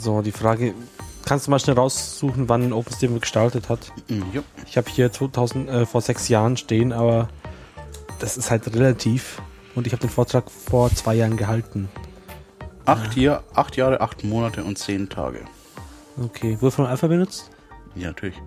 So, 0.00 0.22
die 0.22 0.32
Frage, 0.32 0.72
kannst 1.26 1.46
du 1.46 1.50
mal 1.50 1.58
schnell 1.58 1.76
raussuchen, 1.76 2.48
wann 2.48 2.72
OpenStreetMap 2.72 3.20
gestartet 3.20 3.68
hat? 3.68 3.92
Mhm, 4.08 4.24
ja. 4.32 4.42
Ich 4.66 4.78
habe 4.78 4.88
hier 4.88 5.12
2000, 5.12 5.68
äh, 5.68 5.84
vor 5.84 6.00
sechs 6.00 6.28
Jahren 6.30 6.56
stehen, 6.56 6.94
aber 6.94 7.28
das 8.18 8.38
ist 8.38 8.50
halt 8.50 8.74
relativ. 8.74 9.42
Und 9.74 9.86
ich 9.86 9.92
habe 9.92 10.00
den 10.00 10.08
Vortrag 10.08 10.50
vor 10.50 10.88
zwei 10.94 11.16
Jahren 11.16 11.36
gehalten. 11.36 11.90
Acht, 12.86 13.14
Jahr, 13.14 13.44
acht 13.52 13.76
Jahre, 13.76 14.00
acht 14.00 14.24
Monate 14.24 14.64
und 14.64 14.78
zehn 14.78 15.10
Tage. 15.10 15.40
Okay, 16.18 16.56
wurde 16.60 16.72
von 16.72 16.86
Alpha 16.86 17.06
benutzt? 17.06 17.50
Ja, 17.94 18.08
natürlich. 18.08 18.40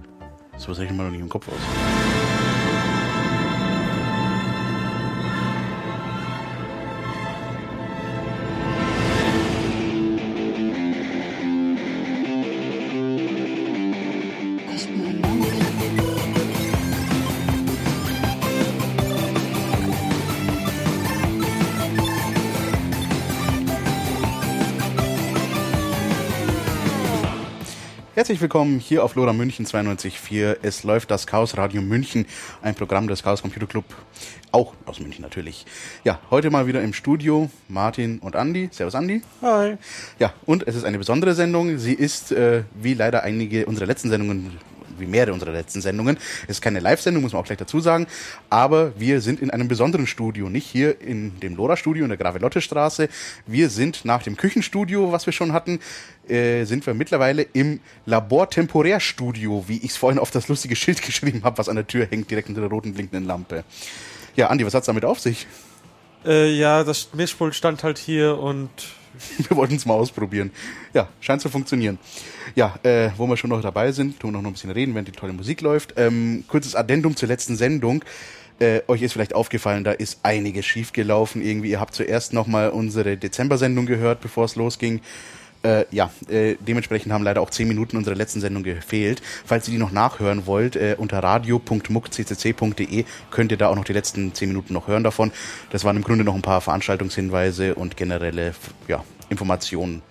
So 0.57 0.69
was 0.69 0.79
hätte 0.79 0.87
ich 0.87 0.97
mal 0.97 1.03
noch 1.03 1.11
nicht 1.11 1.21
im 1.21 1.29
Kopf 1.29 1.47
aus. 1.49 2.02
Herzlich 28.23 28.39
willkommen 28.39 28.79
hier 28.79 29.03
auf 29.03 29.15
Lora 29.15 29.33
München 29.33 29.65
92.4. 29.65 30.59
Es 30.61 30.85
läuft 30.85 31.11
das 31.11 31.27
Chaos 31.27 31.57
Radio 31.57 31.81
München, 31.81 32.25
ein 32.61 32.73
Programm 32.73 33.09
des 33.09 33.21
Chaos 33.21 33.41
Computer 33.41 33.67
Club, 33.67 33.83
auch 34.53 34.75
aus 34.85 35.01
München 35.01 35.23
natürlich. 35.23 35.65
Ja, 36.05 36.21
heute 36.31 36.49
mal 36.49 36.65
wieder 36.65 36.81
im 36.81 36.93
Studio 36.93 37.51
Martin 37.67 38.19
und 38.19 38.37
Andi. 38.37 38.69
Servus 38.71 38.95
Andi. 38.95 39.23
Hi. 39.41 39.75
Ja, 40.19 40.31
und 40.45 40.65
es 40.65 40.75
ist 40.75 40.85
eine 40.85 40.99
besondere 40.99 41.33
Sendung. 41.33 41.77
Sie 41.77 41.91
ist, 41.91 42.31
äh, 42.31 42.63
wie 42.81 42.93
leider 42.93 43.23
einige 43.23 43.65
unserer 43.65 43.87
letzten 43.87 44.09
Sendungen 44.09 44.57
wie 44.99 45.05
mehrere 45.05 45.33
unserer 45.33 45.51
letzten 45.51 45.81
Sendungen. 45.81 46.17
Es 46.43 46.57
ist 46.57 46.61
keine 46.61 46.79
Live-Sendung, 46.79 47.23
muss 47.23 47.33
man 47.33 47.41
auch 47.41 47.45
gleich 47.45 47.57
dazu 47.57 47.79
sagen. 47.79 48.07
Aber 48.49 48.93
wir 48.99 49.21
sind 49.21 49.41
in 49.41 49.49
einem 49.49 49.67
besonderen 49.67 50.07
Studio, 50.07 50.49
nicht 50.49 50.67
hier 50.67 51.01
in 51.01 51.39
dem 51.39 51.55
Lora-Studio 51.55 52.03
in 52.03 52.09
der 52.09 52.17
Gravelotte-Straße. 52.17 53.09
Wir 53.45 53.69
sind 53.69 54.05
nach 54.05 54.23
dem 54.23 54.37
Küchenstudio, 54.37 55.11
was 55.11 55.25
wir 55.25 55.33
schon 55.33 55.53
hatten, 55.53 55.79
äh, 56.27 56.65
sind 56.65 56.85
wir 56.85 56.93
mittlerweile 56.93 57.43
im 57.53 57.79
Labor-Temporär-Studio, 58.05 59.65
wie 59.67 59.77
ich 59.77 59.91
es 59.91 59.97
vorhin 59.97 60.19
auf 60.19 60.31
das 60.31 60.47
lustige 60.47 60.75
Schild 60.75 61.01
geschrieben 61.05 61.43
habe, 61.43 61.57
was 61.57 61.69
an 61.69 61.75
der 61.75 61.87
Tür 61.87 62.07
hängt, 62.09 62.29
direkt 62.31 62.49
unter 62.49 62.61
der 62.61 62.69
roten 62.69 62.93
blinkenden 62.93 63.25
Lampe. 63.25 63.63
Ja, 64.35 64.47
Andi, 64.47 64.65
was 64.65 64.73
hat's 64.73 64.87
damit 64.87 65.05
auf 65.05 65.19
sich? 65.19 65.47
Äh, 66.25 66.51
ja, 66.53 66.83
das 66.83 67.09
Mischpult 67.13 67.53
stand 67.53 67.83
halt 67.83 67.97
hier 67.97 68.37
und 68.39 68.69
wir 69.49 69.57
wollten 69.57 69.75
es 69.75 69.85
mal 69.85 69.93
ausprobieren. 69.93 70.51
Ja, 70.93 71.07
scheint 71.21 71.41
zu 71.41 71.49
funktionieren. 71.49 71.97
Ja, 72.55 72.75
äh, 72.83 73.09
wo 73.17 73.27
wir 73.27 73.37
schon 73.37 73.49
noch 73.49 73.61
dabei 73.61 73.91
sind, 73.91 74.19
tun 74.19 74.33
wir 74.33 74.41
noch 74.41 74.49
ein 74.49 74.53
bisschen 74.53 74.71
reden, 74.71 74.93
während 74.93 75.07
die 75.07 75.13
tolle 75.13 75.33
Musik 75.33 75.61
läuft. 75.61 75.93
Ähm, 75.97 76.43
kurzes 76.47 76.75
Addendum 76.75 77.15
zur 77.15 77.27
letzten 77.27 77.55
Sendung. 77.55 78.03
Äh, 78.59 78.81
euch 78.87 79.01
ist 79.01 79.13
vielleicht 79.13 79.33
aufgefallen, 79.33 79.83
da 79.83 79.91
ist 79.91 80.19
einiges 80.23 80.65
schiefgelaufen. 80.65 81.41
Irgendwie, 81.41 81.71
ihr 81.71 81.79
habt 81.79 81.95
zuerst 81.95 82.33
nochmal 82.33 82.69
unsere 82.69 83.17
Dezember-Sendung 83.17 83.85
gehört, 83.85 84.21
bevor 84.21 84.45
es 84.45 84.55
losging. 84.55 85.01
Äh, 85.63 85.85
ja, 85.91 86.11
äh, 86.27 86.55
dementsprechend 86.59 87.13
haben 87.13 87.23
leider 87.23 87.41
auch 87.41 87.49
zehn 87.49 87.69
Minuten 87.69 87.95
unserer 87.95 88.15
letzten 88.15 88.41
Sendung 88.41 88.63
gefehlt. 88.63 89.21
Falls 89.45 89.67
ihr 89.67 89.71
die 89.71 89.77
noch 89.77 89.91
nachhören 89.91 90.45
wollt, 90.45 90.75
äh, 90.75 90.95
unter 90.97 91.19
radio.muckccc.de 91.19 93.05
könnt 93.31 93.51
ihr 93.51 93.57
da 93.57 93.69
auch 93.69 93.75
noch 93.75 93.85
die 93.85 93.93
letzten 93.93 94.33
zehn 94.33 94.49
Minuten 94.49 94.73
noch 94.73 94.87
hören 94.87 95.03
davon. 95.03 95.31
Das 95.69 95.85
waren 95.85 95.95
im 95.95 96.03
Grunde 96.03 96.25
noch 96.25 96.35
ein 96.35 96.41
paar 96.41 96.59
Veranstaltungshinweise 96.59 97.75
und 97.75 97.95
generelle 97.95 98.53
ja, 98.89 99.05
Informationen. 99.29 100.01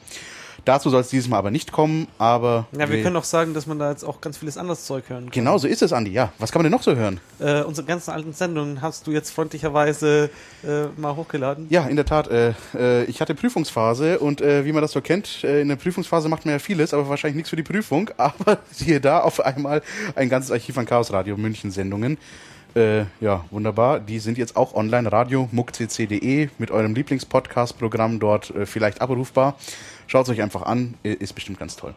Dazu 0.64 0.90
soll 0.90 1.00
es 1.00 1.08
dieses 1.08 1.28
Mal 1.28 1.38
aber 1.38 1.50
nicht 1.50 1.72
kommen, 1.72 2.06
aber. 2.18 2.66
Ja, 2.72 2.80
wir, 2.80 2.90
wir 2.90 3.02
können 3.02 3.16
auch 3.16 3.24
sagen, 3.24 3.52
dass 3.52 3.66
man 3.66 3.78
da 3.78 3.90
jetzt 3.90 4.04
auch 4.04 4.20
ganz 4.20 4.38
vieles 4.38 4.56
anderes 4.56 4.84
Zeug 4.84 5.08
hören 5.08 5.24
kann. 5.24 5.32
Genau, 5.32 5.58
so 5.58 5.66
ist 5.66 5.82
es, 5.82 5.92
Andi. 5.92 6.12
Ja, 6.12 6.32
was 6.38 6.52
kann 6.52 6.60
man 6.60 6.64
denn 6.64 6.72
noch 6.72 6.82
so 6.82 6.94
hören? 6.94 7.20
Äh, 7.40 7.62
unsere 7.62 7.86
ganzen 7.86 8.12
alten 8.12 8.32
Sendungen 8.32 8.80
hast 8.80 9.06
du 9.06 9.10
jetzt 9.10 9.30
freundlicherweise 9.30 10.30
äh, 10.62 10.84
mal 11.00 11.16
hochgeladen. 11.16 11.66
Ja, 11.70 11.86
in 11.86 11.96
der 11.96 12.04
Tat. 12.04 12.28
Äh, 12.28 12.54
äh, 12.74 13.04
ich 13.04 13.20
hatte 13.20 13.34
Prüfungsphase 13.34 14.20
und 14.20 14.40
äh, 14.40 14.64
wie 14.64 14.72
man 14.72 14.82
das 14.82 14.92
so 14.92 15.00
kennt, 15.00 15.42
äh, 15.42 15.60
in 15.60 15.68
der 15.68 15.76
Prüfungsphase 15.76 16.28
macht 16.28 16.44
man 16.44 16.52
ja 16.52 16.58
vieles, 16.58 16.94
aber 16.94 17.08
wahrscheinlich 17.08 17.36
nichts 17.36 17.50
für 17.50 17.56
die 17.56 17.62
Prüfung. 17.62 18.10
Aber 18.16 18.58
siehe 18.70 19.00
da 19.00 19.20
auf 19.20 19.40
einmal 19.40 19.82
ein 20.14 20.28
ganzes 20.28 20.52
Archiv 20.52 20.78
an 20.78 20.86
Chaos 20.86 21.12
Radio 21.12 21.36
München 21.36 21.72
Sendungen. 21.72 22.18
Äh, 22.74 23.04
ja, 23.20 23.44
wunderbar. 23.50 24.00
Die 24.00 24.18
sind 24.18 24.38
jetzt 24.38 24.56
auch 24.56 24.74
online, 24.74 25.10
radio 25.12 25.48
muckcc.de 25.52 26.48
mit 26.58 26.70
eurem 26.70 26.94
Lieblingspodcast-Programm 26.94 28.18
dort 28.18 28.50
äh, 28.54 28.64
vielleicht 28.64 29.00
abrufbar. 29.00 29.56
Schaut 30.12 30.26
es 30.26 30.28
euch 30.28 30.42
einfach 30.42 30.60
an, 30.60 30.92
ist 31.02 31.32
bestimmt 31.32 31.58
ganz 31.58 31.74
toll. 31.74 31.94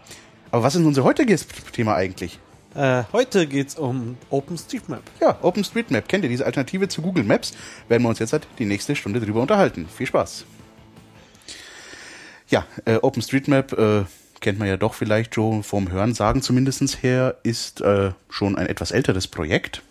Aber 0.50 0.64
was 0.64 0.74
ist 0.74 0.86
unser 0.86 1.04
heutiges 1.04 1.46
Thema 1.74 1.96
eigentlich? 1.96 2.40
Äh, 2.74 3.04
heute 3.12 3.46
geht 3.46 3.68
es 3.68 3.76
um 3.76 4.16
OpenStreetMap. 4.30 5.02
Ja, 5.20 5.38
OpenStreetMap. 5.42 6.08
Kennt 6.08 6.24
ihr 6.24 6.30
diese 6.30 6.46
Alternative 6.46 6.88
zu 6.88 7.02
Google 7.02 7.26
Maps? 7.26 7.52
Werden 7.90 8.04
wir 8.04 8.08
uns 8.08 8.20
jetzt 8.20 8.32
halt 8.32 8.48
die 8.58 8.64
nächste 8.64 8.96
Stunde 8.96 9.20
drüber 9.20 9.42
unterhalten. 9.42 9.90
Viel 9.94 10.08
Spaß. 10.08 10.46
Ja, 12.48 12.66
äh, 12.86 13.00
OpenStreetMap 13.02 13.74
äh, 13.74 14.06
kennt 14.40 14.60
man 14.60 14.70
ja 14.70 14.78
doch 14.78 14.94
vielleicht 14.94 15.36
schon 15.36 15.64
vom 15.64 15.92
Hörensagen 15.92 16.42
zumindest 16.42 17.04
her, 17.04 17.36
ist 17.44 17.82
äh, 17.82 18.12
schon 18.30 18.58
ein 18.58 18.68
etwas 18.68 18.92
älteres 18.92 19.28
Projekt. 19.28 19.82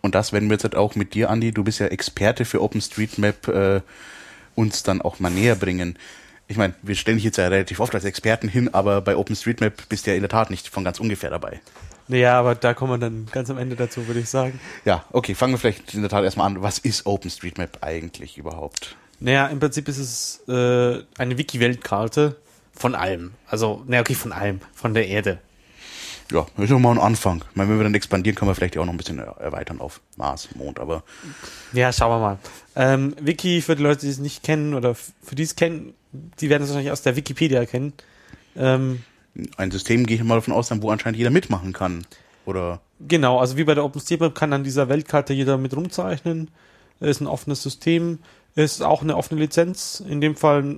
Und 0.00 0.14
das 0.14 0.32
werden 0.32 0.48
wir 0.48 0.54
jetzt 0.54 0.64
halt 0.64 0.74
auch 0.74 0.94
mit 0.94 1.12
dir, 1.12 1.28
Andi, 1.28 1.52
du 1.52 1.64
bist 1.64 1.80
ja 1.80 1.86
Experte 1.88 2.46
für 2.46 2.62
OpenStreetMap, 2.62 3.48
äh, 3.48 3.80
uns 4.54 4.82
dann 4.84 5.02
auch 5.02 5.20
mal 5.20 5.28
näher 5.28 5.54
bringen 5.54 5.98
ich 6.50 6.56
meine, 6.56 6.74
wir 6.82 6.96
stellen 6.96 7.16
dich 7.16 7.24
jetzt 7.24 7.36
ja 7.36 7.46
relativ 7.46 7.78
oft 7.78 7.94
als 7.94 8.04
Experten 8.04 8.48
hin, 8.48 8.74
aber 8.74 9.00
bei 9.02 9.14
OpenStreetMap 9.14 9.88
bist 9.88 10.04
du 10.04 10.10
ja 10.10 10.16
in 10.16 10.22
der 10.22 10.28
Tat 10.28 10.50
nicht 10.50 10.68
von 10.68 10.82
ganz 10.82 10.98
ungefähr 10.98 11.30
dabei. 11.30 11.60
Naja, 12.08 12.40
aber 12.40 12.56
da 12.56 12.74
kommen 12.74 12.94
wir 12.94 12.98
dann 12.98 13.26
ganz 13.30 13.50
am 13.50 13.58
Ende 13.58 13.76
dazu, 13.76 14.08
würde 14.08 14.18
ich 14.18 14.28
sagen. 14.28 14.58
Ja, 14.84 15.04
okay, 15.12 15.36
fangen 15.36 15.52
wir 15.52 15.58
vielleicht 15.58 15.94
in 15.94 16.00
der 16.00 16.10
Tat 16.10 16.24
erstmal 16.24 16.48
an. 16.48 16.60
Was 16.60 16.80
ist 16.80 17.06
OpenStreetMap 17.06 17.78
eigentlich 17.82 18.36
überhaupt? 18.36 18.96
Naja, 19.20 19.46
im 19.46 19.60
Prinzip 19.60 19.86
ist 19.86 19.98
es 19.98 20.42
äh, 20.48 21.04
eine 21.18 21.38
Wiki-Weltkarte 21.38 22.34
von 22.72 22.96
allem. 22.96 23.30
Also, 23.46 23.84
naja, 23.86 24.00
okay, 24.00 24.14
von 24.14 24.32
allem. 24.32 24.60
Von 24.74 24.92
der 24.92 25.06
Erde. 25.06 25.38
Ja, 26.30 26.46
das 26.56 26.64
ist 26.64 26.70
doch 26.70 26.78
mal 26.78 26.92
ein 26.92 26.98
Anfang. 26.98 27.44
Ich 27.50 27.56
meine, 27.56 27.70
wenn 27.70 27.78
wir 27.78 27.84
dann 27.84 27.94
expandieren, 27.94 28.36
können 28.36 28.50
wir 28.50 28.54
vielleicht 28.54 28.78
auch 28.78 28.84
noch 28.84 28.92
ein 28.92 28.96
bisschen 28.96 29.18
erweitern 29.18 29.80
auf 29.80 30.00
Mars, 30.16 30.48
Mond, 30.54 30.78
aber. 30.78 31.02
Ja, 31.72 31.92
schauen 31.92 32.10
wir 32.10 32.18
mal. 32.18 32.38
Ähm, 32.76 33.16
Wiki, 33.20 33.62
für 33.62 33.76
die 33.76 33.82
Leute, 33.82 34.02
die 34.02 34.10
es 34.10 34.18
nicht 34.18 34.42
kennen 34.42 34.74
oder 34.74 34.94
für 34.94 35.34
die 35.34 35.42
es 35.42 35.56
kennen, 35.56 35.94
die 36.12 36.48
werden 36.48 36.62
es 36.62 36.68
wahrscheinlich 36.68 36.92
aus 36.92 37.02
der 37.02 37.16
Wikipedia 37.16 37.64
kennen. 37.66 37.92
Ähm, 38.56 39.02
ein 39.56 39.70
System, 39.70 40.06
gehe 40.06 40.16
ich 40.16 40.24
mal 40.24 40.36
davon 40.36 40.54
aus, 40.54 40.70
wo 40.70 40.90
anscheinend 40.90 41.18
jeder 41.18 41.30
mitmachen 41.30 41.72
kann. 41.72 42.06
Oder? 42.46 42.80
Genau, 43.00 43.38
also 43.38 43.56
wie 43.56 43.64
bei 43.64 43.74
der 43.74 43.84
OpenStreetMap 43.84 44.34
kann 44.34 44.52
an 44.52 44.64
dieser 44.64 44.88
Weltkarte 44.88 45.32
jeder 45.32 45.58
mit 45.58 45.76
rumzeichnen. 45.76 46.50
Ist 47.00 47.20
ein 47.20 47.26
offenes 47.26 47.62
System, 47.62 48.18
ist 48.54 48.82
auch 48.82 49.02
eine 49.02 49.16
offene 49.16 49.40
Lizenz. 49.40 50.02
In 50.06 50.20
dem 50.20 50.36
Fall 50.36 50.76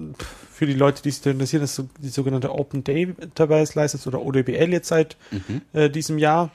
für 0.53 0.67
die 0.67 0.75
Leute, 0.75 1.03
die 1.03 1.11
sich 1.11 1.27
interessieren, 1.27 1.65
ist 1.65 1.83
die 1.99 2.09
sogenannte 2.09 2.53
Open 2.53 2.85
Database 2.85 3.79
License 3.79 4.09
oder 4.09 4.23
ODBL 4.23 4.73
jetzt 4.73 4.89
seit 4.89 5.17
mhm. 5.31 5.63
äh, 5.73 5.91
diesem 5.91 6.19
Jahr. 6.19 6.51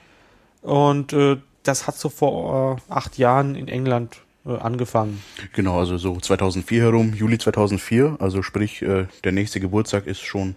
Und 0.61 1.13
äh, 1.13 1.37
das 1.63 1.87
hat 1.87 1.97
so 1.97 2.09
vor 2.09 2.79
äh, 2.89 2.93
acht 2.93 3.17
Jahren 3.17 3.55
in 3.55 3.67
England 3.67 4.21
äh, 4.45 4.55
angefangen. 4.57 5.21
Genau, 5.53 5.79
also 5.79 5.97
so 5.97 6.17
2004 6.17 6.83
herum, 6.83 7.13
Juli 7.13 7.37
2004. 7.37 8.17
Also 8.19 8.41
sprich, 8.41 8.81
äh, 8.81 9.07
der 9.23 9.31
nächste 9.31 9.59
Geburtstag 9.59 10.07
ist 10.07 10.21
schon 10.21 10.55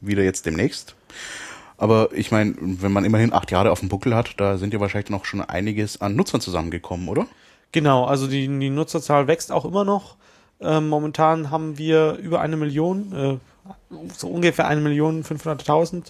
wieder 0.00 0.22
jetzt 0.22 0.46
demnächst. 0.46 0.96
Aber 1.76 2.10
ich 2.12 2.30
meine, 2.30 2.54
wenn 2.60 2.92
man 2.92 3.06
immerhin 3.06 3.32
acht 3.32 3.50
Jahre 3.50 3.70
auf 3.70 3.80
dem 3.80 3.88
Buckel 3.88 4.14
hat, 4.14 4.34
da 4.36 4.58
sind 4.58 4.74
ja 4.74 4.80
wahrscheinlich 4.80 5.08
noch 5.08 5.24
schon 5.24 5.40
einiges 5.40 6.00
an 6.00 6.14
Nutzern 6.14 6.42
zusammengekommen, 6.42 7.08
oder? 7.08 7.26
Genau, 7.72 8.04
also 8.04 8.26
die, 8.26 8.46
die 8.46 8.70
Nutzerzahl 8.70 9.26
wächst 9.26 9.52
auch 9.52 9.64
immer 9.64 9.84
noch. 9.84 10.16
Ähm, 10.60 10.88
momentan 10.88 11.50
haben 11.50 11.78
wir 11.78 12.14
über 12.14 12.40
eine 12.40 12.56
Million, 12.56 13.12
äh, 13.12 13.36
so 14.16 14.28
ungefähr 14.28 14.66
eine 14.66 14.80
Million 14.80 15.24
500.000 15.24 16.04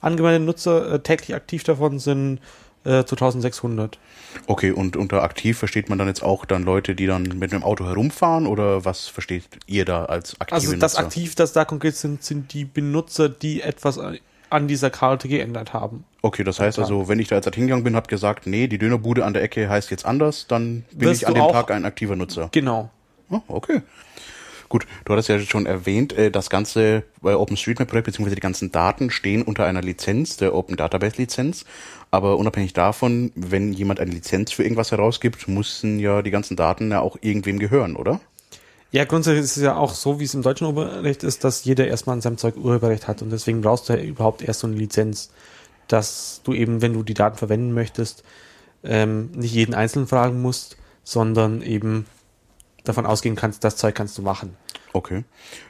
angemeldete 0.00 0.44
Nutzer. 0.44 0.92
Äh, 0.94 1.00
täglich 1.00 1.34
aktiv 1.34 1.62
davon 1.64 1.98
sind 1.98 2.40
äh, 2.84 3.04
2600. 3.04 3.98
Okay, 4.46 4.72
und 4.72 4.96
unter 4.96 5.22
aktiv 5.22 5.58
versteht 5.58 5.88
man 5.88 5.98
dann 5.98 6.08
jetzt 6.08 6.22
auch 6.22 6.44
dann 6.44 6.64
Leute, 6.64 6.94
die 6.94 7.06
dann 7.06 7.22
mit 7.22 7.52
einem 7.52 7.62
Auto 7.62 7.84
herumfahren 7.86 8.46
oder 8.46 8.84
was 8.84 9.06
versteht 9.08 9.44
ihr 9.66 9.84
da 9.84 10.06
als 10.06 10.40
aktive 10.40 10.54
Also 10.54 10.72
das 10.76 10.94
Nutzer? 10.94 11.04
aktiv, 11.06 11.34
das 11.34 11.52
da 11.52 11.64
konkret 11.64 11.96
sind, 11.96 12.24
sind 12.24 12.52
die 12.52 12.64
Benutzer, 12.64 13.28
die 13.28 13.60
etwas 13.60 14.00
an 14.52 14.68
dieser 14.68 14.90
Karte 14.90 15.28
geändert 15.28 15.72
haben. 15.72 16.04
Okay, 16.20 16.44
das 16.44 16.60
heißt 16.60 16.78
also, 16.78 17.08
wenn 17.08 17.18
ich 17.18 17.28
da 17.28 17.36
jetzt 17.36 17.46
halt 17.46 17.54
hingegangen 17.54 17.84
bin, 17.84 17.96
habe 17.96 18.08
gesagt, 18.08 18.46
nee, 18.46 18.66
die 18.66 18.78
Dönerbude 18.78 19.24
an 19.24 19.32
der 19.32 19.42
Ecke 19.42 19.68
heißt 19.68 19.90
jetzt 19.90 20.04
anders, 20.04 20.46
dann 20.46 20.84
bin 20.92 21.08
Wirst 21.08 21.22
ich 21.22 21.28
an 21.28 21.34
dem 21.34 21.48
Tag 21.48 21.70
ein 21.70 21.84
aktiver 21.84 22.16
Nutzer. 22.16 22.48
Genau. 22.52 22.90
Oh, 23.30 23.40
okay. 23.48 23.82
Gut, 24.68 24.86
du 25.04 25.12
hattest 25.12 25.28
ja 25.28 25.38
schon 25.38 25.66
erwähnt, 25.66 26.14
äh, 26.14 26.30
das 26.30 26.48
ganze 26.48 27.02
OpenStreetMap-Projekt 27.22 28.06
bzw. 28.06 28.34
die 28.34 28.40
ganzen 28.40 28.72
Daten 28.72 29.10
stehen 29.10 29.42
unter 29.42 29.66
einer 29.66 29.82
Lizenz, 29.82 30.38
der 30.38 30.54
Open 30.54 30.76
Database 30.76 31.16
Lizenz. 31.18 31.66
Aber 32.10 32.38
unabhängig 32.38 32.72
davon, 32.72 33.32
wenn 33.34 33.74
jemand 33.74 34.00
eine 34.00 34.10
Lizenz 34.10 34.52
für 34.52 34.62
irgendwas 34.62 34.90
herausgibt, 34.90 35.46
müssen 35.48 35.98
ja 35.98 36.22
die 36.22 36.30
ganzen 36.30 36.56
Daten 36.56 36.90
ja 36.90 37.00
auch 37.00 37.16
irgendwem 37.20 37.58
gehören, 37.58 37.96
oder? 37.96 38.20
Ja, 38.92 39.06
grundsätzlich 39.06 39.44
ist 39.44 39.56
es 39.56 39.62
ja 39.62 39.74
auch 39.74 39.94
so, 39.94 40.20
wie 40.20 40.24
es 40.24 40.34
im 40.34 40.42
deutschen 40.42 40.66
Urheberrecht 40.66 41.22
ist, 41.22 41.44
dass 41.44 41.64
jeder 41.64 41.86
erstmal 41.88 42.14
an 42.14 42.20
seinem 42.20 42.36
Zeug 42.36 42.58
Urheberrecht 42.58 43.08
hat 43.08 43.22
und 43.22 43.30
deswegen 43.30 43.62
brauchst 43.62 43.88
du 43.88 43.94
ja 43.94 44.02
überhaupt 44.02 44.42
erst 44.42 44.60
so 44.60 44.66
eine 44.66 44.76
Lizenz, 44.76 45.30
dass 45.88 46.42
du 46.44 46.52
eben, 46.52 46.82
wenn 46.82 46.92
du 46.92 47.02
die 47.02 47.14
Daten 47.14 47.38
verwenden 47.38 47.72
möchtest, 47.72 48.22
ähm, 48.84 49.30
nicht 49.32 49.54
jeden 49.54 49.72
einzelnen 49.74 50.06
fragen 50.06 50.42
musst, 50.42 50.76
sondern 51.04 51.62
eben 51.62 52.04
davon 52.84 53.06
ausgehen 53.06 53.34
kannst, 53.34 53.64
das 53.64 53.76
Zeug 53.76 53.94
kannst 53.94 54.18
du 54.18 54.22
machen. 54.22 54.58
Okay. 54.92 55.24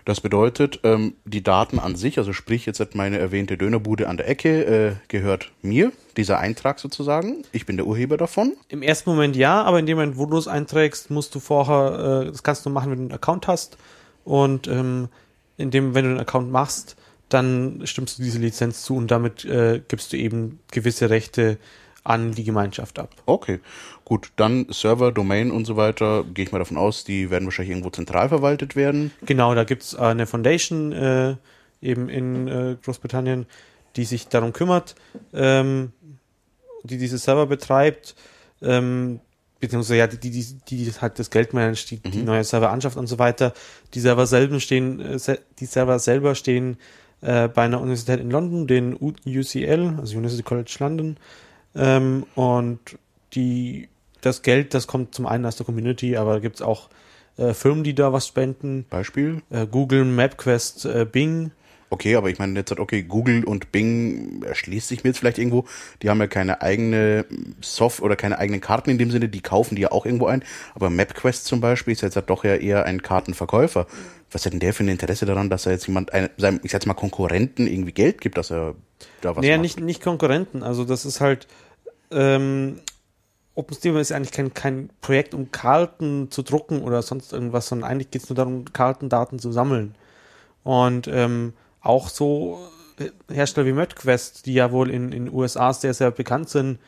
Das 0.04 0.20
bedeutet, 0.20 0.80
ähm, 0.82 1.14
die 1.24 1.42
Daten 1.42 1.78
an 1.78 1.94
sich, 1.94 2.18
also 2.18 2.32
sprich 2.32 2.66
jetzt 2.66 2.94
meine 2.94 3.18
erwähnte 3.18 3.56
Dönerbude 3.56 4.08
an 4.08 4.16
der 4.16 4.28
Ecke, 4.28 4.64
äh, 4.64 4.92
gehört 5.08 5.52
mir, 5.62 5.92
dieser 6.16 6.38
Eintrag 6.38 6.80
sozusagen. 6.80 7.44
Ich 7.52 7.66
bin 7.66 7.76
der 7.76 7.86
Urheber 7.86 8.16
davon. 8.16 8.54
Im 8.68 8.82
ersten 8.82 9.10
Moment 9.10 9.36
ja, 9.36 9.62
aber 9.62 9.78
in 9.78 9.86
dem 9.86 9.98
Moment, 9.98 10.18
wo 10.18 10.26
du 10.26 10.36
es 10.36 10.48
einträgst, 10.48 11.10
musst 11.10 11.34
du 11.34 11.40
vorher, 11.40 12.24
äh, 12.24 12.30
das 12.30 12.42
kannst 12.42 12.66
du 12.66 12.70
machen, 12.70 12.90
wenn 12.90 12.98
du 12.98 13.04
einen 13.04 13.12
Account 13.12 13.46
hast. 13.46 13.78
Und 14.24 14.66
ähm, 14.68 15.08
in 15.56 15.70
dem, 15.70 15.94
wenn 15.94 16.04
du 16.04 16.10
einen 16.10 16.20
Account 16.20 16.50
machst, 16.50 16.96
dann 17.28 17.82
stimmst 17.84 18.18
du 18.18 18.22
diese 18.22 18.38
Lizenz 18.38 18.82
zu 18.82 18.96
und 18.96 19.10
damit 19.10 19.44
äh, 19.44 19.80
gibst 19.88 20.12
du 20.12 20.16
eben 20.16 20.60
gewisse 20.70 21.08
Rechte 21.08 21.58
an 22.04 22.32
die 22.32 22.44
Gemeinschaft 22.44 22.98
ab. 22.98 23.10
Okay, 23.26 23.60
gut. 24.04 24.32
Dann 24.36 24.66
Server, 24.70 25.12
Domain 25.12 25.50
und 25.50 25.64
so 25.64 25.76
weiter, 25.76 26.24
gehe 26.24 26.44
ich 26.44 26.52
mal 26.52 26.58
davon 26.58 26.76
aus, 26.76 27.04
die 27.04 27.30
werden 27.30 27.44
wahrscheinlich 27.44 27.70
irgendwo 27.70 27.90
zentral 27.90 28.28
verwaltet 28.28 28.74
werden. 28.74 29.12
Genau, 29.24 29.54
da 29.54 29.64
gibt's 29.64 29.94
eine 29.94 30.26
Foundation 30.26 30.92
äh, 30.92 31.36
eben 31.80 32.08
in 32.08 32.48
äh, 32.48 32.76
Großbritannien, 32.82 33.46
die 33.96 34.04
sich 34.04 34.28
darum 34.28 34.52
kümmert, 34.52 34.94
ähm, 35.32 35.92
die 36.82 36.98
diese 36.98 37.18
Server 37.18 37.46
betreibt, 37.46 38.16
ähm, 38.62 39.20
beziehungsweise 39.60 39.96
ja, 39.96 40.06
die, 40.08 40.18
die, 40.18 40.30
die, 40.68 40.84
die 40.84 40.92
halt 41.00 41.18
das 41.18 41.30
Geld 41.30 41.52
managt, 41.52 41.90
die, 41.90 42.00
mhm. 42.04 42.10
die 42.10 42.22
neue 42.22 42.42
Server 42.42 42.70
anschafft 42.70 42.96
und 42.96 43.06
so 43.06 43.18
weiter. 43.18 43.52
Die 43.94 44.00
Server 44.00 44.26
selber 44.26 44.58
stehen, 44.58 45.00
äh, 45.00 45.38
die 45.60 45.66
Server 45.66 45.98
selber 46.00 46.34
stehen 46.34 46.78
äh, 47.20 47.48
bei 47.48 47.62
einer 47.62 47.80
Universität 47.80 48.18
in 48.18 48.30
London, 48.30 48.66
den 48.66 48.96
UCL, 48.96 49.94
also 49.98 50.16
University 50.16 50.42
College 50.42 50.74
London, 50.80 51.16
ähm, 51.74 52.26
und 52.34 52.80
die, 53.34 53.88
das 54.20 54.42
Geld, 54.42 54.74
das 54.74 54.86
kommt 54.86 55.14
zum 55.14 55.26
einen 55.26 55.46
aus 55.46 55.56
der 55.56 55.66
Community, 55.66 56.16
aber 56.16 56.40
gibt 56.40 56.56
es 56.56 56.62
auch 56.62 56.88
äh, 57.36 57.54
Firmen, 57.54 57.84
die 57.84 57.94
da 57.94 58.12
was 58.12 58.26
spenden. 58.26 58.84
Beispiel? 58.90 59.42
Äh, 59.50 59.66
Google, 59.66 60.04
MapQuest, 60.04 60.84
äh, 60.84 61.06
Bing. 61.10 61.52
Okay, 61.92 62.16
aber 62.16 62.30
ich 62.30 62.38
meine 62.38 62.58
jetzt, 62.58 62.78
okay, 62.78 63.02
Google 63.02 63.44
und 63.44 63.70
Bing 63.70 64.42
erschließt 64.44 64.88
sich 64.88 65.04
mir 65.04 65.10
jetzt 65.10 65.18
vielleicht 65.18 65.36
irgendwo. 65.36 65.66
Die 66.00 66.08
haben 66.08 66.20
ja 66.20 66.26
keine 66.26 66.62
eigene 66.62 67.26
Soft 67.60 68.00
oder 68.00 68.16
keine 68.16 68.38
eigenen 68.38 68.62
Karten 68.62 68.88
in 68.88 68.96
dem 68.96 69.10
Sinne, 69.10 69.28
die 69.28 69.42
kaufen 69.42 69.76
die 69.76 69.82
ja 69.82 69.92
auch 69.92 70.06
irgendwo 70.06 70.24
ein. 70.24 70.42
Aber 70.74 70.88
MapQuest 70.88 71.44
zum 71.44 71.60
Beispiel 71.60 71.92
ist 71.92 72.00
jetzt 72.00 72.16
halt 72.16 72.30
doch 72.30 72.44
ja 72.44 72.54
eher 72.54 72.86
ein 72.86 73.02
Kartenverkäufer. 73.02 73.86
Was 74.30 74.46
hat 74.46 74.54
denn 74.54 74.60
der 74.60 74.72
für 74.72 74.84
ein 74.84 74.88
Interesse 74.88 75.26
daran, 75.26 75.50
dass 75.50 75.66
er 75.66 75.72
jetzt 75.72 75.86
jemand, 75.86 76.14
einem, 76.14 76.30
seinem, 76.38 76.60
ich 76.62 76.70
sag 76.70 76.86
mal, 76.86 76.94
Konkurrenten 76.94 77.66
irgendwie 77.66 77.92
Geld 77.92 78.22
gibt, 78.22 78.38
dass 78.38 78.50
er 78.50 78.74
da 79.20 79.36
was 79.36 79.42
naja, 79.42 79.56
macht? 79.56 79.62
nicht, 79.62 79.80
nicht 79.80 80.02
Konkurrenten. 80.02 80.62
Also 80.62 80.86
das 80.86 81.04
ist 81.04 81.20
halt, 81.20 81.46
ähm, 82.12 82.80
OpenStreetMap 83.54 84.00
ist 84.00 84.12
eigentlich 84.12 84.32
kein, 84.32 84.54
kein 84.54 84.90
Projekt, 85.00 85.34
um 85.34 85.50
Karten 85.50 86.30
zu 86.30 86.42
drucken 86.42 86.82
oder 86.82 87.02
sonst 87.02 87.32
irgendwas, 87.32 87.68
sondern 87.68 87.90
eigentlich 87.90 88.10
geht 88.10 88.22
es 88.22 88.28
nur 88.30 88.36
darum, 88.36 88.64
Kartendaten 88.72 89.38
zu 89.38 89.52
sammeln. 89.52 89.94
Und 90.64 91.08
ähm, 91.08 91.52
auch 91.80 92.08
so 92.08 92.66
äh, 92.98 93.10
Hersteller 93.32 93.66
wie 93.66 93.72
MedQuest, 93.72 94.46
die 94.46 94.54
ja 94.54 94.72
wohl 94.72 94.90
in 94.90 95.10
den 95.10 95.32
USA 95.32 95.72
sehr, 95.72 95.92
sehr 95.92 96.10
bekannt 96.10 96.48
sind 96.48 96.78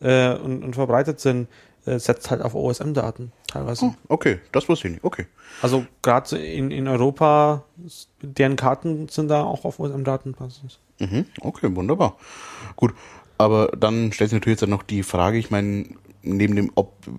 äh, 0.00 0.34
und, 0.34 0.62
und 0.62 0.74
verbreitet 0.74 1.20
sind, 1.20 1.48
äh, 1.84 1.98
setzt 1.98 2.30
halt 2.30 2.42
auf 2.42 2.54
OSM-Daten 2.54 3.32
teilweise. 3.46 3.86
Oh, 3.86 3.94
okay, 4.08 4.40
das 4.52 4.68
wusste 4.68 4.88
ich 4.88 4.94
nicht. 4.94 5.04
Okay. 5.04 5.26
Also 5.62 5.86
gerade 6.02 6.36
in, 6.38 6.70
in 6.70 6.88
Europa, 6.88 7.64
deren 8.22 8.56
Karten 8.56 9.08
sind 9.08 9.28
da 9.28 9.44
auch 9.44 9.64
auf 9.64 9.78
OSM-Daten. 9.78 10.34
Mhm, 10.98 11.26
okay, 11.40 11.74
wunderbar. 11.76 12.16
Gut, 12.74 12.94
aber 13.38 13.68
dann 13.68 14.12
stellt 14.12 14.30
sich 14.30 14.36
natürlich 14.36 14.60
jetzt 14.60 14.68
noch 14.68 14.82
die 14.82 15.02
Frage, 15.02 15.38
ich 15.38 15.50
meine, 15.50 15.86
neben 16.22 16.56
dem 16.56 16.72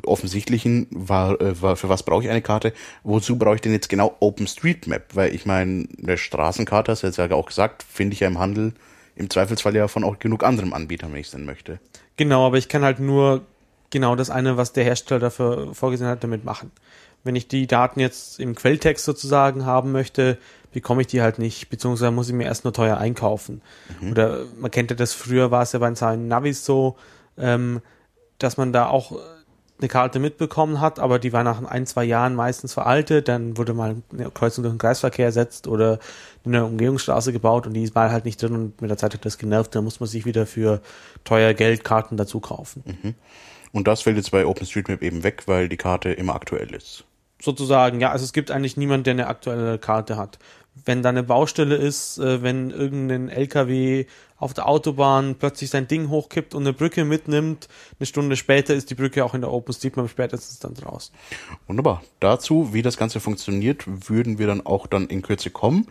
offensichtlichen, 0.05 0.87
war, 0.91 1.39
äh, 1.41 1.61
war, 1.61 1.75
für 1.75 1.89
was 1.89 2.03
brauche 2.03 2.23
ich 2.23 2.29
eine 2.29 2.41
Karte? 2.41 2.73
Wozu 3.03 3.37
brauche 3.37 3.55
ich 3.55 3.61
denn 3.61 3.71
jetzt 3.71 3.89
genau 3.89 4.15
OpenStreetMap? 4.19 5.15
Weil 5.15 5.33
ich 5.33 5.45
meine, 5.45 5.87
eine 6.01 6.17
Straßenkarte, 6.17 6.91
hast 6.91 7.03
du 7.03 7.07
jetzt 7.07 7.17
ja 7.17 7.31
auch 7.31 7.47
gesagt, 7.47 7.83
finde 7.83 8.13
ich 8.13 8.19
ja 8.19 8.27
im 8.27 8.39
Handel 8.39 8.73
im 9.17 9.29
Zweifelsfall 9.29 9.75
ja 9.75 9.87
von 9.87 10.03
auch 10.03 10.19
genug 10.19 10.43
anderen 10.43 10.73
Anbietern, 10.73 11.11
wenn 11.11 11.19
ich 11.19 11.27
es 11.27 11.31
denn 11.31 11.45
möchte. 11.45 11.79
Genau, 12.17 12.45
aber 12.45 12.57
ich 12.57 12.69
kann 12.69 12.83
halt 12.83 12.99
nur 12.99 13.41
genau 13.89 14.15
das 14.15 14.29
eine, 14.29 14.57
was 14.57 14.73
der 14.73 14.83
Hersteller 14.83 15.19
dafür 15.19 15.73
vorgesehen 15.73 16.09
hat, 16.09 16.23
damit 16.23 16.45
machen. 16.45 16.71
Wenn 17.23 17.35
ich 17.35 17.47
die 17.47 17.67
Daten 17.67 17.99
jetzt 17.99 18.39
im 18.39 18.55
Quelltext 18.55 19.03
sozusagen 19.05 19.65
haben 19.65 19.91
möchte, 19.91 20.37
bekomme 20.71 21.01
ich 21.01 21.07
die 21.07 21.21
halt 21.21 21.39
nicht, 21.39 21.69
beziehungsweise 21.69 22.11
muss 22.11 22.29
ich 22.29 22.35
mir 22.35 22.45
erst 22.45 22.63
nur 22.63 22.73
teuer 22.73 22.97
einkaufen. 22.97 23.61
Mhm. 24.01 24.11
Oder 24.11 24.39
man 24.59 24.71
kennt 24.71 24.91
ja 24.91 24.95
das, 24.95 25.13
früher 25.13 25.51
war 25.51 25.63
es 25.63 25.71
ja 25.71 25.79
bei 25.79 25.93
seinen 25.95 26.27
Navis 26.27 26.65
so, 26.65 26.97
ähm, 27.37 27.81
dass 28.37 28.57
man 28.57 28.73
da 28.73 28.87
auch 28.87 29.17
eine 29.79 29.87
Karte 29.87 30.19
mitbekommen 30.19 30.81
hat, 30.81 30.99
aber 30.99 31.19
die 31.19 31.33
war 31.33 31.43
nach 31.43 31.63
ein, 31.63 31.85
zwei 31.85 32.03
Jahren 32.03 32.35
meistens 32.35 32.73
veraltet, 32.73 33.27
dann 33.27 33.57
wurde 33.57 33.73
mal 33.73 33.97
eine 34.11 34.31
Kreuzung 34.31 34.63
durch 34.63 34.73
den 34.73 34.79
Kreisverkehr 34.79 35.25
ersetzt 35.25 35.67
oder 35.67 35.99
eine 36.45 36.65
Umgehungsstraße 36.65 37.31
gebaut 37.31 37.67
und 37.67 37.73
die 37.73 37.93
war 37.93 38.11
halt 38.11 38.25
nicht 38.25 38.41
drin 38.41 38.53
und 38.53 38.81
mit 38.81 38.89
der 38.89 38.97
Zeit 38.97 39.13
hat 39.13 39.25
das 39.25 39.37
genervt, 39.37 39.75
dann 39.75 39.83
muss 39.83 39.99
man 39.99 40.09
sich 40.09 40.25
wieder 40.25 40.47
für 40.47 40.81
teuer 41.23 41.53
Geld 41.53 41.83
Karten 41.83 42.17
dazu 42.17 42.39
kaufen. 42.39 42.83
Mhm. 42.85 43.15
Und 43.71 43.87
das 43.87 44.01
fällt 44.01 44.17
jetzt 44.17 44.31
bei 44.31 44.45
OpenStreetMap 44.45 45.03
eben 45.03 45.23
weg, 45.23 45.43
weil 45.45 45.69
die 45.69 45.77
Karte 45.77 46.11
immer 46.11 46.33
aktuell 46.33 46.73
ist. 46.73 47.05
Sozusagen, 47.41 47.99
ja, 47.99 48.11
also 48.11 48.25
es 48.25 48.33
gibt 48.33 48.51
eigentlich 48.51 48.77
niemanden, 48.77 49.03
der 49.03 49.13
eine 49.13 49.27
aktuelle 49.27 49.77
Karte 49.77 50.17
hat. 50.17 50.39
Wenn 50.85 51.01
da 51.01 51.09
eine 51.09 51.23
Baustelle 51.23 51.75
ist, 51.75 52.17
äh, 52.17 52.43
wenn 52.43 52.71
irgendein 52.71 53.29
LKW 53.29 54.05
auf 54.39 54.53
der 54.53 54.67
Autobahn 54.67 55.35
plötzlich 55.35 55.69
sein 55.69 55.87
Ding 55.87 56.09
hochkippt 56.09 56.53
und 56.53 56.63
eine 56.63 56.73
Brücke 56.73 57.05
mitnimmt. 57.05 57.67
Eine 57.99 58.05
Stunde 58.05 58.35
später 58.35 58.73
ist 58.73 58.89
die 58.89 58.95
Brücke 58.95 59.25
auch 59.25 59.33
in 59.33 59.41
der 59.41 59.51
OpenStreetMap 59.51 60.09
spätestens 60.09 60.59
dann 60.59 60.75
draußen. 60.75 61.13
Wunderbar. 61.67 62.03
Dazu, 62.19 62.73
wie 62.73 62.81
das 62.81 62.97
Ganze 62.97 63.19
funktioniert, 63.19 63.83
würden 64.09 64.37
wir 64.37 64.47
dann 64.47 64.65
auch 64.65 64.87
dann 64.87 65.07
in 65.07 65.21
Kürze 65.21 65.49
kommen. 65.49 65.87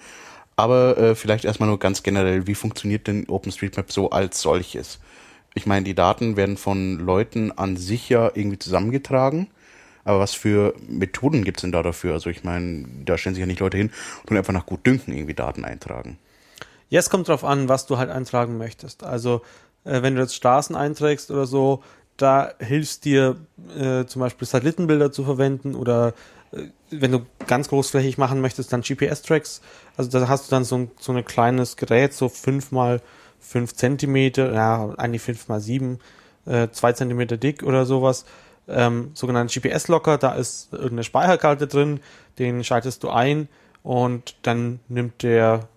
Aber 0.54 0.96
äh, 0.96 1.14
vielleicht 1.14 1.44
erstmal 1.44 1.69
nur 1.69 1.78
ganz 1.78 2.02
generell, 2.02 2.46
wie 2.46 2.54
funktioniert 2.54 3.08
denn 3.08 3.28
OpenStreetMap 3.28 3.93
so 3.93 4.10
als 4.10 4.40
solches? 4.40 5.00
Ich 5.54 5.66
meine, 5.66 5.84
die 5.84 5.94
Daten 5.94 6.37
werden 6.37 6.56
von 6.56 6.98
Leuten 6.98 7.50
an 7.50 7.76
sich 7.76 8.08
ja 8.08 8.31
irgendwie 8.34 8.58
zusammengetragen. 8.58 9.48
Aber 10.06 10.20
was 10.20 10.35
für 10.35 10.73
Methoden 10.87 11.43
gibt's 11.43 11.62
denn 11.62 11.73
da 11.73 11.82
dafür? 11.82 12.12
Also 12.12 12.31
ich 12.31 12.44
meine, 12.44 12.87
da 13.05 13.19
stellen 13.19 13.35
sich 13.35 13.41
ja 13.41 13.47
nicht 13.47 13.58
Leute 13.58 13.76
hin 13.76 13.91
und 14.31 14.37
einfach 14.37 14.53
nach 14.53 14.64
gut 14.64 14.87
Dünken 14.87 15.12
irgendwie 15.12 15.35
Daten 15.35 15.64
eintragen. 15.64 16.17
Ja, 16.88 17.00
es 17.00 17.11
kommt 17.11 17.26
drauf 17.26 17.43
an, 17.43 17.69
was 17.69 17.87
du 17.87 17.99
halt 17.99 18.08
eintragen 18.08 18.56
möchtest. 18.56 19.03
Also, 19.03 19.43
äh, 19.84 20.03
wenn 20.03 20.15
du 20.15 20.22
jetzt 20.22 20.36
Straßen 20.36 20.77
einträgst 20.77 21.32
oder 21.32 21.46
so, 21.46 21.82
da 22.17 22.53
hilfst 22.60 23.05
dir 23.05 23.34
äh, 23.77 24.05
zum 24.05 24.20
Beispiel 24.20 24.46
Satellitenbilder 24.46 25.10
zu 25.10 25.25
verwenden 25.25 25.75
oder 25.75 26.15
äh, 26.53 26.69
wenn 26.91 27.10
du 27.10 27.27
ganz 27.48 27.69
großflächig 27.69 28.17
machen 28.17 28.41
möchtest, 28.41 28.72
dann 28.72 28.82
GPS-Tracks. 28.82 29.60
Also 29.96 30.08
da 30.17 30.29
hast 30.29 30.46
du 30.46 30.51
dann 30.53 30.63
so 30.63 30.79
ein, 30.79 30.91
so 31.01 31.10
ein 31.10 31.25
kleines 31.25 31.77
Gerät, 31.77 32.15
so 32.15 32.29
fünf 32.29 32.70
mal 32.70 33.01
fünf 33.41 33.75
Zentimeter, 33.75 34.53
ja, 34.53 34.94
eigentlich 34.98 35.22
fünf 35.22 35.48
mal 35.48 35.60
sieben, 35.60 35.98
äh, 36.46 36.69
zwei 36.70 36.93
Zentimeter 36.93 37.36
dick 37.36 37.65
oder 37.65 37.86
sowas. 37.86 38.25
Ähm, 38.69 39.11
sogenannten 39.15 39.53
GPS-Locker, 39.53 40.19
da 40.19 40.35
ist 40.35 40.73
irgendeine 40.73 41.05
Speicherkarte 41.05 41.67
drin, 41.67 42.01
den 42.39 42.65
schaltest 42.65 43.03
du 43.05 43.11
ein 43.11 43.49
und 43.82 44.37
dann 44.43 44.81
nimmt 44.89 45.23
der 45.23 45.69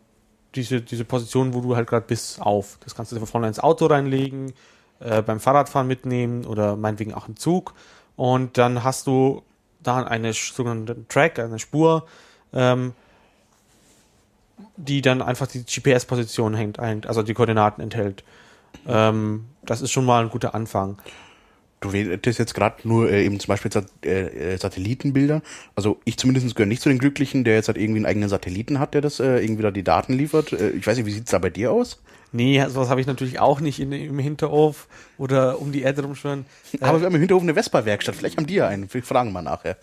diese, 0.55 0.81
diese 0.81 1.05
Position, 1.05 1.53
wo 1.53 1.61
du 1.61 1.75
halt 1.75 1.87
gerade 1.87 2.05
bist, 2.07 2.41
auf. 2.41 2.79
Das 2.83 2.95
kannst 2.95 3.11
du 3.11 3.17
von 3.17 3.27
vorne 3.27 3.47
ins 3.47 3.59
Auto 3.59 3.85
reinlegen, 3.85 4.53
äh, 4.99 5.21
beim 5.21 5.39
Fahrradfahren 5.39 5.87
mitnehmen 5.87 6.45
oder 6.45 6.75
meinetwegen 6.75 7.13
auch 7.13 7.27
im 7.27 7.35
Zug. 7.35 7.73
Und 8.15 8.57
dann 8.57 8.83
hast 8.83 9.07
du 9.07 9.43
da 9.81 10.03
eine 10.03 10.33
sogenannte 10.33 11.07
Track, 11.07 11.39
eine 11.39 11.59
Spur, 11.59 12.05
ähm, 12.53 12.93
die 14.75 15.01
dann 15.01 15.21
einfach 15.21 15.47
die 15.47 15.63
GPS-Position 15.63 16.53
hängt, 16.53 16.79
also 16.79 17.23
die 17.23 17.33
Koordinaten 17.33 17.81
enthält. 17.81 18.23
Ähm, 18.87 19.45
das 19.63 19.81
ist 19.81 19.91
schon 19.91 20.05
mal 20.05 20.23
ein 20.23 20.29
guter 20.29 20.53
Anfang. 20.53 20.97
Du 21.81 21.89
redest 21.89 22.39
jetzt 22.39 22.53
gerade 22.53 22.87
nur 22.87 23.09
äh, 23.09 23.25
eben 23.25 23.39
zum 23.39 23.47
Beispiel 23.47 23.71
äh, 24.03 24.53
äh, 24.53 24.57
Satellitenbilder. 24.57 25.41
Also 25.75 26.01
ich 26.03 26.17
zumindest 26.17 26.53
gehöre 26.55 26.67
nicht 26.67 26.81
zu 26.81 26.89
den 26.89 26.97
Glücklichen, 26.97 27.45
der 27.45 27.55
jetzt 27.55 27.67
halt 27.67 27.77
irgendwie 27.77 27.99
einen 27.99 28.05
eigenen 28.05 28.27
Satelliten 28.27 28.79
hat, 28.79 28.93
der 28.93 29.01
das 29.01 29.19
äh, 29.19 29.37
irgendwie 29.37 29.63
da 29.63 29.71
die 29.71 29.83
Daten 29.83 30.13
liefert. 30.13 30.51
Äh, 30.51 30.71
ich 30.71 30.85
weiß 30.85 30.97
nicht, 30.97 31.05
wie 31.05 31.11
sieht's 31.11 31.31
da 31.31 31.39
bei 31.39 31.49
dir 31.49 31.71
aus? 31.71 32.01
Nee, 32.31 32.63
sowas 32.67 32.89
habe 32.89 33.01
ich 33.01 33.07
natürlich 33.07 33.39
auch 33.39 33.59
nicht 33.59 33.79
in, 33.79 33.91
im 33.91 34.19
Hinterhof 34.19 34.87
oder 35.17 35.59
um 35.61 35.71
die 35.71 35.81
Erde 35.81 36.03
rumschwören. 36.03 36.45
Aber 36.81 36.97
äh, 36.97 37.01
wir 37.01 37.05
haben 37.05 37.15
im 37.15 37.21
Hinterhof 37.21 37.43
eine 37.43 37.53
Vespa-Werkstatt. 37.53 38.15
Vielleicht 38.15 38.37
haben 38.37 38.47
die 38.47 38.55
ja 38.55 38.67
einen. 38.67 38.93
Wir 38.93 39.01
fragen 39.01 39.31
mal 39.31 39.41
nachher. 39.41 39.77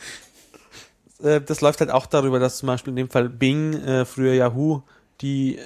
Äh, 1.22 1.40
das 1.40 1.60
läuft 1.60 1.80
halt 1.80 1.90
auch 1.90 2.06
darüber, 2.06 2.38
dass 2.38 2.58
zum 2.58 2.66
Beispiel 2.66 2.92
in 2.92 2.96
dem 2.96 3.10
Fall 3.10 3.28
Bing, 3.28 3.72
äh, 3.72 4.04
früher 4.04 4.34
Yahoo, 4.34 4.82
die 5.22 5.58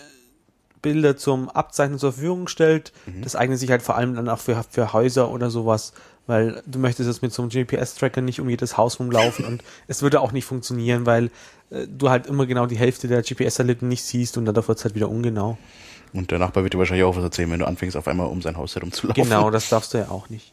Bilder 0.82 1.16
zum 1.16 1.48
Abzeichnen 1.50 1.98
zur 1.98 2.12
Verfügung 2.12 2.48
stellt. 2.48 2.92
Mhm. 3.06 3.22
Das 3.22 3.36
eignet 3.36 3.58
sich 3.58 3.70
halt 3.70 3.82
vor 3.82 3.96
allem 3.96 4.14
dann 4.14 4.28
auch 4.28 4.38
für, 4.38 4.64
für 4.68 4.92
Häuser 4.92 5.30
oder 5.30 5.50
sowas 5.50 5.92
weil 6.30 6.62
du 6.66 6.78
möchtest 6.78 7.08
jetzt 7.08 7.22
mit 7.22 7.32
so 7.32 7.42
einem 7.42 7.50
GPS-Tracker 7.50 8.22
nicht 8.22 8.40
um 8.40 8.48
jedes 8.48 8.76
Haus 8.76 8.98
rumlaufen 8.98 9.44
und 9.44 9.62
es 9.88 10.02
würde 10.02 10.20
auch 10.20 10.32
nicht 10.32 10.46
funktionieren, 10.46 11.04
weil 11.04 11.26
äh, 11.70 11.86
du 11.86 12.08
halt 12.08 12.26
immer 12.26 12.46
genau 12.46 12.66
die 12.66 12.78
Hälfte 12.78 13.08
der 13.08 13.22
GPS-Satelliten 13.22 13.88
nicht 13.88 14.04
siehst 14.04 14.38
und 14.38 14.46
dann 14.46 14.56
wird 14.56 14.68
es 14.68 14.84
halt 14.84 14.94
wieder 14.94 15.08
ungenau. 15.08 15.58
Und 16.12 16.30
der 16.30 16.38
Nachbar 16.38 16.64
wird 16.64 16.74
dir 16.74 16.78
wahrscheinlich 16.78 17.04
auch 17.04 17.16
was 17.16 17.22
erzählen, 17.22 17.50
wenn 17.50 17.60
du 17.60 17.66
anfängst, 17.66 17.96
auf 17.96 18.08
einmal 18.08 18.26
um 18.26 18.42
sein 18.42 18.56
Haus 18.56 18.74
herumzulaufen. 18.74 19.22
Genau, 19.22 19.50
das 19.50 19.68
darfst 19.68 19.94
du 19.94 19.98
ja 19.98 20.08
auch 20.08 20.28
nicht. 20.28 20.52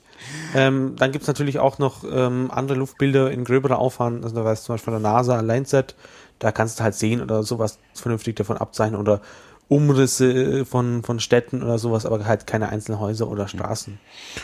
Ähm, 0.55 0.95
dann 0.97 1.11
gibt's 1.11 1.27
natürlich 1.27 1.59
auch 1.59 1.79
noch 1.79 2.03
ähm, 2.03 2.51
andere 2.51 2.77
Luftbilder 2.77 3.31
in 3.31 3.43
gröberer 3.43 3.79
Aufwand. 3.79 4.23
Also 4.23 4.35
da 4.35 4.45
weißt 4.45 4.63
du 4.63 4.65
zum 4.67 4.73
Beispiel 4.75 4.93
von 4.93 5.01
der 5.01 5.11
NASA, 5.11 5.39
Landsat, 5.41 5.95
da 6.39 6.51
kannst 6.51 6.79
du 6.79 6.83
halt 6.83 6.95
sehen 6.95 7.21
oder 7.21 7.43
sowas 7.43 7.79
vernünftig 7.93 8.35
davon 8.35 8.57
abzeichnen 8.57 8.99
oder 8.99 9.21
Umrisse 9.69 10.65
von, 10.65 11.03
von 11.03 11.19
Städten 11.19 11.61
oder 11.61 11.77
sowas, 11.77 12.05
aber 12.05 12.25
halt 12.25 12.47
keine 12.47 12.69
einzelnen 12.69 12.99
Häuser 12.99 13.27
oder 13.27 13.47
Straßen. 13.47 13.99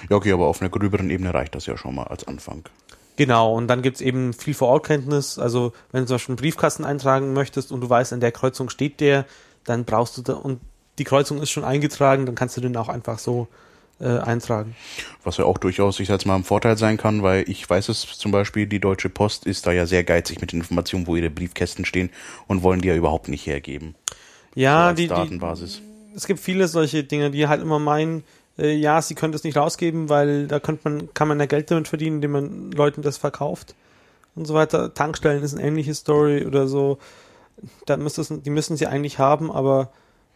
Ja, 0.10 0.18
okay, 0.18 0.34
aber 0.34 0.48
auf 0.48 0.62
einer 0.62 0.70
gröberen 0.70 1.10
Ebene 1.10 1.34
reicht 1.34 1.56
das 1.56 1.66
ja 1.66 1.78
schon 1.78 1.96
mal 1.96 2.08
als 2.08 2.28
Anfang. 2.28 2.64
Genau, 3.16 3.54
und 3.56 3.68
dann 3.68 3.82
gibt's 3.82 4.02
eben 4.02 4.34
viel 4.34 4.54
Vorortkenntnis. 4.54 5.38
Also 5.38 5.74
wenn 5.92 6.02
du 6.02 6.08
zum 6.08 6.16
Beispiel 6.16 6.34
einen 6.34 6.42
Briefkasten 6.42 6.84
eintragen 6.84 7.34
möchtest 7.34 7.72
und 7.72 7.82
du 7.82 7.90
weißt, 7.90 8.12
an 8.14 8.20
der 8.20 8.32
Kreuzung 8.32 8.70
steht 8.70 9.00
der, 9.00 9.26
dann 9.64 9.86
brauchst 9.86 10.18
du 10.18 10.24
da, 10.24 10.34
und 10.34 10.60
die 10.98 11.04
Kreuzung 11.04 11.42
ist 11.42 11.52
schon 11.52 11.64
eingetragen, 11.64 12.26
dann 12.26 12.36
kannst 12.36 12.58
du 12.58 12.62
den 12.62 12.76
auch 12.76 12.90
einfach 12.90 13.20
so 13.20 13.48
äh, 14.00 14.18
eintragen. 14.20 14.76
Was 15.24 15.38
ja 15.38 15.46
auch 15.46 15.58
durchaus, 15.58 16.00
ich 16.00 16.08
sag 16.08 16.26
mal, 16.26 16.36
ein 16.36 16.44
Vorteil 16.44 16.78
sein 16.78 16.98
kann, 16.98 17.24
weil 17.24 17.48
ich 17.48 17.70
weiß 17.70 17.90
es 17.90 18.02
zum 18.18 18.32
Beispiel, 18.32 18.66
die 18.66 18.80
Deutsche 18.80 19.10
Post 19.10 19.46
ist 19.46 19.68
da 19.68 19.72
ja 19.72 19.86
sehr 19.86 20.04
geizig 20.04 20.42
mit 20.42 20.52
den 20.52 20.62
Informationen, 20.62 21.08
wo 21.08 21.16
ihre 21.16 21.30
Briefkästen 21.30 21.86
stehen 21.86 22.10
und 22.48 22.64
wollen 22.64 22.82
die 22.82 22.90
ja 22.90 22.96
überhaupt 22.96 23.28
nicht 23.28 23.46
hergeben. 23.46 23.96
Ja, 24.56 24.90
so 24.90 24.96
die, 24.96 25.08
Datenbasis. 25.08 25.78
Die, 25.78 26.16
es 26.16 26.28
gibt 26.28 26.40
viele 26.40 26.68
solche 26.68 27.04
Dinge, 27.04 27.32
die 27.32 27.48
halt 27.48 27.62
immer 27.62 27.80
meinen, 27.80 28.24
äh, 28.58 28.74
ja, 28.74 29.02
sie 29.02 29.16
können 29.16 29.34
das 29.34 29.44
nicht 29.44 29.58
rausgeben, 29.58 30.10
weil 30.10 30.48
da 30.48 30.60
könnte 30.60 30.90
man, 30.90 31.14
kann 31.14 31.28
man 31.28 31.40
ja 31.40 31.46
Geld 31.46 31.72
damit 31.72 31.88
verdienen, 31.88 32.18
indem 32.18 32.32
man 32.32 32.72
Leuten 32.72 33.02
das 33.02 33.18
verkauft 33.18 33.76
und 34.36 34.46
so 34.46 34.54
weiter. 34.54 34.94
Tankstellen 34.94 35.44
ist 35.44 35.54
eine 35.54 35.64
ähnliche 35.64 35.94
Story 35.94 36.46
oder 36.46 36.68
so. 36.68 36.98
Da 37.86 37.98
müsste 37.98 38.24
die 38.40 38.50
müssen 38.50 38.78
sie 38.78 38.88
eigentlich 38.88 39.20
haben, 39.20 39.52
aber 39.52 39.90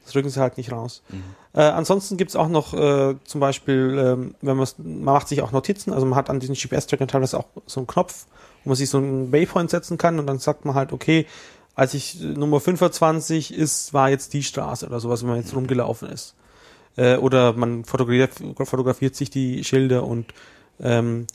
das 0.05 0.15
rücken 0.15 0.29
sie 0.29 0.39
halt 0.39 0.57
nicht 0.57 0.71
raus. 0.71 1.03
Mhm. 1.09 1.23
Äh, 1.53 1.63
ansonsten 1.63 2.15
gibt's 2.15 2.35
auch 2.35 2.47
noch 2.47 2.73
äh, 2.73 3.15
zum 3.25 3.41
Beispiel, 3.41 3.97
ähm, 3.99 4.35
wenn 4.41 4.55
man 4.55 4.67
man 4.77 5.03
macht 5.03 5.27
sich 5.27 5.41
auch 5.41 5.51
Notizen, 5.51 5.91
also 5.91 6.05
man 6.05 6.15
hat 6.15 6.29
an 6.29 6.39
diesen 6.39 6.55
GPS-Trackern 6.55 7.09
teilweise 7.09 7.37
auch 7.37 7.47
so 7.65 7.81
einen 7.81 7.87
Knopf, 7.87 8.25
wo 8.63 8.69
man 8.69 8.77
sich 8.77 8.89
so 8.89 8.99
einen 8.99 9.33
Waypoint 9.33 9.69
setzen 9.69 9.97
kann 9.97 10.17
und 10.17 10.27
dann 10.27 10.39
sagt 10.39 10.63
man 10.63 10.75
halt, 10.75 10.93
okay, 10.93 11.25
als 11.77 11.93
ich 11.93 12.19
Nummer 12.19 12.59
25 12.59 13.53
ist, 13.53 13.93
war 13.93 14.09
jetzt 14.09 14.33
die 14.33 14.41
Straße 14.41 14.87
oder 14.87 14.99
sowas, 14.99 15.21
wenn 15.21 15.29
man 15.29 15.37
jetzt 15.37 15.55
rumgelaufen 15.55 16.09
ist. 16.09 16.33
Äh, 16.95 17.17
oder 17.17 17.53
man 17.53 17.85
fotografiert, 17.85 18.31
fotografiert 18.63 19.15
sich 19.15 19.29
die 19.29 19.63
Schilder 19.63 20.03
und 20.03 20.33
ähm, 20.79 21.27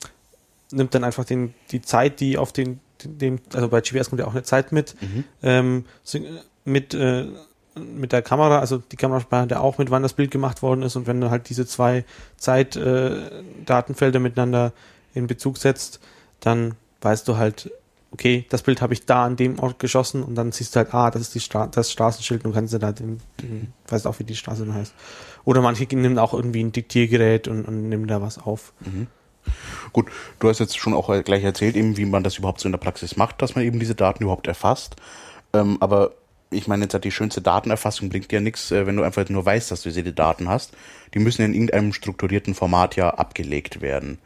nimmt 0.73 0.97
dann 0.97 1.05
einfach 1.05 1.25
den, 1.25 1.55
die 1.71 1.81
Zeit, 1.81 2.19
die 2.19 2.39
auf 2.39 2.53
den, 2.53 2.81
dem, 3.05 3.39
also 3.55 3.69
bei 3.69 3.81
GPS 3.83 4.09
kommt 4.09 4.19
ja 4.19 4.27
auch 4.27 4.33
eine 4.33 4.43
Zeit 4.43 4.73
mit, 4.73 4.97
mhm. 5.01 5.25
ähm, 5.45 5.85
mit, 6.65 6.93
äh, 6.93 7.27
mit 7.77 8.11
der 8.11 8.23
Kamera, 8.23 8.59
also 8.59 8.79
die 8.79 8.97
Kamera 8.97 9.21
speichert 9.21 9.53
ja 9.53 9.61
auch 9.61 9.79
mit, 9.79 9.93
wann 9.93 10.03
das 10.03 10.15
Bild 10.15 10.33
gemacht 10.33 10.61
worden 10.61 10.83
ist 10.83 10.97
und 10.97 11.07
wenn 11.07 11.21
du 11.21 11.31
halt 11.31 11.51
diese 11.51 11.67
zwei 11.67 12.05
Zeitdatenfelder 12.37 14.19
äh, 14.19 14.23
miteinander 14.23 14.73
in 15.15 15.29
Bezug 15.29 15.59
setzt, 15.59 16.01
dann 16.41 16.75
weißt 17.01 17.29
du 17.29 17.37
halt, 17.37 17.71
okay, 18.13 18.47
das 18.51 18.63
Bild 18.63 18.83
habe 18.83 18.93
ich 18.93 19.07
da 19.07 19.25
an 19.25 19.37
dem 19.37 19.59
Ort 19.59 19.79
geschossen 19.79 20.23
und 20.23 20.35
dann 20.35 20.53
siehst 20.53 20.75
du 20.75 20.81
halt, 20.81 20.95
ah, 20.95 21.11
das 21.11 21.23
ist 21.23 21.35
die 21.35 21.41
Stra 21.41 21.67
das 21.67 21.91
Straßenschild 21.91 22.45
und 22.45 22.53
kannst 22.53 22.75
du 22.75 22.79
da 22.79 22.93
den, 22.93 23.21
den 23.41 23.73
weißt 23.89 24.07
auch, 24.07 24.19
wie 24.19 24.25
die 24.25 24.37
Straße 24.37 24.65
dann 24.65 24.75
heißt. 24.75 24.95
Oder 25.45 25.63
manche 25.63 25.85
nehmen 25.85 26.19
auch 26.19 26.35
irgendwie 26.35 26.63
ein 26.63 26.73
Diktiergerät 26.73 27.49
und, 27.49 27.65
und 27.65 27.89
nehmen 27.89 28.07
da 28.07 28.21
was 28.23 28.39
auf. 28.39 28.73
Mhm. 28.81 29.09
Gut, 29.93 30.07
du 30.39 30.49
hast 30.49 30.61
jetzt 30.61 30.79
schon 30.79 30.95
auch 30.95 31.09
gleich 31.25 31.43
erzählt, 31.43 31.75
eben, 31.75 31.97
wie 31.97 32.05
man 32.05 32.23
das 32.23 32.39
überhaupt 32.39 32.61
so 32.61 32.69
in 32.69 32.73
der 32.73 32.79
Praxis 32.79 33.17
macht, 33.17 33.43
dass 33.43 33.57
man 33.57 33.65
eben 33.65 33.81
diese 33.81 33.97
Daten 33.97 34.23
überhaupt 34.23 34.47
erfasst. 34.47 34.97
Ähm, 35.53 35.79
aber 35.81 36.13
ich 36.51 36.69
meine, 36.69 36.85
jetzt 36.85 36.95
hat 36.95 37.05
die 37.05 37.11
schönste 37.11 37.41
Datenerfassung 37.41 38.09
bringt 38.09 38.31
ja 38.31 38.41
nichts, 38.41 38.71
äh, 38.71 38.87
wenn 38.87 38.97
du 38.97 39.03
einfach 39.03 39.29
nur 39.29 39.45
weißt, 39.45 39.71
dass 39.71 39.83
du 39.83 39.91
diese 39.91 40.13
Daten 40.13 40.49
hast. 40.49 40.73
Die 41.15 41.19
müssen 41.19 41.43
in 41.43 41.55
irgendeinem 41.55 41.93
strukturierten 41.93 42.55
Format 42.55 42.95
ja 42.95 43.11
abgelegt 43.11 43.81
werden. 43.81 44.19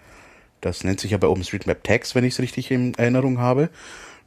Das 0.67 0.85
nennt 0.85 1.01
sich 1.01 1.13
ja 1.13 1.19
bei 1.19 1.29
OpenStreetMap 1.29 1.85
Tags, 1.85 2.15
wenn 2.15 2.25
ich 2.25 2.35
es 2.35 2.41
richtig 2.41 2.71
in 2.71 2.95
Erinnerung 2.95 3.39
habe. 3.39 3.71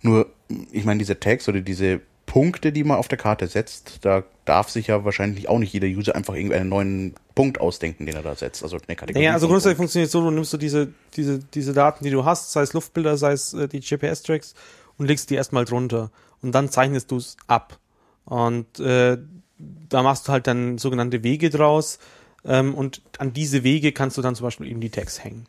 Nur, 0.01 0.27
ich 0.71 0.85
meine, 0.85 0.99
diese 0.99 1.19
Tags 1.19 1.49
oder 1.49 1.59
diese 1.59 2.01
Punkte, 2.25 2.71
die 2.71 2.83
man 2.83 2.97
auf 2.97 3.07
der 3.07 3.17
Karte 3.17 3.47
setzt, 3.47 4.05
da 4.05 4.23
darf 4.45 4.69
sich 4.69 4.87
ja 4.87 5.03
wahrscheinlich 5.03 5.49
auch 5.49 5.59
nicht 5.59 5.73
jeder 5.73 5.87
User 5.87 6.15
einfach 6.15 6.35
irgendeinen 6.35 6.69
neuen 6.69 7.15
Punkt 7.35 7.59
ausdenken, 7.59 8.05
den 8.05 8.15
er 8.15 8.21
da 8.21 8.35
setzt. 8.35 8.63
Also 8.63 8.77
eine 8.87 8.95
Kategorie. 8.95 9.25
Ja, 9.25 9.33
also 9.33 9.47
grundsätzlich 9.47 9.77
funktioniert 9.77 10.07
es 10.07 10.11
so, 10.11 10.21
du 10.21 10.31
nimmst 10.31 10.53
du 10.53 10.57
diese, 10.57 10.93
diese, 11.15 11.39
diese 11.39 11.73
Daten, 11.73 12.03
die 12.03 12.11
du 12.11 12.23
hast, 12.25 12.51
sei 12.51 12.61
es 12.61 12.73
Luftbilder, 12.73 13.17
sei 13.17 13.33
es 13.33 13.53
äh, 13.53 13.67
die 13.67 13.79
GPS-Tracks 13.79 14.53
und 14.97 15.07
legst 15.07 15.29
die 15.29 15.35
erstmal 15.35 15.65
drunter. 15.65 16.11
Und 16.41 16.53
dann 16.53 16.69
zeichnest 16.69 17.11
du 17.11 17.17
es 17.17 17.35
ab. 17.47 17.79
Und 18.25 18.79
äh, 18.79 19.17
da 19.57 20.03
machst 20.03 20.27
du 20.27 20.31
halt 20.31 20.47
dann 20.47 20.77
sogenannte 20.77 21.23
Wege 21.23 21.49
draus. 21.49 21.99
Ähm, 22.45 22.75
und 22.75 23.01
an 23.17 23.33
diese 23.33 23.63
Wege 23.63 23.91
kannst 23.91 24.17
du 24.17 24.21
dann 24.21 24.35
zum 24.35 24.45
Beispiel 24.45 24.67
eben 24.67 24.79
die 24.79 24.91
Tags 24.91 25.23
hängen. 25.23 25.47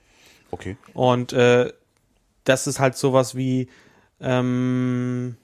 Okay. 0.50 0.76
Und 0.94 1.32
äh, 1.32 1.72
das 2.44 2.66
ist 2.66 2.80
halt 2.80 2.96
sowas 2.96 3.34
wie 3.34 3.68
ähm, 4.20 5.36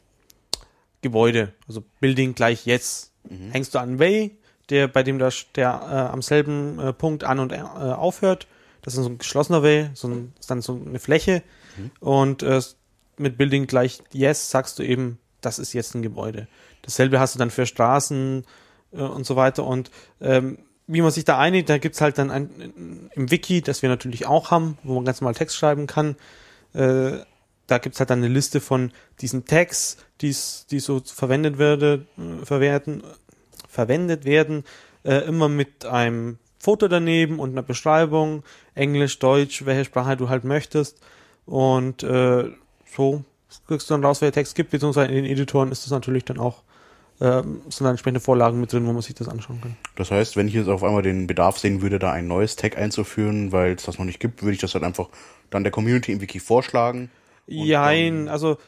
Gebäude, 1.02 1.52
also 1.68 1.84
Building 2.00 2.34
gleich 2.34 2.66
jetzt. 2.66 3.12
Mhm. 3.28 3.50
Hängst 3.50 3.74
du 3.74 3.78
an 3.78 3.98
Way, 3.98 4.36
der 4.70 4.88
bei 4.88 5.02
dem 5.02 5.18
der, 5.18 5.32
der 5.54 5.68
äh, 5.68 6.12
am 6.12 6.22
selben 6.22 6.78
äh, 6.78 6.92
Punkt 6.92 7.24
an 7.24 7.38
und 7.38 7.52
äh, 7.52 7.60
aufhört. 7.60 8.46
Das 8.82 8.94
ist 8.94 9.02
so 9.02 9.10
ein 9.10 9.18
geschlossener 9.18 9.62
Way, 9.62 9.90
so 9.94 10.08
ein, 10.08 10.32
ist 10.38 10.50
dann 10.50 10.62
so 10.62 10.80
eine 10.84 10.98
Fläche. 10.98 11.42
Mhm. 11.76 11.90
Und 12.00 12.42
äh, 12.42 12.60
mit 13.16 13.38
Building 13.38 13.66
gleich 13.66 14.02
Yes 14.12 14.50
sagst 14.50 14.78
du 14.78 14.82
eben, 14.82 15.18
das 15.40 15.58
ist 15.58 15.72
jetzt 15.72 15.94
ein 15.94 16.02
Gebäude. 16.02 16.48
Dasselbe 16.82 17.20
hast 17.20 17.34
du 17.34 17.38
dann 17.38 17.50
für 17.50 17.66
Straßen 17.66 18.44
äh, 18.92 19.00
und 19.00 19.26
so 19.26 19.36
weiter. 19.36 19.64
Und 19.64 19.90
ähm, 20.20 20.58
wie 20.86 21.02
man 21.02 21.10
sich 21.10 21.24
da 21.24 21.38
einigt, 21.38 21.68
da 21.68 21.78
gibt's 21.78 22.00
halt 22.00 22.18
dann 22.18 22.30
ein, 22.30 23.10
im 23.14 23.30
Wiki, 23.30 23.60
das 23.60 23.82
wir 23.82 23.88
natürlich 23.88 24.26
auch 24.26 24.50
haben, 24.50 24.78
wo 24.82 24.94
man 24.94 25.04
ganz 25.04 25.20
normal 25.20 25.34
Text 25.34 25.56
schreiben 25.56 25.86
kann. 25.86 26.16
Äh, 26.74 27.18
da 27.66 27.78
gibt's 27.78 27.98
halt 27.98 28.10
dann 28.10 28.20
eine 28.20 28.28
Liste 28.28 28.60
von 28.60 28.92
diesen 29.20 29.44
Tags, 29.44 29.96
die's, 30.20 30.66
die 30.70 30.78
so 30.78 31.00
verwendet 31.04 31.58
werde, 31.58 32.06
äh, 32.16 32.44
verwerten, 32.44 33.02
verwendet 33.68 34.24
werden, 34.24 34.64
äh, 35.04 35.26
immer 35.26 35.48
mit 35.48 35.84
einem 35.84 36.38
Foto 36.58 36.88
daneben 36.88 37.38
und 37.38 37.50
einer 37.50 37.62
Beschreibung, 37.62 38.44
Englisch, 38.74 39.18
Deutsch, 39.18 39.64
welche 39.66 39.84
Sprache 39.84 40.16
du 40.16 40.28
halt 40.28 40.44
möchtest. 40.44 41.00
Und 41.44 42.02
äh, 42.02 42.50
so 42.94 43.24
kriegst 43.66 43.90
du 43.90 43.94
dann 43.94 44.04
raus, 44.04 44.20
welcher 44.20 44.32
Text 44.32 44.54
gibt, 44.54 44.70
beziehungsweise 44.70 45.08
in 45.08 45.16
den 45.16 45.24
Editoren 45.24 45.72
ist 45.72 45.84
das 45.84 45.90
natürlich 45.90 46.24
dann 46.24 46.38
auch 46.38 46.62
ähm, 47.20 47.62
sind 47.68 47.84
da 47.84 47.90
entsprechende 47.90 48.20
Vorlagen 48.20 48.60
mit 48.60 48.72
drin, 48.72 48.86
wo 48.86 48.92
man 48.92 49.02
sich 49.02 49.14
das 49.14 49.28
anschauen 49.28 49.60
kann. 49.60 49.76
Das 49.94 50.10
heißt, 50.10 50.36
wenn 50.36 50.48
ich 50.48 50.54
jetzt 50.54 50.68
auf 50.68 50.82
einmal 50.82 51.02
den 51.02 51.26
Bedarf 51.26 51.58
sehen 51.58 51.82
würde, 51.82 51.98
da 51.98 52.12
ein 52.12 52.26
neues 52.26 52.56
Tag 52.56 52.76
einzuführen, 52.76 53.52
weil 53.52 53.72
es 53.72 53.84
das 53.84 53.98
noch 53.98 54.04
nicht 54.04 54.20
gibt, 54.20 54.42
würde 54.42 54.54
ich 54.54 54.60
das 54.60 54.72
dann 54.72 54.84
einfach 54.84 55.08
dann 55.50 55.62
der 55.62 55.72
Community 55.72 56.12
im 56.12 56.20
Wiki 56.20 56.40
vorschlagen. 56.40 57.10
Jein, 57.46 58.28
also 58.28 58.58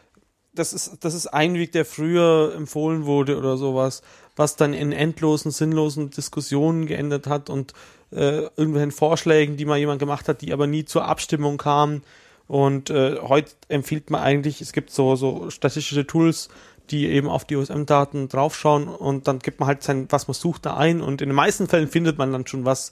das 0.54 0.72
ist, 0.72 1.04
das 1.04 1.14
ist 1.14 1.26
ein 1.28 1.54
Weg, 1.54 1.72
der 1.72 1.84
früher 1.84 2.54
empfohlen 2.56 3.04
wurde 3.04 3.36
oder 3.38 3.56
sowas, 3.56 4.02
was 4.36 4.56
dann 4.56 4.72
in 4.74 4.92
endlosen, 4.92 5.50
sinnlosen 5.50 6.10
Diskussionen 6.10 6.86
geändert 6.86 7.26
hat 7.26 7.50
und 7.50 7.74
äh, 8.12 8.42
irgendwelchen 8.56 8.92
Vorschlägen, 8.92 9.56
die 9.56 9.64
mal 9.64 9.78
jemand 9.78 9.98
gemacht 9.98 10.28
hat, 10.28 10.40
die 10.40 10.52
aber 10.52 10.66
nie 10.66 10.84
zur 10.84 11.04
Abstimmung 11.04 11.58
kamen. 11.58 12.02
Und 12.46 12.88
äh, 12.88 13.18
heute 13.20 13.50
empfiehlt 13.68 14.10
man 14.10 14.22
eigentlich, 14.22 14.62
es 14.62 14.72
gibt 14.72 14.90
so, 14.90 15.16
so 15.16 15.50
statistische 15.50 16.06
Tools, 16.06 16.48
die 16.90 17.06
eben 17.06 17.28
auf 17.28 17.44
die 17.44 17.56
OSM-Daten 17.56 18.28
draufschauen 18.28 18.88
und 18.88 19.28
dann 19.28 19.38
gibt 19.38 19.60
man 19.60 19.66
halt 19.66 19.82
sein, 19.82 20.06
was 20.10 20.28
man 20.28 20.34
sucht, 20.34 20.66
da 20.66 20.76
ein 20.76 21.00
und 21.00 21.22
in 21.22 21.28
den 21.28 21.36
meisten 21.36 21.68
Fällen 21.68 21.88
findet 21.88 22.18
man 22.18 22.32
dann 22.32 22.46
schon 22.46 22.64
was, 22.64 22.90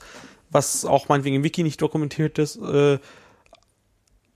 was 0.50 0.84
auch 0.84 1.08
meinetwegen 1.08 1.36
im 1.36 1.44
Wiki 1.44 1.62
nicht 1.62 1.80
dokumentiert 1.82 2.38
ist, 2.38 2.56
äh, 2.56 2.98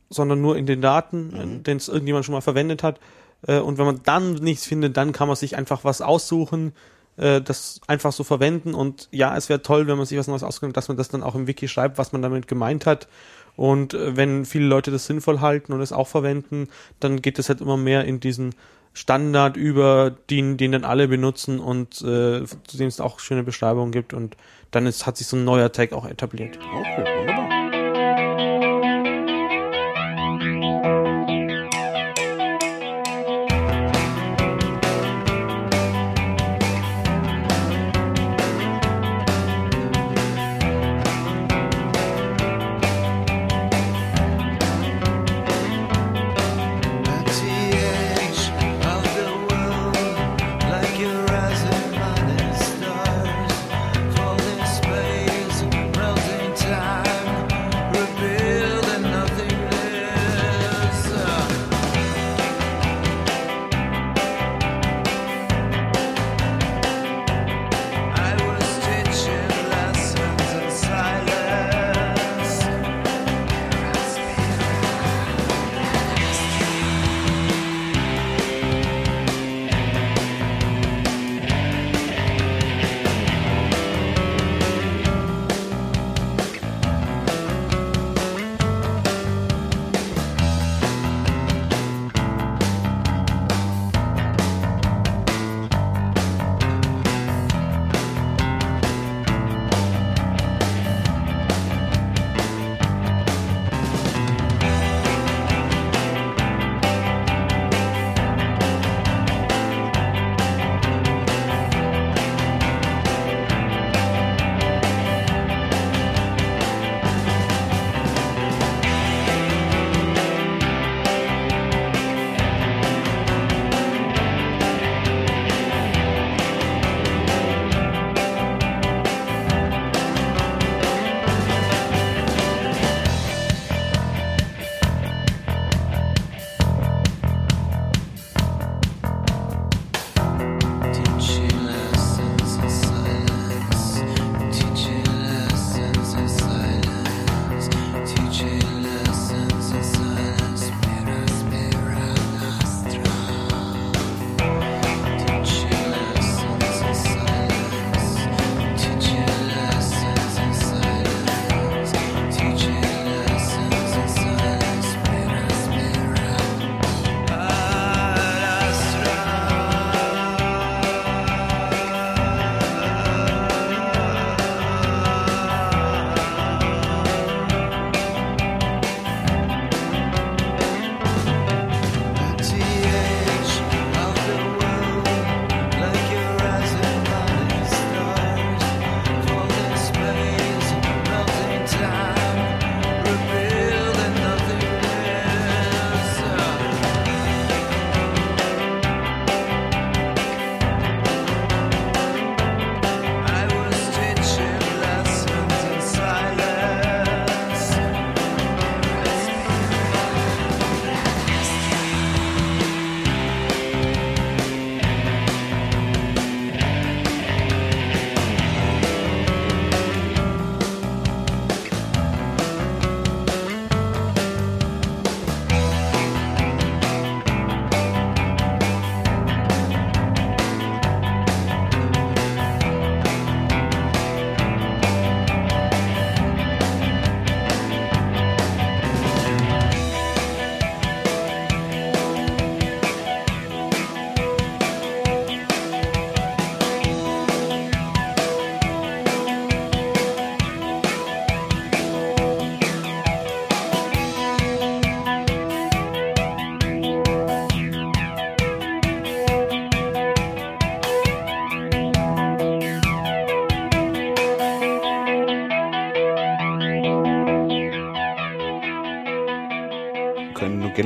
sondern 0.08 0.40
nur 0.40 0.56
in 0.56 0.66
den 0.66 0.80
Daten, 0.80 1.28
mhm. 1.28 1.62
den 1.62 1.76
es 1.76 1.88
irgendjemand 1.88 2.24
schon 2.24 2.34
mal 2.34 2.40
verwendet 2.40 2.82
hat. 2.82 3.00
Äh, 3.46 3.60
und 3.60 3.78
wenn 3.78 3.86
man 3.86 4.00
dann 4.04 4.34
nichts 4.34 4.66
findet, 4.66 4.96
dann 4.96 5.12
kann 5.12 5.28
man 5.28 5.36
sich 5.36 5.56
einfach 5.56 5.84
was 5.84 6.02
aussuchen, 6.02 6.72
äh, 7.16 7.40
das 7.40 7.80
einfach 7.86 8.12
so 8.12 8.24
verwenden 8.24 8.74
und 8.74 9.08
ja, 9.10 9.36
es 9.36 9.48
wäre 9.48 9.62
toll, 9.62 9.86
wenn 9.86 9.96
man 9.96 10.06
sich 10.06 10.18
was 10.18 10.26
Neues 10.26 10.42
auskennt, 10.42 10.76
dass 10.76 10.88
man 10.88 10.96
das 10.96 11.08
dann 11.08 11.22
auch 11.22 11.34
im 11.34 11.46
Wiki 11.46 11.68
schreibt, 11.68 11.98
was 11.98 12.12
man 12.12 12.22
damit 12.22 12.48
gemeint 12.48 12.86
hat. 12.86 13.08
Und 13.56 13.94
äh, 13.94 14.16
wenn 14.16 14.44
viele 14.44 14.66
Leute 14.66 14.90
das 14.90 15.06
sinnvoll 15.06 15.40
halten 15.40 15.72
und 15.72 15.80
es 15.80 15.92
auch 15.92 16.08
verwenden, 16.08 16.68
dann 16.98 17.22
geht 17.22 17.38
es 17.38 17.48
halt 17.48 17.60
immer 17.60 17.76
mehr 17.76 18.04
in 18.04 18.20
diesen 18.20 18.54
Standard 18.92 19.56
über, 19.56 20.10
den, 20.30 20.56
den 20.56 20.72
dann 20.72 20.84
alle 20.84 21.08
benutzen 21.08 21.60
und 21.60 22.00
äh, 22.02 22.44
zu 22.44 22.76
dem 22.76 22.88
es 22.88 23.00
auch 23.00 23.20
schöne 23.20 23.44
Beschreibungen 23.44 23.92
gibt 23.92 24.12
und 24.14 24.36
dann 24.72 24.86
ist, 24.86 25.06
hat 25.06 25.16
sich 25.16 25.26
so 25.26 25.36
ein 25.36 25.44
neuer 25.44 25.70
Tag 25.70 25.92
auch 25.92 26.06
etabliert. 26.06 26.58
Okay, 26.58 27.04
wunderbar. 27.18 27.39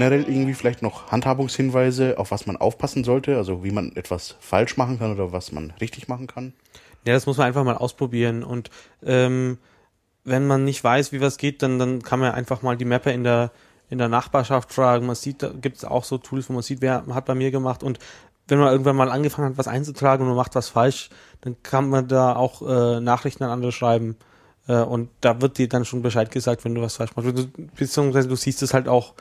Generell 0.05 0.29
irgendwie 0.29 0.55
vielleicht 0.55 0.83
noch 0.83 1.11
Handhabungshinweise, 1.11 2.19
auf 2.19 2.31
was 2.31 2.47
man 2.47 2.57
aufpassen 2.57 3.05
sollte? 3.05 3.37
Also 3.37 3.65
wie 3.65 3.71
man 3.71 3.97
etwas 3.97 4.37
falsch 4.41 4.77
machen 4.77 4.99
kann 4.99 5.13
oder 5.13 5.33
was 5.33 5.51
man 5.53 5.73
richtig 5.81 6.09
machen 6.09 6.27
kann? 6.27 6.53
Ja, 7.07 7.15
das 7.15 7.27
muss 7.27 7.39
man 7.39 7.47
einfach 7.47 7.65
mal 7.65 7.77
ausprobieren. 7.77 8.45
Und 8.45 8.71
ähm, 9.05 9.59
wenn 10.25 10.47
man 10.47 10.65
nicht 10.65 10.85
weiß, 10.85 11.13
wie 11.13 11.21
was 11.21 11.39
geht, 11.39 11.63
dann, 11.63 11.79
dann 11.79 12.03
kann 12.03 12.21
man 12.21 12.33
einfach 12.33 12.63
mal 12.63 12.77
die 12.77 12.85
Mapper 12.85 13.13
in 13.13 13.25
der, 13.25 13.51
in 13.89 13.99
der 13.99 14.09
Nachbarschaft 14.09 14.73
fragen. 14.73 15.07
Man 15.07 15.17
sieht, 15.17 15.43
da 15.43 15.49
gibt 15.49 15.79
es 15.79 15.85
auch 15.85 16.05
so 16.05 16.19
Tools, 16.19 16.49
wo 16.49 16.53
man 16.53 16.63
sieht, 16.63 16.83
wer 16.83 17.05
hat 17.11 17.25
bei 17.25 17.35
mir 17.35 17.51
gemacht. 17.51 17.83
Und 17.83 17.99
wenn 18.47 18.59
man 18.59 18.73
irgendwann 18.73 18.97
mal 18.97 19.11
angefangen 19.11 19.51
hat, 19.51 19.59
was 19.59 19.69
einzutragen 19.69 20.23
und 20.23 20.29
man 20.29 20.37
macht 20.37 20.55
was 20.55 20.69
falsch, 20.69 21.09
dann 21.41 21.57
kann 21.63 21.89
man 21.89 22.09
da 22.09 22.37
auch 22.37 22.61
äh, 22.61 23.01
Nachrichten 23.01 23.45
an 23.45 23.51
andere 23.51 23.73
schreiben. 23.73 24.17
Äh, 24.69 24.83
und 24.83 25.09
da 25.23 25.41
wird 25.41 25.57
dir 25.57 25.69
dann 25.69 25.87
schon 25.87 26.03
Bescheid 26.03 26.31
gesagt, 26.31 26.65
wenn 26.67 26.75
du 26.75 26.83
was 26.83 26.97
falsch 26.97 27.17
machst. 27.17 27.49
Beziehungsweise 27.75 28.29
du 28.29 28.37
siehst 28.37 28.63
es 28.63 28.75
halt 28.75 28.87
auch, 28.87 29.15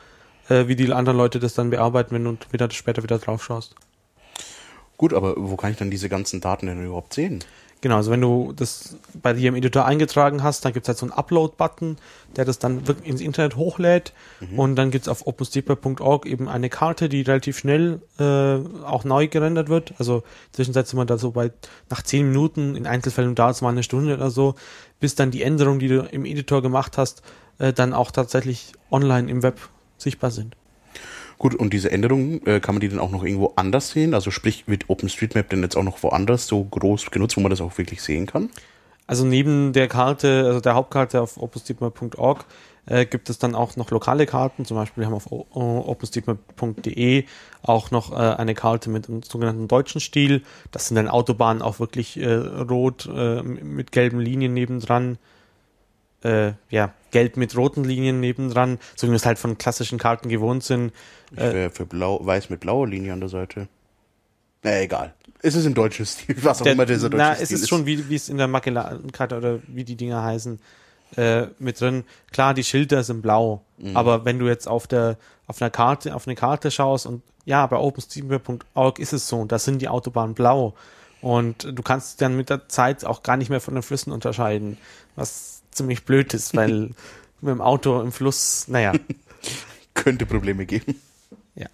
äh, 0.48 0.66
wie 0.68 0.76
die 0.76 0.92
anderen 0.92 1.18
Leute 1.18 1.38
das 1.38 1.54
dann 1.54 1.70
bearbeiten, 1.70 2.14
wenn 2.14 2.24
du 2.24 2.36
wieder 2.50 2.70
später 2.70 3.02
wieder 3.02 3.18
drauf 3.18 3.44
schaust. 3.44 3.74
Gut, 4.96 5.12
aber 5.12 5.34
wo 5.36 5.56
kann 5.56 5.72
ich 5.72 5.76
dann 5.76 5.90
diese 5.90 6.08
ganzen 6.08 6.40
Daten 6.40 6.66
denn 6.66 6.84
überhaupt 6.84 7.14
sehen? 7.14 7.44
Genau, 7.84 7.96
also 7.96 8.10
wenn 8.10 8.22
du 8.22 8.54
das 8.56 8.96
bei 9.12 9.34
dir 9.34 9.50
im 9.50 9.56
Editor 9.56 9.84
eingetragen 9.84 10.42
hast, 10.42 10.64
dann 10.64 10.72
gibt 10.72 10.84
es 10.84 10.88
halt 10.88 10.96
so 10.96 11.04
einen 11.04 11.12
Upload-Button, 11.12 11.98
der 12.34 12.46
das 12.46 12.58
dann 12.58 12.88
wirklich 12.88 13.10
ins 13.10 13.20
Internet 13.20 13.56
hochlädt 13.56 14.14
mhm. 14.40 14.58
und 14.58 14.76
dann 14.76 14.90
gibt 14.90 15.02
es 15.04 15.08
auf 15.08 15.26
OpenStreetMap.org 15.26 16.24
eben 16.24 16.48
eine 16.48 16.70
Karte, 16.70 17.10
die 17.10 17.20
relativ 17.20 17.58
schnell 17.58 18.00
äh, 18.18 18.54
auch 18.86 19.04
neu 19.04 19.28
gerendert 19.28 19.68
wird. 19.68 19.92
Also 19.98 20.22
zwischenzeitlich 20.52 20.92
sind 20.92 20.98
wir 20.98 21.04
da 21.04 21.18
so 21.18 21.32
bei 21.32 21.50
nach 21.90 22.00
zehn 22.00 22.28
Minuten, 22.28 22.74
in 22.74 22.86
Einzelfällen 22.86 23.34
dauert 23.34 23.56
es 23.56 23.60
mal 23.60 23.68
eine 23.68 23.82
Stunde 23.82 24.14
oder 24.14 24.30
so, 24.30 24.54
bis 24.98 25.14
dann 25.14 25.30
die 25.30 25.42
Änderungen, 25.42 25.78
die 25.78 25.88
du 25.88 26.08
im 26.10 26.24
Editor 26.24 26.62
gemacht 26.62 26.96
hast, 26.96 27.22
äh, 27.58 27.74
dann 27.74 27.92
auch 27.92 28.12
tatsächlich 28.12 28.72
online 28.90 29.30
im 29.30 29.42
Web 29.42 29.60
sichtbar 30.04 30.30
sind. 30.30 30.56
Gut, 31.38 31.54
und 31.54 31.72
diese 31.72 31.90
Änderungen, 31.90 32.46
äh, 32.46 32.60
kann 32.60 32.76
man 32.76 32.80
die 32.80 32.88
dann 32.88 33.00
auch 33.00 33.10
noch 33.10 33.24
irgendwo 33.24 33.52
anders 33.56 33.90
sehen? 33.90 34.14
Also 34.14 34.30
sprich, 34.30 34.68
wird 34.68 34.88
OpenStreetMap 34.88 35.48
denn 35.48 35.62
jetzt 35.62 35.76
auch 35.76 35.82
noch 35.82 36.02
woanders 36.02 36.46
so 36.46 36.62
groß 36.62 37.10
genutzt, 37.10 37.36
wo 37.36 37.40
man 37.40 37.50
das 37.50 37.60
auch 37.60 37.76
wirklich 37.76 38.02
sehen 38.02 38.26
kann? 38.26 38.50
Also 39.06 39.24
neben 39.26 39.72
der 39.72 39.88
Karte, 39.88 40.44
also 40.46 40.60
der 40.60 40.74
Hauptkarte 40.74 41.20
auf 41.20 41.36
OpenStreetMap.org 41.36 42.46
äh, 42.86 43.04
gibt 43.04 43.28
es 43.28 43.38
dann 43.38 43.54
auch 43.54 43.76
noch 43.76 43.90
lokale 43.90 44.26
Karten. 44.26 44.64
Zum 44.64 44.76
Beispiel 44.76 45.04
haben 45.04 45.12
wir 45.12 45.16
auf 45.16 45.30
OpenStreetMap.de 45.30 47.24
auch 47.62 47.90
noch 47.90 48.12
äh, 48.12 48.14
eine 48.14 48.54
Karte 48.54 48.88
mit 48.90 49.08
einem 49.08 49.22
sogenannten 49.22 49.68
deutschen 49.68 50.00
Stil. 50.00 50.42
Das 50.70 50.88
sind 50.88 50.96
dann 50.96 51.08
Autobahnen 51.08 51.62
auch 51.62 51.80
wirklich 51.80 52.16
äh, 52.16 52.32
rot 52.32 53.08
äh, 53.14 53.42
mit 53.42 53.92
gelben 53.92 54.20
Linien 54.20 54.54
nebendran 54.54 55.18
äh, 56.24 56.52
ja, 56.70 56.92
gelb 57.10 57.36
mit 57.36 57.56
roten 57.56 57.84
Linien 57.84 58.20
nebendran, 58.20 58.78
so 58.96 59.06
wie 59.06 59.12
wir 59.12 59.16
es 59.16 59.26
halt 59.26 59.38
von 59.38 59.58
klassischen 59.58 59.98
Karten 59.98 60.28
gewohnt 60.28 60.64
sind. 60.64 60.92
Ich 61.30 61.38
wäre 61.38 61.70
für 61.70 61.86
blau, 61.86 62.24
weiß 62.24 62.50
mit 62.50 62.60
blauer 62.60 62.86
Linie 62.86 63.12
an 63.12 63.20
der 63.20 63.28
Seite. 63.28 63.68
Na, 64.62 64.80
egal. 64.80 65.14
Es 65.42 65.54
ist 65.54 65.66
im 65.66 65.74
deutschen 65.74 66.06
Stil, 66.06 66.36
was 66.42 66.60
auch 66.60 66.64
der, 66.64 66.72
immer 66.72 66.86
dieser 66.86 67.10
deutsche 67.10 67.18
na, 67.18 67.34
Stil 67.34 67.42
ist. 67.44 67.50
Na, 67.50 67.54
es 67.56 67.62
ist 67.62 67.68
schon, 67.68 67.86
wie, 67.86 68.08
wie 68.08 68.14
es 68.14 68.28
in 68.28 68.38
der 68.38 68.48
Magellankarte 68.48 69.36
oder 69.36 69.58
wie 69.68 69.84
die 69.84 69.96
Dinger 69.96 70.22
heißen, 70.22 70.58
äh, 71.16 71.46
mit 71.58 71.80
drin. 71.80 72.04
Klar, 72.32 72.54
die 72.54 72.64
Schilder 72.64 73.04
sind 73.04 73.20
blau, 73.20 73.62
mhm. 73.76 73.96
aber 73.96 74.24
wenn 74.24 74.38
du 74.38 74.46
jetzt 74.46 74.66
auf 74.66 74.86
der, 74.86 75.18
auf 75.46 75.60
einer 75.60 75.70
Karte, 75.70 76.14
auf 76.14 76.26
eine 76.26 76.34
Karte 76.34 76.70
schaust 76.70 77.06
und 77.06 77.22
ja, 77.44 77.66
bei 77.66 77.76
OpenStreetMap.org 77.76 78.98
ist 78.98 79.12
es 79.12 79.28
so, 79.28 79.44
da 79.44 79.58
sind 79.58 79.82
die 79.82 79.88
Autobahnen 79.88 80.34
blau. 80.34 80.74
Und 81.20 81.64
du 81.64 81.82
kannst 81.82 82.20
dann 82.20 82.36
mit 82.36 82.50
der 82.50 82.68
Zeit 82.68 83.04
auch 83.04 83.22
gar 83.22 83.36
nicht 83.36 83.48
mehr 83.48 83.60
von 83.60 83.74
den 83.74 83.82
Flüssen 83.82 84.12
unterscheiden, 84.12 84.76
was 85.16 85.53
ziemlich 85.74 86.04
blöd 86.04 86.34
ist, 86.34 86.56
weil 86.56 86.90
mit 87.40 87.50
dem 87.50 87.60
Auto 87.60 88.00
im 88.00 88.12
Fluss, 88.12 88.68
naja. 88.68 88.92
Könnte 89.94 90.26
Probleme 90.26 90.66
geben. 90.66 91.00
Ja. 91.54 91.68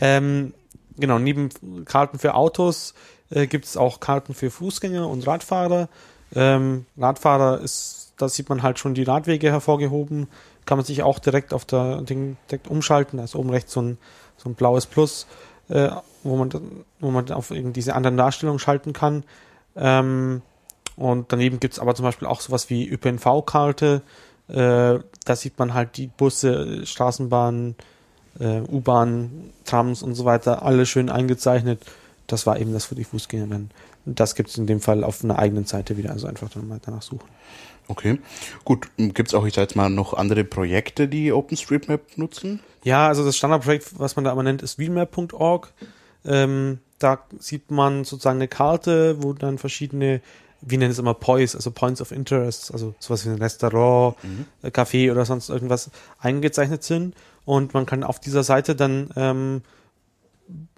Ähm, 0.00 0.52
genau, 0.96 1.18
neben 1.18 1.50
Karten 1.84 2.18
für 2.18 2.34
Autos 2.34 2.94
äh, 3.30 3.46
gibt 3.46 3.66
es 3.66 3.76
auch 3.76 4.00
Karten 4.00 4.34
für 4.34 4.50
Fußgänger 4.50 5.08
und 5.08 5.26
Radfahrer. 5.26 5.88
Ähm, 6.34 6.86
Radfahrer 6.98 7.60
ist, 7.60 8.14
da 8.16 8.28
sieht 8.28 8.48
man 8.48 8.62
halt 8.62 8.78
schon 8.78 8.94
die 8.94 9.04
Radwege 9.04 9.50
hervorgehoben. 9.50 10.28
Kann 10.64 10.78
man 10.78 10.84
sich 10.84 11.02
auch 11.02 11.18
direkt 11.18 11.52
auf 11.54 11.64
der 11.64 12.02
Ding 12.02 12.36
direkt 12.50 12.68
umschalten. 12.68 13.18
Da 13.18 13.24
ist 13.24 13.34
oben 13.34 13.50
rechts 13.50 13.72
so 13.72 13.82
ein, 13.82 13.98
so 14.36 14.48
ein 14.48 14.54
blaues 14.54 14.86
Plus, 14.86 15.26
äh, 15.68 15.90
wo 16.22 16.36
man 16.36 16.50
wo 17.00 17.10
man 17.10 17.30
auf 17.30 17.50
irgendwie 17.50 17.74
diese 17.74 17.94
anderen 17.94 18.16
Darstellungen 18.16 18.58
schalten 18.58 18.92
kann. 18.92 19.24
Ähm, 19.76 20.42
und 21.02 21.32
daneben 21.32 21.58
gibt 21.58 21.74
es 21.74 21.80
aber 21.80 21.96
zum 21.96 22.04
Beispiel 22.04 22.28
auch 22.28 22.40
sowas 22.40 22.70
wie 22.70 22.88
ÖPNV-Karte. 22.88 24.02
Äh, 24.46 24.54
da 24.54 25.36
sieht 25.36 25.58
man 25.58 25.74
halt 25.74 25.96
die 25.96 26.06
Busse, 26.06 26.86
Straßenbahnen, 26.86 27.74
äh, 28.38 28.60
U-Bahnen, 28.60 29.52
Trams 29.64 30.04
und 30.04 30.14
so 30.14 30.24
weiter, 30.24 30.62
alle 30.62 30.86
schön 30.86 31.10
eingezeichnet. 31.10 31.84
Das 32.28 32.46
war 32.46 32.60
eben 32.60 32.72
das 32.72 32.84
für 32.84 32.94
die 32.94 33.02
Fußgänger 33.02 33.48
dann. 33.48 33.70
Das 34.04 34.36
gibt 34.36 34.50
es 34.50 34.58
in 34.58 34.68
dem 34.68 34.80
Fall 34.80 35.02
auf 35.02 35.24
einer 35.24 35.40
eigenen 35.40 35.64
Seite 35.64 35.96
wieder, 35.96 36.10
also 36.10 36.28
einfach 36.28 36.48
dann 36.50 36.68
mal 36.68 36.78
danach 36.80 37.02
suchen. 37.02 37.28
Okay, 37.88 38.20
gut. 38.64 38.88
Gibt 38.96 39.28
es 39.28 39.34
auch, 39.34 39.44
ich 39.44 39.54
sag 39.54 39.62
jetzt 39.62 39.74
mal, 39.74 39.90
noch 39.90 40.14
andere 40.14 40.44
Projekte, 40.44 41.08
die 41.08 41.32
OpenStreetMap 41.32 42.16
nutzen? 42.16 42.60
Ja, 42.84 43.08
also 43.08 43.24
das 43.24 43.36
Standardprojekt, 43.36 43.98
was 43.98 44.14
man 44.14 44.24
da 44.24 44.30
immer 44.30 44.44
nennt, 44.44 44.62
ist 44.62 44.78
wheelmap.org. 44.78 45.72
Ähm, 46.24 46.78
da 47.00 47.18
sieht 47.40 47.72
man 47.72 48.04
sozusagen 48.04 48.38
eine 48.38 48.46
Karte, 48.46 49.20
wo 49.20 49.32
dann 49.32 49.58
verschiedene 49.58 50.20
wie 50.62 50.76
nennen 50.76 50.92
es 50.92 50.98
immer 50.98 51.14
Points, 51.14 51.54
also 51.54 51.70
Points 51.70 52.00
of 52.00 52.12
Interest, 52.12 52.72
also 52.72 52.94
sowas 52.98 53.26
wie 53.26 53.30
ein 53.30 53.38
Restaurant, 53.38 54.16
mhm. 54.22 54.46
Äh, 54.62 54.68
Café 54.68 55.10
oder 55.10 55.24
sonst 55.24 55.50
irgendwas 55.50 55.90
eingezeichnet 56.18 56.82
sind. 56.84 57.14
Und 57.44 57.74
man 57.74 57.86
kann 57.86 58.04
auf 58.04 58.20
dieser 58.20 58.44
Seite 58.44 58.76
dann 58.76 59.10
ähm, 59.16 59.62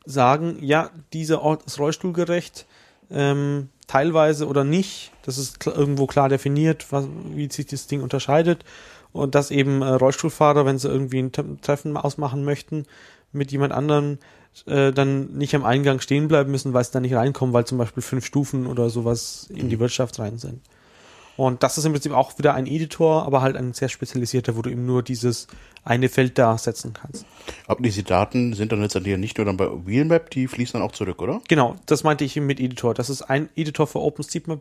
sagen, 0.06 0.58
ja, 0.60 0.90
dieser 1.12 1.42
Ort 1.42 1.64
ist 1.64 1.78
rollstuhlgerecht, 1.78 2.66
ähm, 3.10 3.68
teilweise 3.86 4.46
oder 4.48 4.64
nicht. 4.64 5.12
Das 5.22 5.36
ist 5.36 5.66
irgendwo 5.66 6.06
klar 6.06 6.28
definiert, 6.28 6.86
was, 6.90 7.06
wie 7.30 7.50
sich 7.50 7.66
das 7.66 7.86
Ding 7.86 8.02
unterscheidet. 8.02 8.64
Und 9.12 9.34
dass 9.34 9.50
eben 9.50 9.82
äh, 9.82 9.86
Rollstuhlfahrer, 9.90 10.64
wenn 10.66 10.78
sie 10.78 10.88
irgendwie 10.88 11.20
ein 11.20 11.60
Treffen 11.60 11.96
ausmachen 11.96 12.44
möchten 12.44 12.86
mit 13.32 13.52
jemand 13.52 13.72
anderem, 13.72 14.18
äh, 14.66 14.92
dann 14.92 15.32
nicht 15.32 15.54
am 15.54 15.64
Eingang 15.64 16.00
stehen 16.00 16.28
bleiben 16.28 16.50
müssen, 16.50 16.72
weil 16.72 16.84
sie 16.84 16.92
da 16.92 17.00
nicht 17.00 17.14
reinkommen, 17.14 17.52
weil 17.52 17.64
zum 17.64 17.78
Beispiel 17.78 18.02
fünf 18.02 18.24
Stufen 18.24 18.66
oder 18.66 18.90
sowas 18.90 19.48
in 19.50 19.68
die 19.68 19.76
mhm. 19.76 19.80
Wirtschaft 19.80 20.18
rein 20.18 20.38
sind. 20.38 20.60
Und 21.36 21.62
das 21.62 21.78
ist 21.78 21.84
im 21.84 21.92
Prinzip 21.92 22.12
auch 22.12 22.38
wieder 22.38 22.54
ein 22.54 22.66
Editor, 22.66 23.24
aber 23.24 23.42
halt 23.42 23.56
ein 23.56 23.72
sehr 23.72 23.88
spezialisierter, 23.88 24.56
wo 24.56 24.62
du 24.62 24.70
eben 24.70 24.86
nur 24.86 25.02
dieses 25.02 25.48
eine 25.82 26.08
Feld 26.08 26.38
da 26.38 26.56
setzen 26.56 26.92
kannst. 26.92 27.26
Aber 27.66 27.82
diese 27.82 28.04
Daten 28.04 28.54
sind 28.54 28.70
dann 28.70 28.80
letztendlich 28.80 29.16
nicht 29.18 29.36
nur 29.36 29.44
dann 29.44 29.56
bei 29.56 29.68
Wheelmap, 29.84 30.30
die 30.30 30.46
fließen 30.46 30.78
dann 30.78 30.88
auch 30.88 30.92
zurück, 30.92 31.20
oder? 31.20 31.40
Genau, 31.48 31.76
das 31.86 32.04
meinte 32.04 32.24
ich 32.24 32.36
mit 32.36 32.60
Editor. 32.60 32.94
Das 32.94 33.10
ist 33.10 33.22
ein 33.22 33.48
Editor 33.56 33.86
für 33.86 34.00
OpenStreetMap, 34.00 34.60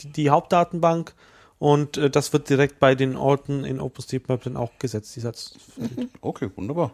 die, 0.00 0.08
die 0.08 0.30
Hauptdatenbank. 0.30 1.14
Und 1.58 1.98
äh, 1.98 2.10
das 2.10 2.32
wird 2.32 2.48
direkt 2.48 2.80
bei 2.80 2.94
den 2.94 3.16
Orten 3.16 3.64
in 3.64 3.80
OpenStreetMap 3.80 4.42
dann 4.44 4.56
auch 4.56 4.70
gesetzt, 4.78 5.14
dieser 5.16 5.32
mhm. 5.76 6.08
Okay, 6.22 6.50
wunderbar. 6.56 6.92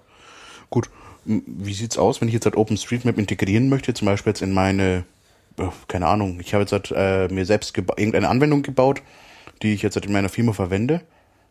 Gut. 0.70 0.90
Wie 1.46 1.74
sieht's 1.74 1.98
aus, 1.98 2.20
wenn 2.20 2.28
ich 2.28 2.34
jetzt 2.34 2.44
halt 2.44 2.56
OpenStreetMap 2.56 3.18
integrieren 3.18 3.68
möchte, 3.68 3.94
zum 3.94 4.06
Beispiel 4.06 4.30
jetzt 4.30 4.42
in 4.42 4.52
meine, 4.52 5.04
oh, 5.58 5.72
keine 5.88 6.06
Ahnung, 6.06 6.40
ich 6.40 6.52
habe 6.54 6.62
jetzt 6.62 6.72
halt, 6.72 6.92
äh, 6.94 7.28
mir 7.32 7.46
selbst 7.46 7.76
irgendeine 7.76 8.28
Anwendung 8.28 8.62
gebaut, 8.62 9.02
die 9.62 9.74
ich 9.74 9.82
jetzt 9.82 9.94
halt 9.94 10.06
in 10.06 10.12
meiner 10.12 10.28
Firma 10.28 10.52
verwende. 10.52 11.02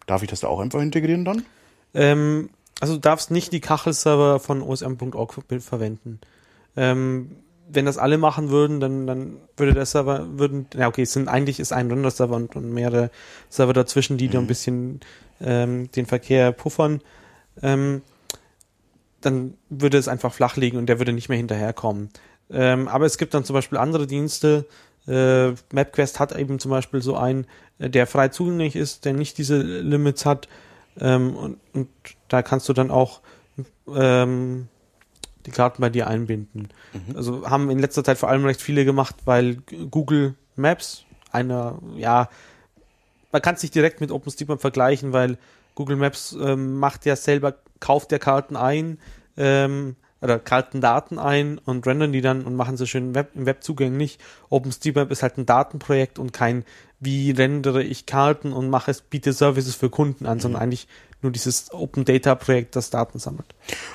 Darf 0.05 0.23
ich 0.23 0.29
das 0.29 0.41
da 0.41 0.47
auch 0.47 0.59
einfach 0.59 0.81
integrieren 0.81 1.23
dann? 1.25 1.45
Ähm, 1.93 2.49
also 2.81 2.95
du 2.95 2.99
darfst 2.99 3.31
nicht 3.31 3.53
die 3.53 3.59
Kachelserver 3.59 4.39
von 4.39 4.61
osm.org 4.61 5.33
verwenden. 5.59 6.19
Ähm, 6.75 7.35
wenn 7.71 7.85
das 7.85 7.97
alle 7.97 8.17
machen 8.17 8.49
würden, 8.49 8.79
dann, 8.79 9.05
dann 9.05 9.37
würde 9.55 9.73
der 9.73 9.85
Server, 9.85 10.25
würden, 10.39 10.65
ja 10.75 10.87
okay, 10.87 11.03
es 11.03 11.13
sind 11.13 11.27
eigentlich 11.27 11.59
ist 11.59 11.71
ein 11.71 11.89
Render-Server 11.89 12.35
und, 12.35 12.55
und, 12.55 12.73
mehrere 12.73 13.11
Server 13.49 13.73
dazwischen, 13.73 14.17
die 14.17 14.27
mhm. 14.27 14.31
da 14.31 14.39
ein 14.39 14.47
bisschen 14.47 14.99
ähm, 15.39 15.91
den 15.91 16.05
Verkehr 16.05 16.51
puffern. 16.51 17.01
Ähm, 17.61 18.01
dann 19.21 19.55
würde 19.69 19.97
es 19.97 20.07
einfach 20.07 20.33
flach 20.33 20.55
liegen 20.55 20.77
und 20.77 20.87
der 20.87 20.99
würde 20.99 21.13
nicht 21.13 21.29
mehr 21.29 21.37
hinterherkommen. 21.37 22.09
Ähm, 22.51 22.87
aber 22.87 23.05
es 23.05 23.17
gibt 23.17 23.33
dann 23.33 23.43
zum 23.43 23.53
Beispiel 23.53 23.77
andere 23.77 24.07
Dienste. 24.07 24.65
Äh, 25.07 25.51
MapQuest 25.71 26.19
hat 26.19 26.35
eben 26.35 26.59
zum 26.59 26.71
Beispiel 26.71 27.01
so 27.01 27.15
einen, 27.15 27.45
äh, 27.79 27.89
der 27.89 28.07
frei 28.07 28.29
zugänglich 28.29 28.75
ist, 28.75 29.05
der 29.05 29.13
nicht 29.13 29.37
diese 29.37 29.61
Limits 29.61 30.25
hat. 30.25 30.47
Ähm, 30.99 31.35
und, 31.35 31.57
und, 31.73 31.89
da 32.27 32.41
kannst 32.41 32.67
du 32.69 32.73
dann 32.73 32.91
auch 32.91 33.21
ähm, 33.93 34.67
die 35.45 35.51
Karten 35.51 35.81
bei 35.81 35.89
dir 35.89 36.07
einbinden. 36.07 36.69
Mhm. 36.93 37.15
Also 37.15 37.49
haben 37.49 37.69
in 37.69 37.79
letzter 37.79 38.03
Zeit 38.03 38.17
vor 38.17 38.29
allem 38.29 38.45
recht 38.45 38.61
viele 38.61 38.85
gemacht, 38.85 39.15
weil 39.25 39.57
Google 39.89 40.35
Maps 40.55 41.05
einer, 41.31 41.79
ja, 41.95 42.29
man 43.31 43.41
kann 43.41 43.55
es 43.55 43.61
nicht 43.61 43.75
direkt 43.75 44.01
mit 44.01 44.11
OpenStreetMap 44.11 44.61
vergleichen, 44.61 45.13
weil 45.13 45.37
Google 45.75 45.95
Maps 45.95 46.35
ähm, 46.39 46.77
macht 46.77 47.05
ja 47.05 47.15
selber, 47.15 47.55
kauft 47.79 48.11
der 48.11 48.19
Karten 48.19 48.55
ein, 48.55 48.99
ähm, 49.37 49.95
oder 50.21 50.37
Kartendaten 50.37 51.17
ein 51.17 51.59
und 51.59 51.87
rendern 51.87 52.11
die 52.11 52.19
dann 52.21 52.43
und 52.43 52.55
machen 52.55 52.75
sie 52.75 52.85
schön 52.87 53.09
im 53.09 53.15
Web, 53.15 53.31
im 53.35 53.45
Web 53.45 53.63
zugänglich. 53.63 54.19
OpenStreetMap 54.49 55.11
ist 55.11 55.23
halt 55.23 55.37
ein 55.37 55.45
Datenprojekt 55.45 56.19
und 56.19 56.33
kein 56.33 56.65
wie 56.99 57.31
rendere 57.31 57.81
ich 57.81 58.05
Karten 58.05 58.51
und 58.51 58.69
mache 58.69 58.91
es, 58.91 58.99
biete 58.99 59.31
Services 59.31 59.75
für 59.75 59.89
Kunden 59.89 60.25
an, 60.25 60.41
sondern 60.41 60.61
eigentlich 60.61 60.89
nur 61.21 61.31
dieses 61.31 61.71
Open 61.71 62.03
Data 62.03 62.35
Projekt, 62.35 62.75
das 62.75 62.89
Daten 62.89 63.19
sammelt. 63.19 63.47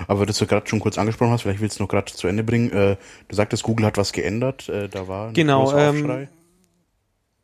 Aber 0.09 0.25
das 0.25 0.39
du 0.39 0.47
gerade 0.47 0.67
schon 0.67 0.81
kurz 0.81 0.97
angesprochen 0.97 1.31
hast, 1.33 1.43
vielleicht 1.43 1.61
willst 1.61 1.79
du 1.79 1.83
noch 1.83 1.91
gerade 1.91 2.11
zu 2.11 2.27
Ende 2.27 2.43
bringen. 2.43 2.71
Äh, 2.73 2.97
du 3.29 3.37
sagtest, 3.37 3.63
Google 3.63 3.85
hat 3.85 3.99
was 3.99 4.13
geändert. 4.13 4.71
Äh, 4.71 4.89
da 4.89 5.07
war 5.09 5.29
ein 5.29 5.35
Genau, 5.35 5.77
ähm, 5.77 5.97
Aufschrei. 6.05 6.29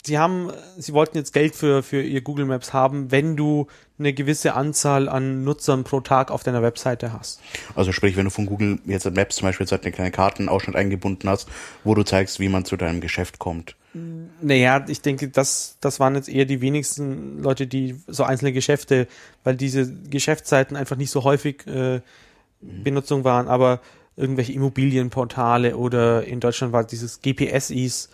sie 0.04 0.18
haben, 0.18 0.50
sie 0.78 0.94
wollten 0.94 1.18
jetzt 1.18 1.32
Geld 1.34 1.54
für, 1.54 1.82
für 1.82 2.00
ihr 2.02 2.22
Google 2.22 2.46
Maps 2.46 2.72
haben, 2.72 3.10
wenn 3.10 3.36
du 3.36 3.66
eine 4.00 4.12
gewisse 4.12 4.54
Anzahl 4.54 5.08
an 5.08 5.44
Nutzern 5.44 5.84
pro 5.84 6.00
Tag 6.00 6.30
auf 6.30 6.42
deiner 6.42 6.62
Webseite 6.62 7.12
hast. 7.12 7.40
Also 7.76 7.92
sprich, 7.92 8.16
wenn 8.16 8.24
du 8.24 8.30
von 8.30 8.46
Google 8.46 8.78
jetzt 8.86 9.06
in 9.06 9.14
Maps 9.14 9.36
zum 9.36 9.46
Beispiel 9.46 9.64
jetzt 9.64 9.72
halt 9.72 9.84
eine 9.84 9.92
kleine 9.92 10.10
Kartenausschnitt 10.10 10.74
eingebunden 10.74 11.28
hast, 11.28 11.48
wo 11.84 11.94
du 11.94 12.02
zeigst, 12.02 12.40
wie 12.40 12.48
man 12.48 12.64
zu 12.64 12.76
deinem 12.76 13.00
Geschäft 13.00 13.38
kommt. 13.38 13.76
Naja, 14.40 14.84
ich 14.88 15.02
denke, 15.02 15.28
das, 15.28 15.76
das 15.80 16.00
waren 16.00 16.14
jetzt 16.14 16.28
eher 16.28 16.44
die 16.44 16.60
wenigsten 16.60 17.42
Leute, 17.42 17.66
die 17.66 18.00
so 18.06 18.22
einzelne 18.22 18.52
Geschäfte, 18.52 19.08
weil 19.44 19.56
diese 19.56 19.92
Geschäftsseiten 19.92 20.76
einfach 20.76 20.96
nicht 20.96 21.10
so 21.10 21.24
häufig 21.24 21.66
äh, 21.66 22.00
Benutzung 22.60 23.24
waren, 23.24 23.48
aber 23.48 23.80
irgendwelche 24.16 24.52
Immobilienportale 24.52 25.76
oder 25.76 26.24
in 26.24 26.40
Deutschland 26.40 26.72
war 26.72 26.84
dieses 26.84 27.20
GPS-Is, 27.20 28.10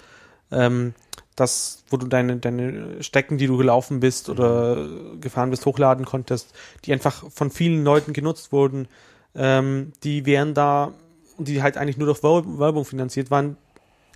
ähm, 0.50 0.94
das, 1.36 1.84
wo 1.90 1.98
du 1.98 2.06
deine, 2.06 2.38
deine 2.38 3.02
Strecken, 3.02 3.38
die 3.38 3.46
du 3.46 3.56
gelaufen 3.58 4.00
bist 4.00 4.28
oder 4.28 4.88
gefahren 5.20 5.50
bist, 5.50 5.66
hochladen 5.66 6.06
konntest, 6.06 6.54
die 6.84 6.92
einfach 6.92 7.30
von 7.30 7.50
vielen 7.50 7.84
Leuten 7.84 8.14
genutzt 8.14 8.52
wurden, 8.52 8.88
ähm, 9.34 9.92
die 10.02 10.24
wären 10.24 10.54
da, 10.54 10.92
die 11.38 11.62
halt 11.62 11.76
eigentlich 11.76 11.98
nur 11.98 12.06
durch 12.06 12.22
Wer- 12.22 12.58
Werbung 12.58 12.86
finanziert 12.86 13.30
waren, 13.30 13.58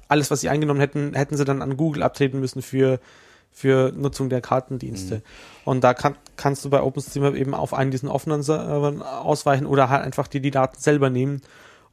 alles, 0.08 0.30
was 0.30 0.40
sie 0.40 0.48
eingenommen 0.48 0.80
hätten, 0.80 1.14
hätten 1.14 1.36
sie 1.36 1.44
dann 1.44 1.62
an 1.62 1.76
Google 1.76 2.02
abtreten 2.02 2.40
müssen 2.40 2.62
für, 2.62 2.98
für 3.52 3.92
Nutzung 3.94 4.28
der 4.30 4.40
Kartendienste. 4.40 5.22
Und 5.64 5.84
da 5.84 5.94
kann, 5.94 6.16
kannst 6.36 6.64
du 6.64 6.70
bei 6.70 6.82
OpenStreetMap 6.82 7.34
eben 7.36 7.54
auf 7.54 7.74
einen 7.74 7.90
diesen 7.90 8.08
offenen 8.08 8.42
Servern 8.42 9.02
ausweichen 9.02 9.66
oder 9.66 9.88
halt 9.88 10.02
einfach 10.02 10.26
dir 10.26 10.40
die 10.40 10.50
Daten 10.50 10.80
selber 10.80 11.10
nehmen 11.10 11.42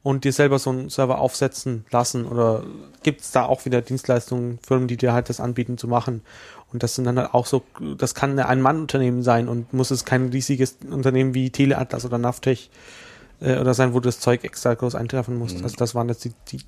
und 0.02 0.24
dir 0.24 0.32
selber 0.32 0.58
so 0.58 0.70
einen 0.70 0.90
Server 0.90 1.18
aufsetzen 1.18 1.84
lassen. 1.90 2.26
Oder 2.26 2.62
gibt 3.02 3.22
es 3.22 3.30
da 3.30 3.44
auch 3.44 3.64
wieder 3.64 3.82
Dienstleistungen, 3.82 4.58
Firmen, 4.66 4.88
die 4.88 4.96
dir 4.96 5.12
halt 5.12 5.28
das 5.28 5.40
anbieten 5.40 5.78
zu 5.78 5.88
machen. 5.88 6.22
Und 6.72 6.82
das 6.82 6.94
sind 6.94 7.04
dann 7.04 7.18
halt 7.18 7.34
auch 7.34 7.46
so, 7.46 7.62
das 7.96 8.14
kann 8.14 8.38
ein 8.38 8.46
Ein-Mann-Unternehmen 8.46 9.22
sein 9.22 9.48
und 9.48 9.72
muss 9.72 9.90
es 9.90 10.04
kein 10.04 10.28
riesiges 10.28 10.78
Unternehmen 10.88 11.34
wie 11.34 11.50
Teleatlas 11.50 12.04
oder 12.04 12.18
Naftech 12.18 12.70
äh, 13.40 13.58
oder 13.58 13.74
sein, 13.74 13.94
wo 13.94 14.00
du 14.00 14.08
das 14.08 14.20
Zeug 14.20 14.44
extra 14.44 14.74
groß 14.74 14.94
eintreffen 14.94 15.36
musst. 15.36 15.62
Also 15.62 15.76
das 15.76 15.94
waren 15.94 16.08
jetzt 16.08 16.24
die, 16.24 16.32
die, 16.48 16.60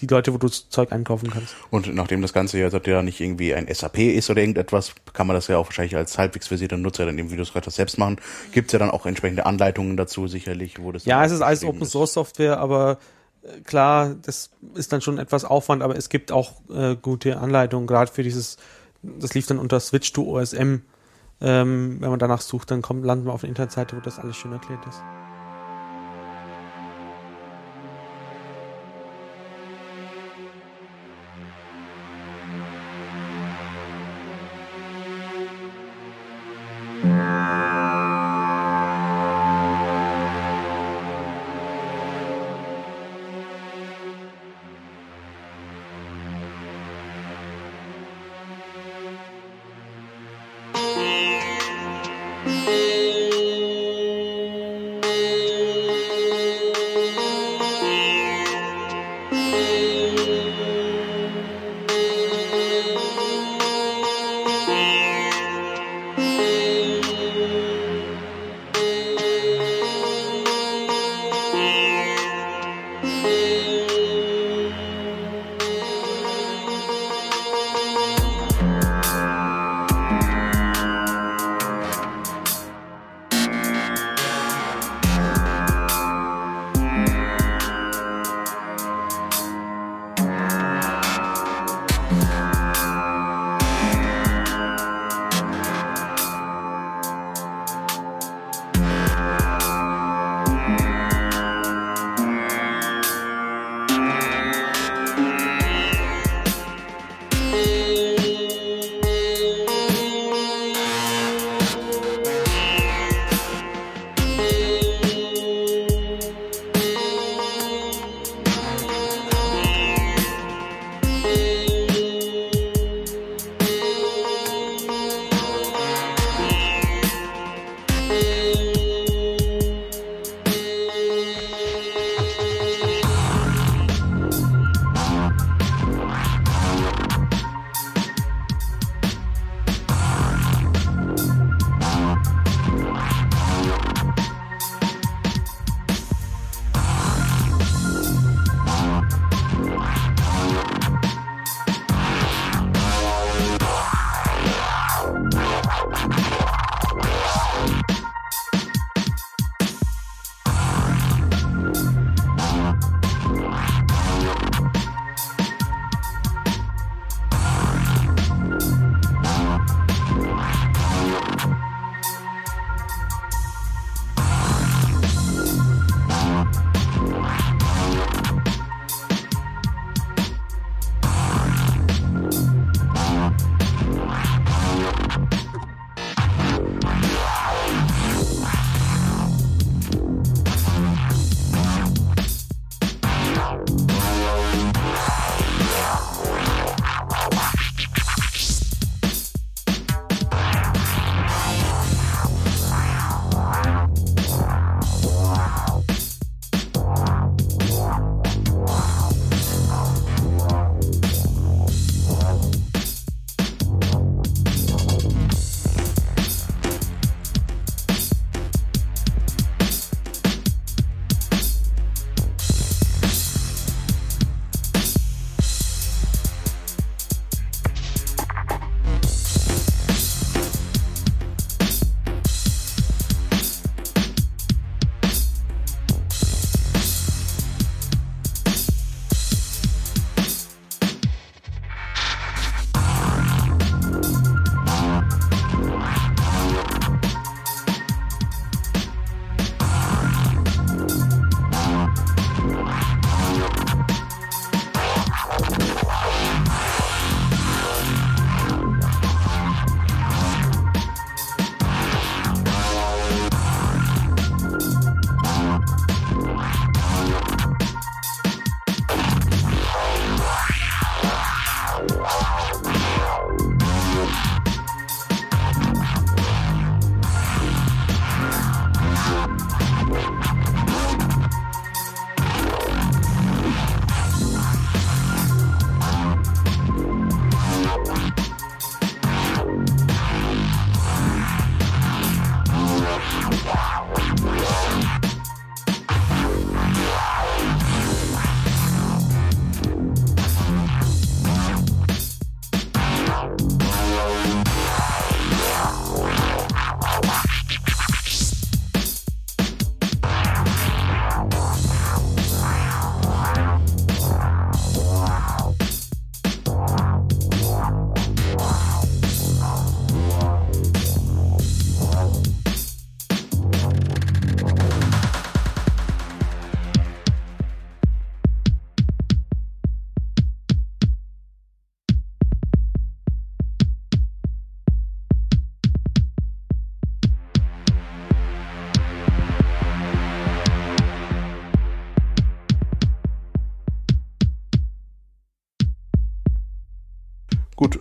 die 0.00 0.06
Leute, 0.06 0.32
wo 0.32 0.38
du 0.38 0.48
das 0.48 0.68
Zeug 0.68 0.92
einkaufen 0.92 1.30
kannst. 1.30 1.54
Und 1.70 1.92
nachdem 1.94 2.22
das 2.22 2.32
Ganze 2.32 2.58
jetzt 2.58 2.86
ja 2.86 3.02
nicht 3.02 3.20
irgendwie 3.20 3.54
ein 3.54 3.72
SAP 3.72 3.98
ist 3.98 4.30
oder 4.30 4.40
irgendetwas, 4.40 4.94
kann 5.12 5.26
man 5.26 5.34
das 5.34 5.48
ja 5.48 5.58
auch 5.58 5.66
wahrscheinlich 5.66 5.96
als 5.96 6.18
halbwegs 6.18 6.48
versierter 6.48 6.76
Nutzer 6.76 7.06
dann 7.06 7.18
eben, 7.18 7.30
wie 7.30 7.36
du 7.36 7.42
es 7.42 7.52
gerade 7.52 7.66
hast, 7.66 7.76
selbst 7.76 7.98
machen. 7.98 8.16
Gibt's 8.52 8.72
ja 8.72 8.78
dann 8.78 8.90
auch 8.90 9.06
entsprechende 9.06 9.46
Anleitungen 9.46 9.96
dazu 9.96 10.26
sicherlich, 10.26 10.80
wo 10.82 10.92
das 10.92 11.04
Ja, 11.04 11.24
es 11.24 11.32
ist 11.32 11.42
alles 11.42 11.64
Open 11.64 11.84
Source 11.84 12.12
Software, 12.12 12.58
aber 12.58 12.98
äh, 13.42 13.60
klar, 13.62 14.14
das 14.22 14.50
ist 14.74 14.92
dann 14.92 15.00
schon 15.00 15.18
etwas 15.18 15.44
Aufwand, 15.44 15.82
aber 15.82 15.96
es 15.96 16.08
gibt 16.08 16.32
auch 16.32 16.52
äh, 16.72 16.96
gute 16.96 17.38
Anleitungen, 17.38 17.86
gerade 17.86 18.10
für 18.10 18.22
dieses, 18.22 18.56
das 19.02 19.34
lief 19.34 19.46
dann 19.46 19.58
unter 19.58 19.80
Switch 19.80 20.12
to 20.12 20.22
OSM. 20.22 20.82
Ähm, 21.40 21.98
wenn 22.00 22.10
man 22.10 22.18
danach 22.18 22.40
sucht, 22.40 22.70
dann 22.72 22.82
kommt, 22.82 23.04
landen 23.04 23.26
wir 23.26 23.32
auf 23.32 23.44
einer 23.44 23.50
Internetseite, 23.50 23.96
wo 23.96 24.00
das 24.00 24.18
alles 24.18 24.36
schön 24.36 24.52
erklärt 24.52 24.84
ist. 24.86 25.00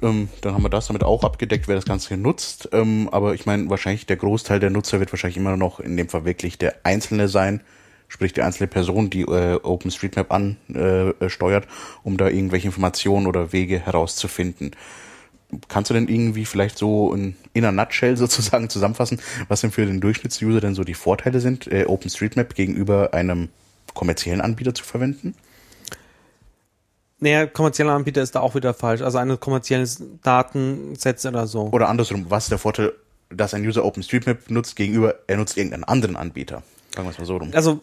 Ähm, 0.07 0.29
dann 0.41 0.53
haben 0.53 0.63
wir 0.63 0.69
das 0.69 0.87
damit 0.87 1.03
auch 1.03 1.23
abgedeckt, 1.23 1.67
wer 1.67 1.75
das 1.75 1.85
Ganze 1.85 2.17
nutzt. 2.17 2.69
Ähm, 2.71 3.09
aber 3.11 3.33
ich 3.33 3.45
meine, 3.45 3.69
wahrscheinlich 3.69 4.05
der 4.05 4.17
Großteil 4.17 4.59
der 4.59 4.69
Nutzer 4.69 4.99
wird 4.99 5.11
wahrscheinlich 5.11 5.37
immer 5.37 5.57
noch 5.57 5.79
in 5.79 5.97
dem 5.97 6.09
Fall 6.09 6.25
wirklich 6.25 6.57
der 6.57 6.75
Einzelne 6.83 7.27
sein, 7.27 7.61
sprich 8.07 8.33
die 8.33 8.41
einzelne 8.41 8.67
Person, 8.67 9.09
die 9.09 9.21
äh, 9.21 9.59
OpenStreetMap 9.61 10.31
ansteuert, 10.31 11.65
äh, 11.65 11.67
um 12.03 12.17
da 12.17 12.27
irgendwelche 12.29 12.67
Informationen 12.67 13.27
oder 13.27 13.51
Wege 13.51 13.79
herauszufinden. 13.79 14.71
Kannst 15.69 15.89
du 15.89 15.93
denn 15.93 16.09
irgendwie 16.09 16.45
vielleicht 16.45 16.77
so 16.77 17.13
in, 17.13 17.35
in 17.53 17.63
einer 17.63 17.71
Nutshell 17.71 18.17
sozusagen 18.17 18.69
zusammenfassen, 18.69 19.19
was 19.47 19.61
denn 19.61 19.71
für 19.71 19.85
den 19.85 20.01
Durchschnittsuser 20.01 20.61
denn 20.61 20.75
so 20.75 20.83
die 20.83 20.93
Vorteile 20.93 21.39
sind, 21.39 21.67
äh, 21.67 21.85
OpenStreetMap 21.85 22.55
gegenüber 22.55 23.13
einem 23.13 23.49
kommerziellen 23.93 24.41
Anbieter 24.41 24.73
zu 24.73 24.83
verwenden? 24.83 25.35
Naja, 27.19 27.47
kommerzieller 27.47 27.93
Anbieter 27.93 28.21
ist 28.21 28.35
da 28.35 28.41
auch 28.41 28.53
wieder 28.53 28.73
falsch. 28.73 29.01
Also 29.01 29.17
eine 29.17 29.37
kommerzielle 29.37 29.87
Datensetz 30.21 31.25
oder 31.25 31.47
so. 31.47 31.69
Oder 31.71 31.89
andersrum, 31.89 32.27
was 32.29 32.45
ist 32.45 32.51
der 32.51 32.59
Vorteil, 32.59 32.93
dass 33.29 33.53
ein 33.53 33.65
User 33.65 33.83
OpenStreetMap 33.83 34.49
nutzt 34.49 34.75
gegenüber, 34.75 35.15
er 35.25 35.37
nutzt 35.37 35.57
irgendeinen 35.57 35.83
anderen 35.83 36.15
Anbieter? 36.15 36.61
Sagen 36.93 37.07
wir 37.07 37.11
es 37.11 37.17
mal 37.17 37.25
so 37.25 37.37
rum. 37.37 37.51
Also 37.53 37.81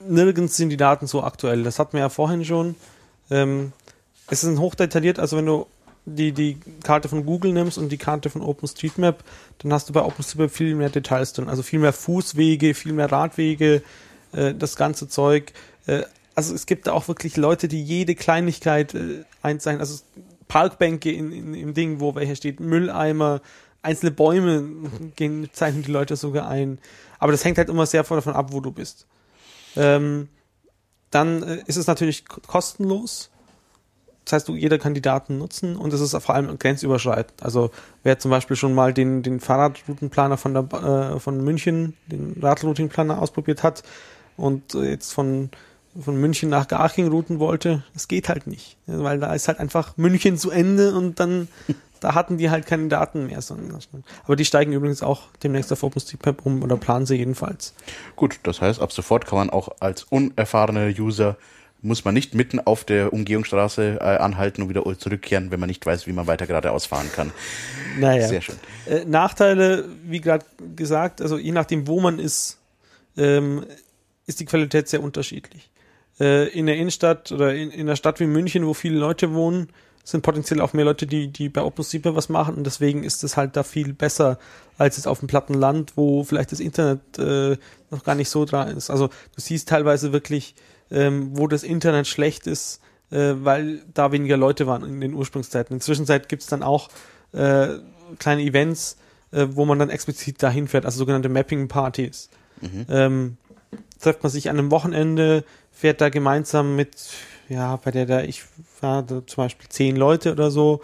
nirgends 0.00 0.56
sind 0.56 0.70
die 0.70 0.76
Daten 0.76 1.06
so 1.06 1.22
aktuell. 1.22 1.62
Das 1.62 1.78
hatten 1.78 1.92
wir 1.94 2.00
ja 2.00 2.08
vorhin 2.08 2.44
schon. 2.44 2.74
Ähm, 3.30 3.72
es 4.28 4.42
ist 4.44 4.58
hochdetailliert, 4.58 5.18
also 5.18 5.36
wenn 5.36 5.46
du 5.46 5.66
die, 6.04 6.32
die 6.32 6.58
Karte 6.82 7.08
von 7.08 7.24
Google 7.24 7.52
nimmst 7.52 7.78
und 7.78 7.90
die 7.90 7.98
Karte 7.98 8.30
von 8.30 8.42
OpenStreetMap, 8.42 9.22
dann 9.58 9.72
hast 9.72 9.88
du 9.88 9.92
bei 9.92 10.02
OpenStreetMap 10.02 10.50
viel 10.50 10.74
mehr 10.74 10.90
Details 10.90 11.32
drin. 11.34 11.48
Also 11.48 11.62
viel 11.62 11.78
mehr 11.78 11.92
Fußwege, 11.92 12.74
viel 12.74 12.92
mehr 12.92 13.12
Radwege, 13.12 13.82
äh, 14.32 14.54
das 14.54 14.76
ganze 14.76 15.08
Zeug. 15.08 15.52
Äh, 15.86 16.02
also 16.38 16.54
es 16.54 16.66
gibt 16.66 16.86
da 16.86 16.92
auch 16.92 17.08
wirklich 17.08 17.36
Leute, 17.36 17.66
die 17.66 17.82
jede 17.82 18.14
Kleinigkeit 18.14 18.94
äh, 18.94 19.24
einzeichnen. 19.42 19.80
Also 19.80 20.04
Parkbänke 20.46 21.10
in, 21.10 21.32
in, 21.32 21.52
im 21.52 21.74
Ding, 21.74 21.98
wo 21.98 22.14
welcher 22.14 22.36
steht, 22.36 22.60
Mülleimer, 22.60 23.40
einzelne 23.82 24.12
Bäume 24.12 24.62
gehen, 25.16 25.50
zeichnen 25.52 25.82
die 25.82 25.90
Leute 25.90 26.14
sogar 26.14 26.48
ein. 26.48 26.78
Aber 27.18 27.32
das 27.32 27.44
hängt 27.44 27.58
halt 27.58 27.68
immer 27.68 27.86
sehr 27.86 28.04
davon 28.04 28.34
ab, 28.34 28.52
wo 28.52 28.60
du 28.60 28.70
bist. 28.70 29.08
Ähm, 29.74 30.28
dann 31.10 31.42
äh, 31.42 31.64
ist 31.66 31.74
es 31.74 31.88
natürlich 31.88 32.24
kostenlos. 32.28 33.30
Das 34.24 34.34
heißt, 34.34 34.48
du, 34.48 34.54
jeder 34.54 34.78
kann 34.78 34.94
die 34.94 35.02
Daten 35.02 35.38
nutzen 35.38 35.74
und 35.74 35.92
es 35.92 36.00
ist 36.00 36.16
vor 36.22 36.36
allem 36.36 36.56
grenzüberschreitend. 36.56 37.42
Also 37.42 37.72
wer 38.04 38.20
zum 38.20 38.30
Beispiel 38.30 38.54
schon 38.54 38.76
mal 38.76 38.94
den, 38.94 39.24
den 39.24 39.40
Fahrradroutenplaner 39.40 40.36
von, 40.36 40.54
der, 40.54 41.14
äh, 41.16 41.18
von 41.18 41.42
München, 41.42 41.96
den 42.06 42.36
Radroutenplaner 42.40 43.20
ausprobiert 43.20 43.64
hat 43.64 43.82
und 44.36 44.76
äh, 44.76 44.90
jetzt 44.90 45.12
von 45.12 45.50
von 46.00 46.20
München 46.20 46.48
nach 46.48 46.68
Garching 46.68 47.08
routen 47.08 47.38
wollte, 47.38 47.82
das 47.94 48.08
geht 48.08 48.28
halt 48.28 48.46
nicht. 48.46 48.76
Weil 48.86 49.18
da 49.18 49.34
ist 49.34 49.48
halt 49.48 49.58
einfach 49.58 49.96
München 49.96 50.36
zu 50.36 50.50
Ende 50.50 50.94
und 50.94 51.20
dann, 51.20 51.48
da 52.00 52.14
hatten 52.14 52.38
die 52.38 52.50
halt 52.50 52.66
keine 52.66 52.88
Daten 52.88 53.26
mehr. 53.26 53.40
Aber 54.24 54.36
die 54.36 54.44
steigen 54.44 54.72
übrigens 54.72 55.02
auch 55.02 55.22
demnächst 55.42 55.72
auf 55.72 55.82
OpenStreetMap 55.82 56.44
um 56.44 56.62
oder 56.62 56.76
planen 56.76 57.06
sie 57.06 57.16
jedenfalls. 57.16 57.74
Gut, 58.16 58.38
das 58.42 58.60
heißt, 58.60 58.80
ab 58.80 58.92
sofort 58.92 59.26
kann 59.26 59.38
man 59.38 59.50
auch 59.50 59.68
als 59.80 60.04
unerfahrener 60.04 60.88
User 60.98 61.36
muss 61.80 62.04
man 62.04 62.12
nicht 62.12 62.34
mitten 62.34 62.58
auf 62.58 62.82
der 62.82 63.12
Umgehungsstraße 63.12 63.98
äh, 64.00 64.02
anhalten 64.02 64.62
und 64.62 64.68
wieder 64.68 64.82
zurückkehren, 64.98 65.52
wenn 65.52 65.60
man 65.60 65.68
nicht 65.68 65.86
weiß, 65.86 66.08
wie 66.08 66.12
man 66.12 66.26
weiter 66.26 66.48
geradeaus 66.48 66.86
fahren 66.86 67.08
kann. 67.14 67.30
Naja. 68.00 68.26
Sehr 68.26 68.40
schön. 68.40 68.56
Äh, 68.86 69.04
Nachteile, 69.04 69.88
wie 70.02 70.20
gerade 70.20 70.44
gesagt, 70.74 71.22
also 71.22 71.38
je 71.38 71.52
nachdem, 71.52 71.86
wo 71.86 72.00
man 72.00 72.18
ist, 72.18 72.58
ähm, 73.16 73.64
ist 74.26 74.40
die 74.40 74.44
Qualität 74.44 74.88
sehr 74.88 75.04
unterschiedlich 75.04 75.70
äh, 76.20 76.48
in 76.48 76.66
der 76.66 76.76
Innenstadt 76.76 77.32
oder 77.32 77.54
in, 77.54 77.70
in 77.70 77.82
einer 77.82 77.96
Stadt 77.96 78.20
wie 78.20 78.26
München, 78.26 78.66
wo 78.66 78.74
viele 78.74 78.98
Leute 78.98 79.34
wohnen, 79.34 79.68
sind 80.04 80.22
potenziell 80.22 80.60
auch 80.62 80.72
mehr 80.72 80.86
Leute, 80.86 81.06
die, 81.06 81.28
die 81.28 81.50
bei 81.50 81.60
OpenStreetMap 81.60 82.14
was 82.14 82.30
machen 82.30 82.54
und 82.54 82.64
deswegen 82.64 83.04
ist 83.04 83.22
es 83.24 83.36
halt 83.36 83.56
da 83.56 83.62
viel 83.62 83.92
besser 83.92 84.38
als 84.78 84.96
jetzt 84.96 85.06
auf 85.06 85.18
dem 85.18 85.28
platten 85.28 85.54
Land, 85.54 85.96
wo 85.96 86.24
vielleicht 86.24 86.50
das 86.50 86.60
Internet 86.60 87.18
äh, 87.18 87.58
noch 87.90 88.04
gar 88.04 88.14
nicht 88.14 88.30
so 88.30 88.44
dran 88.44 88.68
ist. 88.74 88.88
Also 88.88 89.08
du 89.08 89.40
siehst 89.40 89.68
teilweise 89.68 90.12
wirklich, 90.12 90.54
ähm, 90.90 91.36
wo 91.36 91.46
das 91.46 91.62
Internet 91.62 92.06
schlecht 92.06 92.46
ist, 92.46 92.80
äh, 93.10 93.34
weil 93.36 93.82
da 93.92 94.10
weniger 94.12 94.38
Leute 94.38 94.66
waren 94.66 94.82
in 94.82 95.00
den 95.00 95.12
Ursprungszeiten. 95.12 95.74
In 95.74 95.78
der 95.78 95.84
Zwischenzeit 95.84 96.28
gibt's 96.28 96.46
dann 96.46 96.62
auch 96.62 96.88
äh, 97.32 97.68
kleine 98.18 98.42
Events, 98.42 98.96
äh, 99.30 99.46
wo 99.50 99.66
man 99.66 99.78
dann 99.78 99.90
explizit 99.90 100.42
dahin 100.42 100.68
fährt, 100.68 100.86
also 100.86 100.98
sogenannte 100.98 101.28
Mapping-Partys. 101.28 102.30
Mhm. 102.62 102.86
Ähm, 102.88 103.36
trifft 104.00 104.22
man 104.22 104.32
sich 104.32 104.48
an 104.48 104.58
einem 104.58 104.70
Wochenende, 104.70 105.44
fährt 105.78 106.00
da 106.00 106.08
gemeinsam 106.08 106.74
mit, 106.74 106.90
ja, 107.48 107.76
bei 107.76 107.92
der 107.92 108.04
da, 108.04 108.22
ich 108.22 108.42
war 108.80 109.02
da 109.04 109.24
zum 109.24 109.44
Beispiel 109.44 109.68
zehn 109.68 109.94
Leute 109.94 110.32
oder 110.32 110.50
so, 110.50 110.80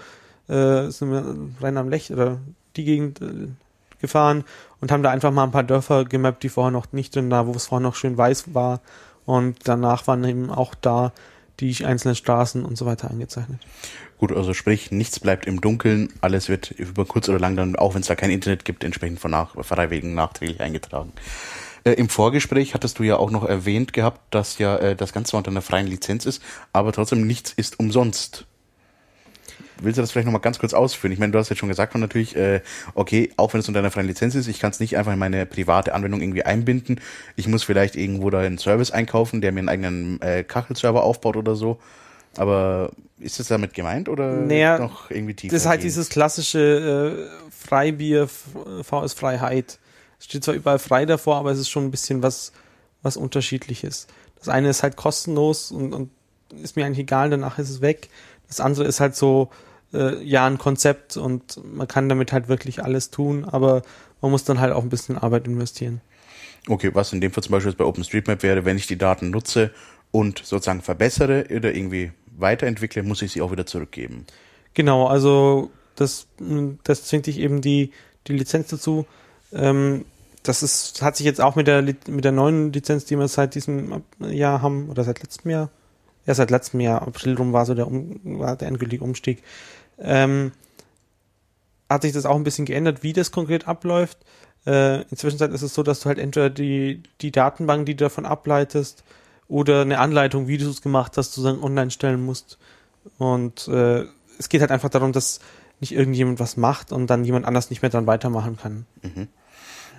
äh, 0.49 0.89
sind 0.89 1.11
wir 1.11 1.37
rein 1.61 1.77
am 1.77 1.89
Lech 1.89 2.13
oder 2.13 2.39
die 2.77 2.85
Gegend 2.85 3.21
äh, 3.21 3.49
gefahren 4.01 4.45
und 4.81 4.93
haben 4.93 5.03
da 5.03 5.11
einfach 5.11 5.33
mal 5.33 5.43
ein 5.45 5.51
paar 5.51 5.65
Dörfer 5.65 6.05
gemappt, 6.05 6.45
die 6.45 6.49
vorher 6.49 6.71
noch 6.71 6.93
nicht 6.93 7.17
drin 7.17 7.29
da, 7.29 7.47
wo 7.47 7.53
es 7.53 7.67
vorher 7.67 7.83
noch 7.83 7.97
schön 7.97 8.17
weiß 8.17 8.55
war. 8.55 8.81
Und 9.27 9.57
danach 9.65 10.07
waren 10.07 10.23
eben 10.25 10.51
auch 10.51 10.75
da 10.75 11.13
die 11.61 11.85
einzelnen 11.85 12.15
Straßen 12.15 12.65
und 12.65 12.77
so 12.77 12.87
weiter 12.87 13.11
eingezeichnet. 13.11 13.61
Gut, 14.19 14.33
also 14.33 14.55
sprich, 14.55 14.93
nichts 14.93 15.19
bleibt 15.19 15.47
im 15.47 15.61
Dunkeln, 15.61 16.13
alles 16.21 16.49
wird 16.49 16.71
über 16.71 17.05
kurz 17.05 17.29
oder 17.29 17.39
lang 17.39 17.57
dann, 17.57 17.75
auch 17.75 17.95
wenn 17.95 18.03
es 18.03 18.07
da 18.07 18.15
kein 18.15 18.31
Internet 18.31 18.65
gibt, 18.65 18.85
entsprechend 18.85 19.19
von 19.19 19.31
nach, 19.31 19.55
Freiwilligen 19.65 20.15
nachträglich 20.15 20.61
eingetragen. 20.61 21.13
Äh, 21.85 21.93
Im 21.93 22.09
Vorgespräch 22.09 22.75
hattest 22.75 22.99
du 22.99 23.03
ja 23.03 23.17
auch 23.17 23.31
noch 23.31 23.45
erwähnt 23.45 23.93
gehabt, 23.93 24.21
dass 24.35 24.59
ja 24.59 24.77
äh, 24.77 24.97
das 24.97 25.13
Ganze 25.13 25.37
unter 25.37 25.51
einer 25.51 25.63
freien 25.63 25.87
Lizenz 25.87 26.27
ist, 26.27 26.43
aber 26.73 26.93
trotzdem 26.93 27.27
nichts 27.27 27.53
ist 27.53 27.79
umsonst. 27.79 28.47
Willst 29.81 29.99
du 29.99 30.03
das 30.03 30.13
vielleicht 30.13 30.27
nochmal 30.27 30.41
ganz 30.41 30.59
kurz 30.59 30.73
ausführen? 30.73 31.13
Ich 31.13 31.19
meine, 31.19 31.33
du 31.33 31.39
hast 31.39 31.49
jetzt 31.49 31.59
schon 31.59 31.69
gesagt, 31.69 31.95
und 31.95 32.01
natürlich, 32.01 32.37
äh, 32.37 32.61
okay, 32.95 33.33
auch 33.37 33.53
wenn 33.53 33.61
es 33.61 33.69
unter 33.69 33.81
einer 33.81 33.91
freien 33.91 34.07
Lizenz 34.07 34.35
ist, 34.35 34.47
ich 34.47 34.61
kann 34.61 34.71
es 34.71 34.81
nicht 34.81 34.97
einfach 34.97 35.13
in 35.13 35.19
meine 35.19 35.47
private 35.47 35.95
Anwendung 35.95 36.21
irgendwie 36.21 36.45
einbinden. 36.45 37.01
Ich 37.37 37.49
muss 37.49 37.65
vielleicht 37.65 37.97
irgendwo 37.97 38.31
da 38.31 38.41
einen 38.41 38.59
Service 38.59 38.93
einkaufen, 38.93 39.41
der 39.41 39.53
mir 39.53 39.61
einen 39.61 39.69
eigenen 39.69 40.23
äh, 40.23 40.45
Kachelserver 40.45 41.03
aufbaut 41.03 41.37
oder 41.37 41.57
so. 41.57 41.79
Aber 42.37 42.93
ist 43.19 43.41
das 43.41 43.49
damit 43.49 43.75
gemeint 43.75 44.09
oder 44.09 44.33
naja, 44.33 44.79
noch 44.79 45.11
irgendwie 45.11 45.35
tiefer? 45.35 45.55
Das 45.55 45.63
ist 45.63 45.69
halt 45.69 45.81
gehen? 45.81 45.89
dieses 45.89 46.09
klassische 46.09 47.29
äh, 47.31 47.51
Freibier, 47.51 48.29
VS 48.29 49.15
Freiheit. 49.15 49.79
Steht 50.25 50.43
zwar 50.43 50.55
überall 50.55 50.79
frei 50.79 51.05
davor, 51.05 51.37
aber 51.37 51.51
es 51.51 51.59
ist 51.59 51.69
schon 51.69 51.85
ein 51.85 51.91
bisschen 51.91 52.23
was, 52.23 52.53
was 53.03 53.19
unterschiedliches. 53.19 54.07
Das 54.39 54.49
eine 54.49 54.71
ist 54.71 54.83
halt 54.83 54.97
kostenlos 54.97 55.71
und, 55.71 55.93
und 55.93 56.11
ist 56.63 56.77
mir 56.77 56.87
eigentlich 56.87 57.01
egal, 57.01 57.29
danach 57.29 57.59
ist 57.59 57.69
es 57.69 57.81
weg. 57.83 58.09
Das 58.49 58.59
andere 58.59 58.87
ist 58.87 59.01
halt 59.01 59.15
so, 59.15 59.51
äh, 59.93 60.23
ja, 60.23 60.47
ein 60.47 60.57
Konzept 60.57 61.19
und 61.19 61.61
man 61.63 61.87
kann 61.87 62.09
damit 62.09 62.33
halt 62.33 62.49
wirklich 62.49 62.83
alles 62.83 63.11
tun, 63.11 63.45
aber 63.45 63.83
man 64.23 64.31
muss 64.31 64.45
dann 64.45 64.61
halt 64.61 64.73
auch 64.73 64.83
ein 64.83 64.89
bisschen 64.89 65.19
Arbeit 65.19 65.47
investieren. 65.47 66.01
Okay, 66.69 66.91
was 66.95 67.13
in 67.13 67.21
dem 67.21 67.31
Fall 67.31 67.43
zum 67.43 67.53
Beispiel 67.53 67.73
bei 67.73 67.85
OpenStreetMap 67.85 68.43
wäre, 68.43 68.65
wenn 68.65 68.79
ich 68.79 68.87
die 68.87 68.97
Daten 68.97 69.29
nutze 69.29 69.73
und 70.11 70.39
sozusagen 70.39 70.81
verbessere 70.81 71.45
oder 71.55 71.75
irgendwie 71.75 72.13
weiterentwickle, 72.39 73.03
muss 73.03 73.21
ich 73.21 73.33
sie 73.33 73.43
auch 73.43 73.53
wieder 73.53 73.67
zurückgeben. 73.67 74.25
Genau, 74.73 75.07
also 75.07 75.71
das, 75.97 76.27
das 76.83 77.05
zwingt 77.05 77.27
dich 77.27 77.39
eben 77.39 77.61
die, 77.61 77.93
die 78.27 78.33
Lizenz 78.33 78.69
dazu. 78.69 79.07
Ähm, 79.53 80.07
das 80.45 80.63
ist, 80.63 81.03
hat 81.03 81.17
sich 81.17 81.27
jetzt 81.27 81.41
auch 81.41 81.57
mit 81.57 81.67
der, 81.67 81.83
mit 81.83 82.25
der 82.25 82.33
neuen 82.33 82.73
Lizenz, 82.73 83.07
die 83.07 83.19
wir 83.19 83.27
seit 83.29 83.55
diesem 83.55 84.03
Jahr 84.21 84.63
haben, 84.63 84.89
oder 84.91 85.03
seit 85.03 85.23
letztem 85.23 85.51
Jahr, 85.51 85.71
ja, 86.27 86.35
seit 86.35 86.51
letztem 86.51 86.81
Jahr, 86.81 87.03
April 87.03 87.35
rum 87.35 87.53
war 87.53 87.67
so 87.67 87.75
der, 87.75 87.87
um, 87.87 88.21
war 88.25 88.55
der 88.55 88.69
endgültige 88.69 89.03
Umstieg, 89.03 89.43
ähm, 89.99 90.53
hat 91.89 92.03
sich 92.03 92.13
das 92.13 92.27
auch 92.27 92.37
ein 92.37 92.45
bisschen 92.45 92.67
geändert, 92.67 93.03
wie 93.03 93.15
das 93.15 93.33
konkret 93.33 93.67
abläuft. 93.67 94.19
Äh, 94.67 95.03
inzwischen 95.11 95.41
ist 95.53 95.63
es 95.63 95.75
so, 95.75 95.83
dass 95.83 96.01
du 96.01 96.07
halt 96.07 96.19
entweder 96.19 96.51
die, 96.51 97.03
die 97.21 97.33
Datenbank, 97.33 97.87
die 97.87 97.97
du 97.97 98.05
davon 98.05 98.27
ableitest, 98.27 99.03
oder 99.49 99.83
eine 99.83 99.99
Anleitung, 99.99 100.47
wie 100.47 100.59
du 100.59 100.69
es 100.69 100.83
gemacht 100.83 101.17
hast, 101.17 101.33
sozusagen 101.33 101.63
online 101.63 101.91
stellen 101.91 102.25
musst. 102.25 102.59
Und 103.19 103.69
äh, 103.69 104.05
es 104.39 104.49
geht 104.49 104.61
halt 104.61 104.71
einfach 104.71 104.89
darum, 104.89 105.13
dass 105.13 105.41
nicht 105.81 105.93
irgendjemand 105.93 106.41
was 106.41 106.57
macht 106.57 106.93
und 106.93 107.09
dann 107.09 107.25
jemand 107.25 107.47
anders 107.47 107.71
nicht 107.71 107.83
mehr 107.83 107.91
dran 107.91 108.07
weitermachen 108.07 108.57
kann. 108.57 108.87
Mhm. 109.03 109.29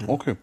Okay. 0.07 0.35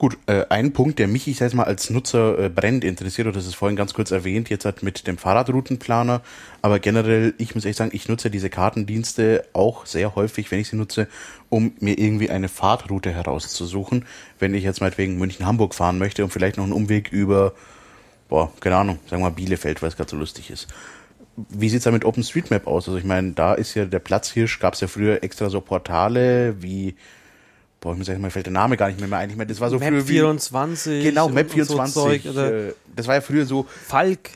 Gut, 0.00 0.16
äh, 0.24 0.46
ein 0.48 0.72
Punkt, 0.72 0.98
der 0.98 1.08
mich, 1.08 1.28
ich 1.28 1.36
sag 1.36 1.52
mal, 1.52 1.64
als 1.64 1.90
Nutzer 1.90 2.38
äh, 2.38 2.48
brennend 2.48 2.84
interessiert, 2.84 3.26
und 3.26 3.36
das 3.36 3.44
ist 3.44 3.54
vorhin 3.54 3.76
ganz 3.76 3.92
kurz 3.92 4.10
erwähnt, 4.10 4.48
jetzt 4.48 4.64
halt 4.64 4.82
mit 4.82 5.06
dem 5.06 5.18
Fahrradroutenplaner, 5.18 6.22
aber 6.62 6.78
generell, 6.78 7.34
ich 7.36 7.54
muss 7.54 7.66
ehrlich 7.66 7.76
sagen, 7.76 7.90
ich 7.92 8.08
nutze 8.08 8.30
diese 8.30 8.48
Kartendienste 8.48 9.44
auch 9.52 9.84
sehr 9.84 10.14
häufig, 10.14 10.50
wenn 10.50 10.58
ich 10.58 10.68
sie 10.68 10.76
nutze, 10.76 11.06
um 11.50 11.72
mir 11.80 11.98
irgendwie 11.98 12.30
eine 12.30 12.48
Fahrtroute 12.48 13.10
herauszusuchen, 13.12 14.06
wenn 14.38 14.54
ich 14.54 14.64
jetzt 14.64 14.80
meinetwegen 14.80 15.18
München-Hamburg 15.18 15.74
fahren 15.74 15.98
möchte 15.98 16.24
und 16.24 16.30
vielleicht 16.30 16.56
noch 16.56 16.64
einen 16.64 16.72
Umweg 16.72 17.12
über, 17.12 17.52
boah, 18.30 18.50
keine 18.60 18.76
Ahnung, 18.76 19.00
sagen 19.04 19.20
wir 19.20 19.28
mal 19.28 19.36
Bielefeld, 19.36 19.82
weil 19.82 19.90
es 19.90 19.98
gerade 19.98 20.10
so 20.10 20.16
lustig 20.16 20.50
ist. 20.50 20.68
Wie 21.50 21.68
sieht's 21.68 21.84
da 21.84 21.90
mit 21.90 22.06
OpenStreetMap 22.06 22.66
aus? 22.66 22.88
Also 22.88 22.96
ich 22.96 23.04
meine, 23.04 23.32
da 23.32 23.52
ist 23.52 23.74
ja 23.74 23.84
der 23.84 23.98
Platzhirsch, 23.98 24.60
gab 24.60 24.72
es 24.72 24.80
ja 24.80 24.88
früher 24.88 25.22
extra 25.22 25.50
so 25.50 25.60
Portale 25.60 26.62
wie 26.62 26.96
boah, 27.80 27.92
ich 27.92 27.98
muss 27.98 28.06
sagen, 28.06 28.20
mir 28.20 28.30
fällt 28.30 28.46
der 28.46 28.52
Name 28.52 28.76
gar 28.76 28.88
nicht 28.88 29.00
mehr, 29.00 29.18
ein. 29.18 29.30
Ich 29.30 29.36
meine, 29.36 29.48
das 29.48 29.60
war 29.60 29.70
so 29.70 29.78
Map 29.78 29.88
früher 29.88 30.08
wie, 30.08 30.12
24. 30.12 31.04
Genau, 31.04 31.28
Map 31.28 31.50
24. 31.50 31.94
So 31.94 32.02
Zeug, 32.02 32.24
äh, 32.36 32.72
das 32.94 33.06
war 33.06 33.14
ja 33.16 33.20
früher 33.20 33.46
so. 33.46 33.66
Falk. 33.86 34.30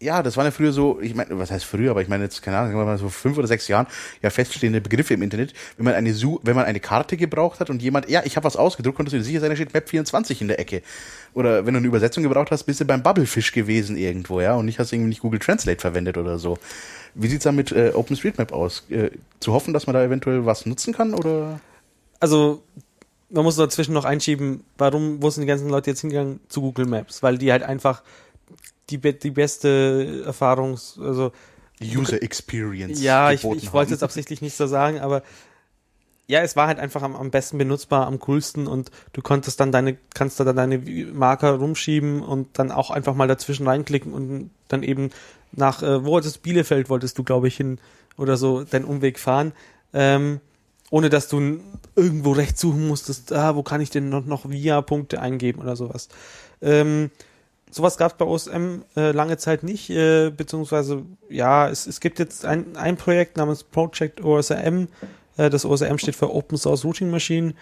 ja, 0.00 0.22
das 0.22 0.36
waren 0.36 0.46
ja 0.46 0.50
früher 0.50 0.72
so, 0.72 1.00
ich 1.00 1.14
meine, 1.14 1.38
was 1.38 1.50
heißt 1.50 1.64
früher, 1.64 1.90
aber 1.90 2.02
ich 2.02 2.08
meine 2.08 2.24
jetzt, 2.24 2.42
keine 2.42 2.58
Ahnung, 2.58 2.98
so 2.98 3.08
fünf 3.08 3.38
oder 3.38 3.46
sechs 3.46 3.68
Jahren, 3.68 3.86
ja 4.22 4.30
feststehende 4.30 4.80
Begriffe 4.80 5.14
im 5.14 5.22
Internet, 5.22 5.54
wenn 5.76 5.84
man 5.84 5.94
eine 5.94 6.14
Su 6.14 6.40
wenn 6.42 6.54
man 6.54 6.66
eine 6.66 6.80
Karte 6.80 7.16
gebraucht 7.16 7.60
hat 7.60 7.70
und 7.70 7.82
jemand, 7.82 8.08
ja, 8.08 8.22
ich 8.24 8.36
habe 8.36 8.44
was 8.44 8.56
ausgedruckt, 8.56 8.96
konntest 8.96 9.14
du 9.14 9.18
dir 9.18 9.24
sicher 9.24 9.40
sein, 9.40 9.50
da 9.50 9.56
steht 9.56 9.74
Map 9.74 9.88
24 9.88 10.40
in 10.40 10.48
der 10.48 10.60
Ecke. 10.60 10.82
Oder 11.34 11.66
wenn 11.66 11.74
du 11.74 11.78
eine 11.78 11.86
Übersetzung 11.86 12.22
gebraucht 12.22 12.50
hast, 12.50 12.64
bist 12.64 12.80
du 12.80 12.84
beim 12.84 13.02
Bubblefish 13.02 13.52
gewesen 13.52 13.96
irgendwo, 13.96 14.40
ja, 14.40 14.54
und 14.54 14.66
nicht 14.66 14.78
hast 14.78 14.92
irgendwie 14.92 15.10
nicht 15.10 15.20
Google 15.20 15.40
Translate 15.40 15.80
verwendet 15.80 16.16
oder 16.16 16.38
so. 16.38 16.58
Wie 17.14 17.28
sieht's 17.28 17.44
da 17.44 17.52
mit 17.52 17.72
äh, 17.72 17.92
OpenStreetMap 17.94 18.52
aus? 18.52 18.84
Äh, 18.90 19.10
zu 19.40 19.52
hoffen, 19.52 19.72
dass 19.74 19.86
man 19.86 19.94
da 19.94 20.04
eventuell 20.04 20.46
was 20.46 20.66
nutzen 20.66 20.92
kann, 20.92 21.14
oder? 21.14 21.60
Also, 22.20 22.62
man 23.30 23.44
muss 23.44 23.56
dazwischen 23.56 23.92
noch 23.92 24.04
einschieben, 24.04 24.64
warum, 24.78 25.22
wo 25.22 25.30
sind 25.30 25.42
die 25.42 25.46
ganzen 25.46 25.68
Leute 25.68 25.90
jetzt 25.90 26.00
hingegangen 26.00 26.40
zu 26.48 26.62
Google 26.62 26.86
Maps? 26.86 27.22
Weil 27.22 27.38
die 27.38 27.52
halt 27.52 27.62
einfach 27.62 28.02
die, 28.90 28.98
die 28.98 29.30
beste 29.30 30.24
Erfahrungs-, 30.26 31.00
also, 31.00 31.32
User 31.80 32.20
Experience. 32.22 33.00
ja, 33.00 33.30
ich, 33.30 33.44
ich 33.44 33.72
wollte 33.72 33.92
jetzt 33.92 34.02
absichtlich 34.02 34.42
nicht 34.42 34.56
so 34.56 34.66
sagen, 34.66 34.98
aber 34.98 35.22
ja, 36.26 36.40
es 36.40 36.56
war 36.56 36.66
halt 36.66 36.78
einfach 36.78 37.02
am, 37.02 37.14
am 37.16 37.30
besten 37.30 37.56
benutzbar, 37.56 38.06
am 38.06 38.18
coolsten 38.18 38.66
und 38.66 38.90
du 39.12 39.22
konntest 39.22 39.60
dann 39.60 39.72
deine, 39.72 39.96
kannst 40.12 40.40
da 40.40 40.44
dann 40.44 40.56
deine 40.56 40.78
Marker 40.78 41.52
rumschieben 41.52 42.22
und 42.22 42.58
dann 42.58 42.70
auch 42.70 42.90
einfach 42.90 43.14
mal 43.14 43.28
dazwischen 43.28 43.66
reinklicken 43.66 44.12
und 44.12 44.50
dann 44.68 44.82
eben 44.82 45.10
nach, 45.52 45.82
äh, 45.82 46.04
wo 46.04 46.10
wolltest 46.10 46.42
Bielefeld 46.42 46.90
wolltest 46.90 47.16
du, 47.16 47.24
glaube 47.24 47.48
ich, 47.48 47.56
hin 47.56 47.78
oder 48.18 48.36
so, 48.36 48.64
deinen 48.64 48.84
Umweg 48.84 49.18
fahren, 49.18 49.52
ähm, 49.94 50.40
ohne 50.90 51.10
dass 51.10 51.28
du 51.28 51.60
irgendwo 51.96 52.32
recht 52.32 52.58
suchen 52.58 52.88
musstest, 52.88 53.32
ah, 53.32 53.54
wo 53.54 53.62
kann 53.62 53.80
ich 53.80 53.90
denn 53.90 54.08
noch, 54.08 54.24
noch 54.24 54.48
VIA-Punkte 54.48 55.20
eingeben 55.20 55.60
oder 55.60 55.76
sowas. 55.76 56.08
Ähm, 56.62 57.10
sowas 57.70 57.98
gab 57.98 58.12
es 58.12 58.18
bei 58.18 58.24
OSM 58.24 58.82
äh, 58.96 59.12
lange 59.12 59.36
Zeit 59.36 59.62
nicht, 59.62 59.90
äh, 59.90 60.30
beziehungsweise 60.30 61.02
ja, 61.28 61.68
es, 61.68 61.86
es 61.86 62.00
gibt 62.00 62.18
jetzt 62.18 62.44
ein, 62.44 62.76
ein 62.76 62.96
Projekt 62.96 63.36
namens 63.36 63.64
Project 63.64 64.22
OSM, 64.22 64.86
äh, 65.36 65.50
das 65.50 65.64
OSM 65.64 65.98
steht 65.98 66.16
für 66.16 66.34
Open 66.34 66.56
Source 66.56 66.84
Routing 66.84 67.10
Machine, 67.10 67.54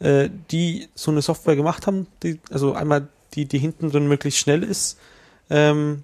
äh, 0.00 0.28
die 0.50 0.88
so 0.94 1.10
eine 1.10 1.22
Software 1.22 1.56
gemacht 1.56 1.86
haben, 1.86 2.06
die, 2.22 2.40
also 2.50 2.74
einmal 2.74 3.08
die, 3.34 3.46
die 3.46 3.58
hinten 3.58 3.90
drin 3.90 4.08
möglichst 4.08 4.40
schnell 4.40 4.62
ist, 4.62 4.98
ähm, 5.50 6.02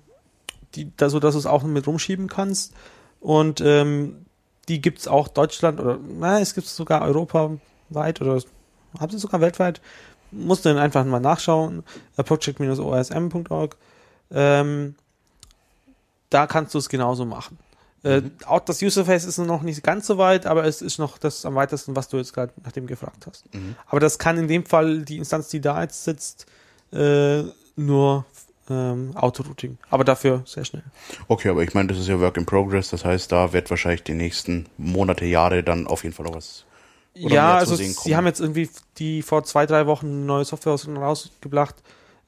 die, 0.75 0.93
da, 0.97 1.11
so 1.11 1.19
dass 1.19 1.35
du 1.35 1.39
es 1.39 1.47
auch 1.47 1.65
mit 1.65 1.87
rumschieben 1.87 2.29
kannst 2.29 2.73
und 3.21 3.61
ähm, 3.61 4.27
die 4.69 4.81
gibt 4.81 5.01
es 5.01 5.09
auch 5.09 5.29
Deutschland 5.29 5.81
oder 5.81 5.99
na, 6.19 6.41
es 6.41 6.55
gibt 6.55 6.67
es 6.67 6.77
sogar 6.77 7.03
europaweit 7.03 8.21
oder 8.21 8.41
haben 8.99 9.11
sie 9.11 9.19
sogar 9.19 9.41
weltweit. 9.41 9.81
Musst 10.31 10.65
du 10.65 10.69
dann 10.69 10.79
einfach 10.79 11.05
mal 11.05 11.21
nachschauen. 11.21 11.85
Äh, 12.17 12.23
project-osm.org. 12.23 13.77
Ähm, 14.31 14.95
da 16.31 16.47
kannst 16.47 16.75
du 16.75 16.79
es 16.79 16.89
genauso 16.89 17.25
machen. 17.25 17.59
Äh, 18.03 18.23
auch 18.47 18.61
das 18.61 18.81
Userface 18.81 19.25
ist 19.25 19.39
noch 19.39 19.63
nicht 19.63 19.83
ganz 19.83 20.07
so 20.07 20.19
weit, 20.19 20.47
aber 20.47 20.65
es 20.65 20.83
ist 20.83 20.99
noch 20.99 21.19
das 21.19 21.45
am 21.45 21.55
weitesten, 21.55 21.97
was 21.97 22.09
du 22.09 22.19
jetzt 22.19 22.33
gerade 22.33 22.53
nach 22.63 22.73
dem 22.73 22.87
gefragt 22.87 23.27
hast. 23.27 23.53
Mhm. 23.55 23.75
Aber 23.87 24.01
das 24.01 24.19
kann 24.19 24.37
in 24.39 24.47
dem 24.49 24.65
Fall 24.67 25.03
die 25.03 25.19
Instanz, 25.19 25.49
die 25.49 25.61
da 25.61 25.83
jetzt 25.83 26.05
sitzt, 26.05 26.47
äh, 26.93 27.43
nur 27.75 28.25
ähm, 28.71 29.17
Autorouting. 29.17 29.79
Aber 29.91 30.05
dafür 30.05 30.43
sehr 30.45 30.65
schnell. 30.65 30.83
Okay, 31.29 31.49
aber 31.49 31.63
ich 31.63 31.75
meine, 31.75 31.89
das 31.89 31.99
ist 31.99 32.09
ja 32.09 32.19
Work 32.21 32.37
in 32.37 32.47
Progress, 32.47 32.91
das 32.91 33.05
heißt, 33.05 33.31
da 33.33 33.53
wird 33.53 33.71
wahrscheinlich 33.71 34.03
die 34.03 34.15
nächsten 34.15 34.67
Monate, 34.77 35.25
Jahre 35.25 35.63
dann 35.63 35.87
auf 35.87 36.03
jeden 36.05 36.15
Fall 36.15 36.27
noch 36.27 36.35
was. 36.35 36.65
ja, 37.15 37.57
also 37.57 37.75
sie 37.77 38.17
haben 38.17 38.27
jetzt 38.27 38.41
irgendwie 38.41 38.69
die 38.99 39.23
vor 39.23 39.43
zwei, 39.45 39.67
drei 39.67 39.87
Wochen 39.87 40.27
neue 40.27 40.45
Software 40.45 40.73
aus- 40.75 40.87
rausgebracht, 40.89 41.77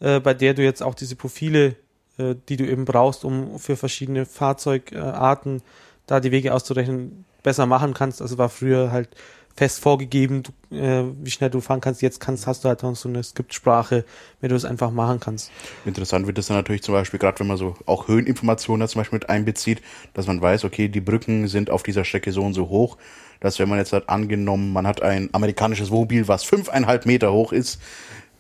äh, 0.01 0.21
bei 0.21 0.35
der 0.35 0.55
du 0.55 0.63
jetzt 0.63 0.83
auch 0.83 0.95
diese 0.95 1.15
Profile, 1.17 1.77
äh, 2.19 2.35
die 2.49 2.57
du 2.57 2.67
eben 2.67 2.85
brauchst, 2.85 3.25
um 3.25 3.59
für 3.59 3.77
verschiedene 3.77 4.27
Fahrzeugarten 4.27 5.63
da 6.07 6.21
die 6.21 6.33
Wege 6.33 6.53
auszurechnen, 6.55 7.25
besser 7.43 7.67
machen 7.67 7.95
kannst. 7.95 8.21
Also 8.21 8.37
war 8.37 8.49
früher 8.49 8.91
halt 8.93 9.09
fest 9.57 9.81
vorgegeben, 9.81 10.43
du, 10.43 10.77
äh, 10.77 11.05
wie 11.23 11.31
schnell 11.31 11.51
du 11.51 11.61
fahren 11.61 11.81
kannst. 11.81 12.03
Jetzt 12.03 12.21
kannst, 12.21 12.47
hast 12.47 12.65
du 12.65 12.69
halt 12.69 12.83
noch 12.83 12.97
so 12.97 13.09
eine 13.09 13.23
Skriptsprache, 13.23 13.97
mit 14.41 14.43
der 14.43 14.49
du 14.51 14.57
es 14.57 14.65
einfach 14.65 14.91
machen 14.91 15.21
kannst. 15.21 15.51
Interessant 15.85 16.27
wird 16.27 16.39
es 16.39 16.47
dann 16.47 16.57
natürlich 16.57 16.83
zum 16.83 16.95
Beispiel, 16.95 17.19
gerade 17.19 17.39
wenn 17.41 17.47
man 17.47 17.57
so 17.57 17.77
auch 17.87 18.09
Höheninformationen 18.09 18.81
da 18.81 18.89
zum 18.89 19.01
Beispiel 19.01 19.19
mit 19.19 19.29
einbezieht, 19.29 19.83
dass 20.15 20.27
man 20.27 20.41
weiß, 20.41 20.65
okay, 20.65 20.89
die 20.89 21.01
Brücken 21.01 21.49
sind 21.49 21.71
auf 21.71 21.83
dieser 21.83 22.05
Strecke 22.05 22.33
so 22.33 22.43
und 22.43 22.55
so 22.55 22.69
hoch, 22.69 22.97
dass 23.41 23.59
wenn 23.59 23.69
man 23.69 23.79
jetzt 23.79 23.93
halt 23.93 24.09
angenommen, 24.09 24.73
man 24.73 24.87
hat 24.87 25.03
ein 25.03 25.29
amerikanisches 25.33 25.91
Wohnmobil, 25.91 26.29
was 26.29 26.45
fünfeinhalb 26.45 27.07
Meter 27.07 27.33
hoch 27.33 27.53
ist, 27.53 27.81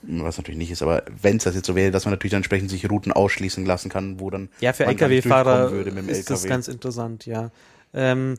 was 0.02 0.38
natürlich 0.38 0.58
nicht 0.58 0.70
ist, 0.70 0.82
aber 0.82 1.02
wenn 1.20 1.36
es 1.36 1.44
das 1.44 1.54
jetzt 1.54 1.66
so 1.66 1.74
wäre, 1.74 1.90
dass 1.90 2.06
man 2.06 2.12
natürlich 2.12 2.30
dann 2.30 2.38
entsprechend 2.38 2.70
sich 2.70 2.88
Routen 2.90 3.12
ausschließen 3.12 3.66
lassen 3.66 3.90
kann, 3.90 4.20
wo 4.20 4.30
dann 4.30 4.48
Ja, 4.60 4.72
für 4.72 4.86
LKW-Fahrer 4.86 5.70
ist 6.08 6.30
das 6.30 6.40
LKW. 6.40 6.48
ganz 6.48 6.68
interessant, 6.68 7.26
ja. 7.26 7.50
Ähm, 7.92 8.36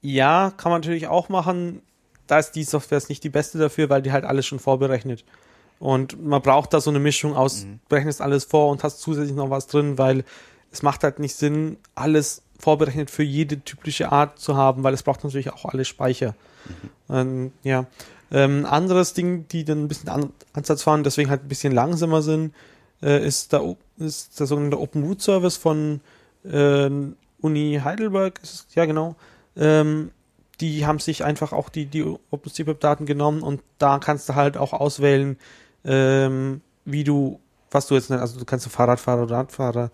ja, 0.00 0.52
kann 0.56 0.70
man 0.70 0.80
natürlich 0.82 1.06
auch 1.06 1.28
machen. 1.28 1.80
Da 2.26 2.38
ist 2.38 2.52
die 2.52 2.64
Software 2.64 2.98
ist 2.98 3.08
nicht 3.08 3.22
die 3.24 3.28
beste 3.30 3.58
dafür, 3.58 3.90
weil 3.90 4.02
die 4.02 4.12
halt 4.12 4.24
alles 4.24 4.46
schon 4.46 4.58
vorberechnet. 4.58 5.24
Und 5.78 6.24
man 6.24 6.40
braucht 6.40 6.72
da 6.72 6.80
so 6.80 6.90
eine 6.90 6.98
Mischung 7.00 7.34
aus, 7.34 7.64
Mhm. 7.64 7.80
berechnest 7.88 8.20
alles 8.22 8.44
vor 8.44 8.70
und 8.70 8.82
hast 8.84 9.00
zusätzlich 9.00 9.36
noch 9.36 9.50
was 9.50 9.66
drin, 9.66 9.98
weil 9.98 10.24
es 10.70 10.82
macht 10.82 11.04
halt 11.04 11.18
nicht 11.18 11.34
Sinn, 11.36 11.76
alles 11.94 12.42
vorberechnet 12.58 13.10
für 13.10 13.22
jede 13.24 13.60
typische 13.60 14.10
Art 14.12 14.38
zu 14.38 14.56
haben, 14.56 14.82
weil 14.84 14.94
es 14.94 15.02
braucht 15.02 15.22
natürlich 15.24 15.52
auch 15.52 15.64
alle 15.66 15.84
Speicher. 15.84 16.34
Mhm. 17.08 17.14
Ähm, 17.14 17.52
ja. 17.62 17.86
Ähm, 18.32 18.64
anderes 18.64 19.12
Ding, 19.12 19.46
die 19.48 19.64
dann 19.64 19.84
ein 19.84 19.88
bisschen 19.88 20.08
an, 20.08 20.32
Ansatz 20.54 20.82
fahren, 20.82 21.04
deswegen 21.04 21.28
halt 21.30 21.42
ein 21.44 21.48
bisschen 21.48 21.72
langsamer 21.72 22.22
sind, 22.22 22.54
äh, 23.02 23.24
ist, 23.24 23.52
der, 23.52 23.76
ist 23.98 24.40
der 24.40 24.46
sogenannte 24.46 24.80
Open 24.80 25.04
Root 25.04 25.20
Service 25.20 25.56
von 25.56 26.00
äh, 26.44 26.88
Uni 27.40 27.80
Heidelberg. 27.84 28.40
Ist 28.42 28.54
es, 28.68 28.74
ja, 28.74 28.86
genau. 28.86 29.14
Ähm, 29.56 30.10
die 30.60 30.86
haben 30.86 30.98
sich 30.98 31.24
einfach 31.24 31.52
auch 31.52 31.68
die, 31.68 31.86
die 31.86 32.04
OpenStreetMap-Daten 32.30 33.06
genommen 33.06 33.42
und 33.42 33.62
da 33.78 33.98
kannst 33.98 34.28
du 34.28 34.34
halt 34.34 34.56
auch 34.56 34.72
auswählen, 34.72 35.36
ähm, 35.84 36.60
wie 36.84 37.04
du, 37.04 37.40
was 37.70 37.86
du 37.86 37.94
jetzt 37.94 38.10
nennst. 38.10 38.22
Also 38.22 38.38
du 38.38 38.44
kannst 38.44 38.68
Fahrradfahrer 38.68 39.24
oder 39.24 39.36
Radfahrer, 39.36 39.90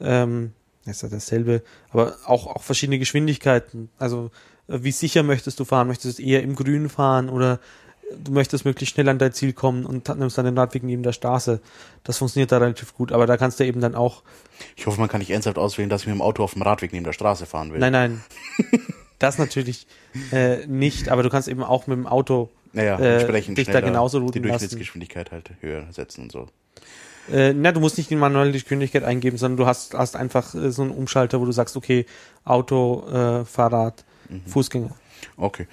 ähm, 0.00 0.52
ist 0.86 1.02
ja 1.02 1.08
dasselbe, 1.08 1.62
aber 1.90 2.16
auch, 2.26 2.46
auch 2.46 2.62
verschiedene 2.62 2.98
Geschwindigkeiten. 2.98 3.90
Also 3.98 4.30
äh, 4.68 4.78
wie 4.82 4.92
sicher 4.92 5.22
möchtest 5.22 5.60
du 5.60 5.64
fahren? 5.64 5.88
Möchtest 5.88 6.18
du 6.18 6.22
eher 6.22 6.42
im 6.42 6.56
Grün 6.56 6.88
fahren 6.88 7.28
oder 7.28 7.60
du 8.18 8.32
möchtest 8.32 8.64
möglichst 8.64 8.94
schnell 8.94 9.08
an 9.08 9.18
dein 9.18 9.32
Ziel 9.32 9.52
kommen 9.52 9.86
und 9.86 10.08
nimmst 10.18 10.38
dann 10.38 10.44
den 10.44 10.58
Radweg 10.58 10.82
neben 10.82 11.02
der 11.02 11.12
Straße. 11.12 11.60
Das 12.04 12.18
funktioniert 12.18 12.52
da 12.52 12.58
relativ 12.58 12.94
gut, 12.94 13.12
aber 13.12 13.26
da 13.26 13.36
kannst 13.36 13.60
du 13.60 13.64
eben 13.64 13.80
dann 13.80 13.94
auch, 13.94 14.22
Ich 14.76 14.86
hoffe, 14.86 15.00
man 15.00 15.08
kann 15.08 15.20
nicht 15.20 15.30
ernsthaft 15.30 15.58
auswählen, 15.58 15.88
dass 15.90 16.02
ich 16.02 16.06
mit 16.08 16.16
dem 16.16 16.22
Auto 16.22 16.42
auf 16.42 16.54
dem 16.54 16.62
Radweg 16.62 16.92
neben 16.92 17.04
der 17.04 17.12
Straße 17.12 17.46
fahren 17.46 17.72
will. 17.72 17.78
nein, 17.78 17.92
nein, 17.92 18.24
das 19.20 19.38
natürlich 19.38 19.86
äh, 20.32 20.66
nicht, 20.66 21.08
aber 21.08 21.22
du 21.22 21.30
kannst 21.30 21.46
eben 21.46 21.62
auch 21.62 21.86
mit 21.86 21.96
dem 21.96 22.06
Auto 22.08 22.50
Naja, 22.72 22.98
äh, 22.98 23.14
entsprechend 23.20 23.58
dich 23.58 23.68
da 23.68 23.80
genauso 23.80 24.18
die 24.18 24.24
routen 24.24 24.42
lassen. 24.42 24.50
Durchschnittsgeschwindigkeit 24.60 25.30
halt 25.30 25.50
höher 25.60 25.86
setzen 25.92 26.22
und 26.24 26.32
so. 26.32 26.48
Äh, 27.30 27.52
na, 27.52 27.70
du 27.70 27.80
musst 27.80 27.96
nicht 27.98 28.10
die 28.10 28.16
manuelle 28.16 28.50
Geschwindigkeit 28.52 29.04
eingeben, 29.04 29.36
sondern 29.36 29.58
du 29.58 29.66
hast, 29.66 29.94
hast 29.94 30.16
einfach 30.16 30.54
äh, 30.54 30.72
so 30.72 30.82
einen 30.82 30.90
Umschalter, 30.90 31.40
wo 31.40 31.44
du 31.44 31.52
sagst, 31.52 31.76
okay, 31.76 32.06
Auto, 32.44 33.06
äh, 33.08 33.44
Fahrrad, 33.44 34.04
Mhm. 34.28 34.42
Fußgänger. 34.46 34.90
Okay. 35.36 35.66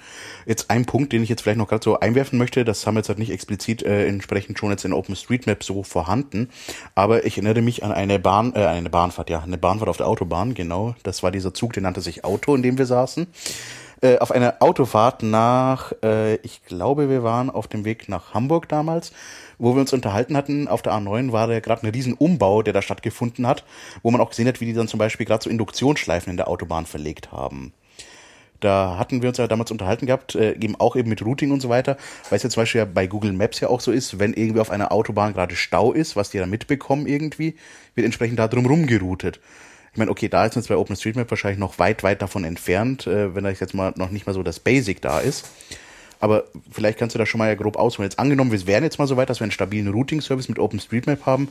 Jetzt 0.46 0.70
ein 0.70 0.86
Punkt, 0.86 1.12
den 1.12 1.22
ich 1.22 1.28
jetzt 1.28 1.42
vielleicht 1.42 1.58
noch 1.58 1.68
gerade 1.68 1.84
so 1.84 2.00
einwerfen 2.00 2.38
möchte, 2.38 2.64
das 2.64 2.86
haben 2.86 2.94
wir 2.94 3.00
jetzt 3.00 3.08
halt 3.08 3.18
nicht 3.18 3.30
explizit 3.30 3.82
äh, 3.82 4.06
entsprechend 4.06 4.58
schon 4.58 4.70
jetzt 4.70 4.84
in 4.84 4.92
OpenStreetMap 4.92 5.62
so 5.62 5.82
vorhanden, 5.82 6.48
aber 6.94 7.24
ich 7.24 7.36
erinnere 7.36 7.62
mich 7.62 7.84
an 7.84 7.92
eine 7.92 8.18
Bahn, 8.18 8.54
äh, 8.54 8.64
eine 8.66 8.90
Bahnfahrt, 8.90 9.30
ja, 9.30 9.42
eine 9.42 9.58
Bahnfahrt 9.58 9.88
auf 9.88 9.96
der 9.96 10.06
Autobahn, 10.06 10.54
genau. 10.54 10.94
Das 11.02 11.22
war 11.22 11.30
dieser 11.30 11.54
Zug, 11.54 11.72
der 11.72 11.82
nannte 11.82 12.00
sich 12.00 12.24
Auto, 12.24 12.54
in 12.54 12.62
dem 12.62 12.78
wir 12.78 12.86
saßen. 12.86 13.26
Äh, 14.00 14.18
auf 14.18 14.30
einer 14.30 14.56
Autofahrt 14.60 15.24
nach, 15.24 15.92
äh, 16.04 16.36
ich 16.36 16.64
glaube, 16.64 17.10
wir 17.10 17.24
waren 17.24 17.50
auf 17.50 17.66
dem 17.66 17.84
Weg 17.84 18.08
nach 18.08 18.32
Hamburg 18.32 18.68
damals, 18.68 19.12
wo 19.58 19.74
wir 19.74 19.80
uns 19.80 19.92
unterhalten 19.92 20.36
hatten. 20.36 20.68
Auf 20.68 20.82
der 20.82 20.92
A9 20.92 21.32
war 21.32 21.48
da 21.48 21.58
gerade 21.58 21.84
ein 21.84 21.90
riesen 21.90 22.14
Umbau, 22.14 22.62
der 22.62 22.72
da 22.72 22.80
stattgefunden 22.80 23.46
hat, 23.48 23.64
wo 24.02 24.12
man 24.12 24.20
auch 24.20 24.30
gesehen 24.30 24.46
hat, 24.46 24.60
wie 24.60 24.66
die 24.66 24.72
dann 24.72 24.86
zum 24.86 24.98
Beispiel 24.98 25.26
gerade 25.26 25.42
so 25.42 25.50
Induktionsschleifen 25.50 26.30
in 26.30 26.36
der 26.36 26.46
Autobahn 26.48 26.86
verlegt 26.86 27.32
haben. 27.32 27.72
Da 28.60 28.96
hatten 28.98 29.22
wir 29.22 29.28
uns 29.28 29.38
ja 29.38 29.46
damals 29.46 29.70
unterhalten 29.70 30.06
gehabt, 30.06 30.34
äh, 30.34 30.52
eben 30.52 30.74
auch 30.76 30.96
eben 30.96 31.08
mit 31.08 31.24
Routing 31.24 31.52
und 31.52 31.60
so 31.60 31.68
weiter, 31.68 31.96
weil 32.28 32.36
es 32.36 32.42
ja 32.42 32.50
zum 32.50 32.62
Beispiel 32.62 32.80
ja 32.80 32.84
bei 32.84 33.06
Google 33.06 33.32
Maps 33.32 33.60
ja 33.60 33.68
auch 33.68 33.80
so 33.80 33.92
ist, 33.92 34.18
wenn 34.18 34.32
irgendwie 34.32 34.60
auf 34.60 34.70
einer 34.70 34.90
Autobahn 34.90 35.32
gerade 35.32 35.54
Stau 35.54 35.92
ist, 35.92 36.16
was 36.16 36.30
die 36.30 36.38
da 36.38 36.46
mitbekommen 36.46 37.06
irgendwie, 37.06 37.54
wird 37.94 38.04
entsprechend 38.04 38.38
da 38.38 38.48
drum 38.48 38.66
rumgeroutet. 38.66 39.40
Ich 39.92 39.98
meine, 39.98 40.10
okay, 40.10 40.28
da 40.28 40.44
ist 40.44 40.56
jetzt 40.56 40.68
bei 40.68 40.76
OpenStreetMap 40.76 41.30
wahrscheinlich 41.30 41.58
noch 41.58 41.78
weit, 41.78 42.02
weit 42.02 42.20
davon 42.22 42.44
entfernt, 42.44 43.06
äh, 43.06 43.34
wenn 43.34 43.44
da 43.44 43.50
jetzt 43.50 43.74
mal 43.74 43.92
noch 43.96 44.10
nicht 44.10 44.26
mal 44.26 44.32
so 44.32 44.42
das 44.42 44.60
Basic 44.60 45.00
da 45.00 45.20
ist. 45.20 45.48
Aber 46.20 46.44
vielleicht 46.70 46.98
kannst 46.98 47.14
du 47.14 47.18
da 47.18 47.26
schon 47.26 47.38
mal 47.38 47.48
ja 47.48 47.54
grob 47.54 47.76
ausholen. 47.76 48.10
Jetzt 48.10 48.18
angenommen, 48.18 48.50
wir 48.50 48.66
wären 48.66 48.82
jetzt 48.82 48.98
mal 48.98 49.06
so 49.06 49.16
weit, 49.16 49.30
dass 49.30 49.40
wir 49.40 49.44
einen 49.44 49.52
stabilen 49.52 49.88
Routing-Service 49.88 50.48
mit 50.48 50.58
OpenStreetMap 50.58 51.26
haben. 51.26 51.48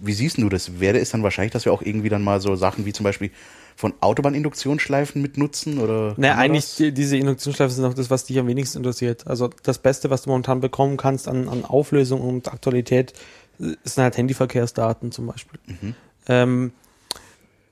Wie 0.00 0.12
siehst 0.12 0.38
du 0.38 0.48
das? 0.48 0.78
Wäre 0.80 0.98
es 0.98 1.10
dann 1.10 1.22
wahrscheinlich, 1.22 1.52
dass 1.52 1.64
wir 1.64 1.72
auch 1.72 1.82
irgendwie 1.82 2.08
dann 2.08 2.22
mal 2.22 2.40
so 2.40 2.54
Sachen 2.54 2.86
wie 2.86 2.92
zum 2.92 3.04
Beispiel 3.04 3.30
von 3.76 3.94
Autobahninduktionsschleifen 4.00 5.20
mit 5.20 5.36
nutzen? 5.38 5.78
Oder 5.78 6.14
Naja, 6.16 6.36
eigentlich 6.36 6.76
die, 6.76 6.92
diese 6.92 7.16
Induktionsschleifen 7.16 7.74
sind 7.74 7.84
auch 7.84 7.94
das, 7.94 8.08
was 8.10 8.24
dich 8.24 8.38
am 8.38 8.46
wenigsten 8.46 8.78
interessiert. 8.78 9.26
Also 9.26 9.50
das 9.62 9.78
Beste, 9.78 10.08
was 10.10 10.22
du 10.22 10.30
momentan 10.30 10.60
bekommen 10.60 10.96
kannst 10.96 11.26
an, 11.28 11.48
an 11.48 11.64
Auflösung 11.64 12.20
und 12.20 12.48
Aktualität, 12.52 13.12
äh, 13.60 13.74
sind 13.84 14.02
halt 14.04 14.16
Handyverkehrsdaten 14.16 15.10
zum 15.12 15.26
Beispiel. 15.26 15.58
Mhm. 15.66 15.94
Ähm, 16.28 16.72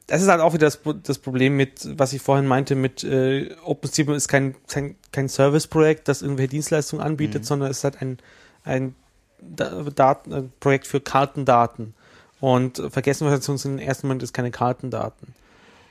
das 0.09 0.23
ist 0.23 0.29
halt 0.29 0.41
auch 0.41 0.55
wieder 0.55 0.67
das, 0.67 0.81
das 1.03 1.19
Problem 1.19 1.57
mit, 1.57 1.89
was 1.99 2.13
ich 2.13 2.23
vorhin 2.23 2.47
meinte, 2.47 2.77
mit 2.77 3.03
äh, 3.03 3.51
OpenStreetMap 3.65 4.17
ist 4.17 4.29
kein, 4.29 4.55
kein, 4.69 4.95
kein 5.11 5.29
Service-Projekt, 5.29 6.07
das 6.09 6.23
irgendwelche 6.23 6.51
Dienstleistungen 6.51 7.05
anbietet, 7.05 7.43
Mhm. 7.43 7.47
sondern 7.47 7.71
es 7.71 7.79
ist 7.79 7.85
halt 7.85 8.01
ein, 8.03 8.19
ein 8.65 8.95
Da- 9.41 9.83
Daten, 9.95 10.33
ein 10.33 10.53
Projekt 10.61 10.87
für 10.87 11.01
Kartendaten. 11.01 11.95
Und 12.47 12.79
äh, 12.79 12.91
Verkehrsinformationen 12.91 13.59
sind 13.59 13.73
im 13.73 13.79
ersten 13.81 14.07
Moment 14.07 14.23
ist 14.23 14.33
keine 14.33 14.53
Kartendaten. 14.53 15.35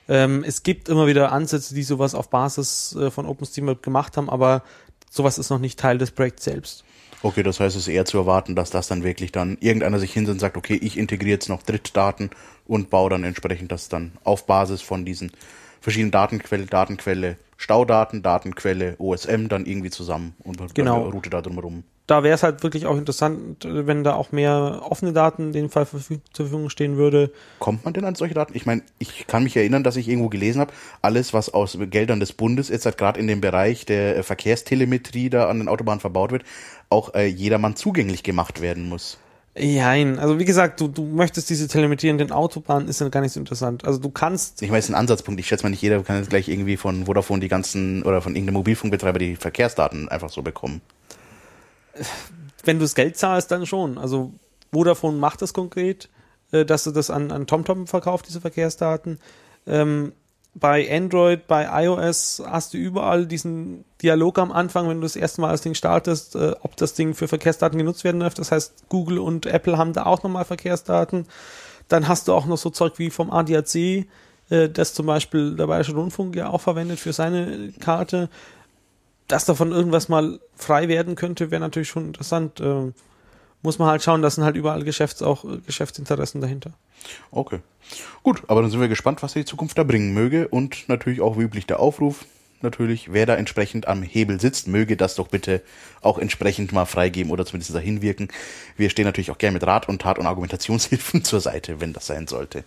Ähm, 0.07 0.41
es 0.47 0.63
gibt 0.63 0.87
immer 0.87 1.05
wieder 1.05 1.33
Ansätze, 1.33 1.75
die 1.75 1.83
sowas 1.83 2.15
auf 2.15 2.29
Basis 2.29 2.95
äh, 2.95 3.11
von 3.11 3.25
OpenStreetMap 3.25 3.83
gemacht 3.83 4.15
haben, 4.15 4.29
aber 4.29 4.63
sowas 5.09 5.37
ist 5.37 5.49
noch 5.49 5.59
nicht 5.59 5.77
Teil 5.77 5.97
des 5.97 6.11
Projekts 6.11 6.45
selbst. 6.45 6.85
Okay, 7.23 7.43
das 7.43 7.59
heißt, 7.59 7.75
es 7.75 7.81
ist 7.81 7.87
eher 7.89 8.05
zu 8.05 8.19
erwarten, 8.19 8.55
dass 8.55 8.69
das 8.69 8.87
dann 8.87 9.03
wirklich 9.03 9.33
dann 9.33 9.57
irgendeiner 9.59 9.99
sich 9.99 10.13
hinsetzt 10.13 10.35
und 10.35 10.39
sagt, 10.39 10.55
okay, 10.55 10.79
ich 10.81 10.97
integriere 10.97 11.31
jetzt 11.31 11.49
noch 11.49 11.61
Drittdaten 11.61 12.29
und 12.65 12.89
baue 12.89 13.09
dann 13.09 13.25
entsprechend 13.25 13.73
das 13.73 13.89
dann 13.89 14.13
auf 14.23 14.45
Basis 14.45 14.81
von 14.81 15.03
diesen 15.03 15.33
verschiedenen 15.81 16.11
Datenquelle, 16.11 16.67
Datenquelle, 16.67 17.35
Staudaten, 17.57 18.23
Datenquelle, 18.23 18.95
OSM 18.97 19.49
dann 19.49 19.65
irgendwie 19.65 19.89
zusammen 19.89 20.35
und 20.45 20.73
Genau. 20.73 21.01
eine 21.01 21.11
Route 21.11 21.29
da 21.29 21.41
drumherum. 21.41 21.83
Da 22.07 22.23
wäre 22.23 22.35
es 22.35 22.43
halt 22.43 22.61
wirklich 22.61 22.85
auch 22.85 22.97
interessant, 22.97 23.65
wenn 23.67 24.03
da 24.03 24.13
auch 24.13 24.31
mehr 24.31 24.81
offene 24.83 25.11
Daten 25.11 25.47
in 25.47 25.53
dem 25.53 25.69
Fall 25.69 25.87
zur 25.87 25.99
Verfügung 26.01 26.69
stehen 26.69 26.97
würde. 26.97 27.31
Kommt 27.59 27.83
man 27.83 27.93
denn 27.93 28.05
an 28.05 28.15
solche 28.15 28.35
Daten? 28.35 28.55
Ich 28.55 28.65
meine, 28.65 28.83
ich 28.99 29.25
kann 29.27 29.43
mich 29.43 29.57
erinnern, 29.57 29.83
dass 29.83 29.95
ich 29.95 30.07
irgendwo 30.07 30.29
gelesen 30.29 30.61
habe, 30.61 30.71
alles, 31.01 31.33
was 31.33 31.53
aus 31.53 31.77
Geldern 31.89 32.19
des 32.19 32.33
Bundes 32.33 32.69
jetzt 32.69 32.85
halt 32.85 32.97
gerade 32.97 33.19
in 33.19 33.27
dem 33.27 33.41
Bereich 33.41 33.85
der 33.85 34.17
äh, 34.17 34.23
Verkehrstelemetrie 34.23 35.29
da 35.29 35.49
an 35.49 35.59
den 35.59 35.67
Autobahnen 35.67 35.99
verbaut 35.99 36.31
wird, 36.31 36.43
auch 36.89 37.13
äh, 37.15 37.25
jedermann 37.25 37.75
zugänglich 37.75 38.21
gemacht 38.21 38.61
werden 38.61 38.87
muss. 38.87 39.17
Jein, 39.57 40.19
also 40.19 40.37
wie 40.37 40.43
gesagt, 40.43 40.81
du, 40.81 40.89
du 40.89 41.03
möchtest 41.05 41.49
diese 41.49 41.69
Telemetrie 41.69 42.09
in 42.09 42.17
den 42.17 42.33
Autobahnen, 42.33 42.89
ist 42.89 42.99
dann 42.99 43.09
gar 43.09 43.21
nicht 43.21 43.31
so 43.31 43.39
interessant. 43.39 43.85
Also 43.85 43.99
du 43.99 44.09
kannst, 44.09 44.61
Ich 44.61 44.67
meine, 44.67 44.79
es 44.79 44.85
ist 44.85 44.91
ein 44.91 44.99
Ansatzpunkt. 44.99 45.39
Ich 45.39 45.47
schätze 45.47 45.63
mal 45.63 45.69
nicht 45.69 45.81
jeder 45.81 46.03
kann 46.03 46.17
jetzt 46.17 46.29
gleich 46.29 46.49
irgendwie 46.49 46.75
von 46.75 47.05
Vodafone 47.05 47.39
die 47.39 47.47
ganzen 47.47 48.03
oder 48.03 48.21
von 48.21 48.35
irgendeinem 48.35 48.55
Mobilfunkbetreiber 48.55 49.17
die 49.17 49.37
Verkehrsdaten 49.37 50.09
einfach 50.09 50.29
so 50.29 50.41
bekommen. 50.41 50.81
Wenn 52.63 52.79
du 52.79 52.85
das 52.85 52.95
Geld 52.95 53.17
zahlst, 53.17 53.51
dann 53.51 53.65
schon. 53.65 53.97
Also 53.97 54.33
Vodafone 54.71 55.17
macht 55.17 55.41
das 55.41 55.53
konkret, 55.53 56.09
äh, 56.51 56.65
dass 56.65 56.83
du 56.83 56.91
das 56.91 57.09
an, 57.09 57.31
an 57.31 57.47
TomTom 57.47 57.87
verkauft, 57.87 58.27
diese 58.27 58.41
Verkehrsdaten. 58.41 59.19
Ähm, 59.67 60.13
bei 60.57 60.89
Android, 60.89 61.47
bei 61.47 61.83
iOS 61.83 62.41
hast 62.45 62.73
du 62.73 62.77
überall 62.77 63.25
diesen 63.25 63.83
Dialog 64.01 64.39
am 64.39 64.53
Anfang, 64.53 64.87
wenn 64.87 64.97
du 64.97 65.03
das 65.03 65.17
erste 65.17 65.41
Mal 65.41 65.51
das 65.51 65.61
Ding 65.61 65.73
startest, 65.73 66.35
äh, 66.35 66.55
ob 66.61 66.77
das 66.77 66.93
Ding 66.93 67.13
für 67.13 67.27
Verkehrsdaten 67.27 67.77
genutzt 67.77 68.05
werden 68.05 68.21
darf. 68.21 68.33
Das 68.35 68.51
heißt, 68.51 68.87
Google 68.87 69.19
und 69.19 69.45
Apple 69.45 69.77
haben 69.77 69.91
da 69.91 70.05
auch 70.05 70.23
nochmal 70.23 70.45
Verkehrsdaten. 70.45 71.27
Dann 71.89 72.07
hast 72.07 72.27
du 72.27 72.33
auch 72.33 72.45
noch 72.45 72.57
so 72.57 72.69
Zeug 72.69 72.93
wie 72.97 73.09
vom 73.09 73.31
ADAC, 73.31 73.75
äh, 73.75 74.69
das 74.71 74.93
zum 74.93 75.05
Beispiel 75.05 75.57
der 75.57 75.67
Bayerische 75.67 75.93
Rundfunk 75.93 76.35
ja 76.37 76.49
auch 76.49 76.61
verwendet 76.61 76.99
für 76.99 77.11
seine 77.11 77.73
Karte. 77.81 78.29
Dass 79.27 79.45
davon 79.45 79.71
irgendwas 79.71 80.07
mal 80.07 80.39
frei 80.55 80.87
werden 80.87 81.15
könnte, 81.15 81.51
wäre 81.51 81.61
natürlich 81.61 81.89
schon 81.89 82.05
interessant. 82.07 82.59
Ähm, 82.59 82.93
muss 83.61 83.79
man 83.79 83.87
halt 83.87 84.03
schauen, 84.03 84.21
das 84.21 84.35
sind 84.35 84.43
halt 84.43 84.55
überall 84.55 84.83
Geschäfts 84.83 85.21
auch 85.21 85.43
äh, 85.43 85.57
Geschäftsinteressen 85.65 86.39
dahinter. 86.39 86.71
Okay. 87.31 87.59
Gut, 88.23 88.43
aber 88.47 88.61
dann 88.61 88.71
sind 88.71 88.79
wir 88.79 88.87
gespannt, 88.87 89.21
was 89.23 89.33
die 89.33 89.45
Zukunft 89.45 89.77
da 89.77 89.83
bringen 89.83 90.13
möge 90.13 90.47
und 90.47 90.87
natürlich 90.87 91.21
auch 91.21 91.37
wie 91.37 91.43
üblich 91.43 91.65
der 91.65 91.79
Aufruf. 91.79 92.25
Natürlich, 92.61 93.11
wer 93.11 93.25
da 93.25 93.35
entsprechend 93.35 93.87
am 93.87 94.01
Hebel 94.01 94.39
sitzt, 94.39 94.67
möge 94.67 94.97
das 94.97 95.15
doch 95.15 95.27
bitte 95.27 95.61
auch 96.01 96.17
entsprechend 96.17 96.71
mal 96.71 96.85
freigeben 96.85 97.31
oder 97.31 97.45
zumindest 97.45 97.75
dahin 97.75 98.01
wirken. 98.01 98.29
Wir 98.77 98.89
stehen 98.89 99.05
natürlich 99.05 99.29
auch 99.29 99.37
gerne 99.37 99.53
mit 99.53 99.67
Rat 99.67 99.89
und 99.89 100.01
Tat 100.01 100.17
und 100.17 100.25
Argumentationshilfen 100.25 101.23
zur 101.23 101.41
Seite, 101.41 101.79
wenn 101.79 101.93
das 101.93 102.07
sein 102.07 102.27
sollte. 102.27 102.63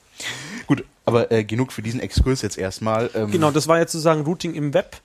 Gut, 0.67 0.85
aber 1.05 1.33
äh, 1.33 1.43
genug 1.43 1.73
für 1.73 1.83
diesen 1.83 2.01
Exkurs 2.01 2.43
jetzt 2.43 2.59
erstmal. 2.59 3.11
Ähm, 3.15 3.31
Genau, 3.31 3.51
das 3.51 3.67
war 3.67 3.79
jetzt 3.79 3.93
sozusagen 3.93 4.23
Routing 4.23 4.55
im 4.55 4.75
Web. 4.75 5.01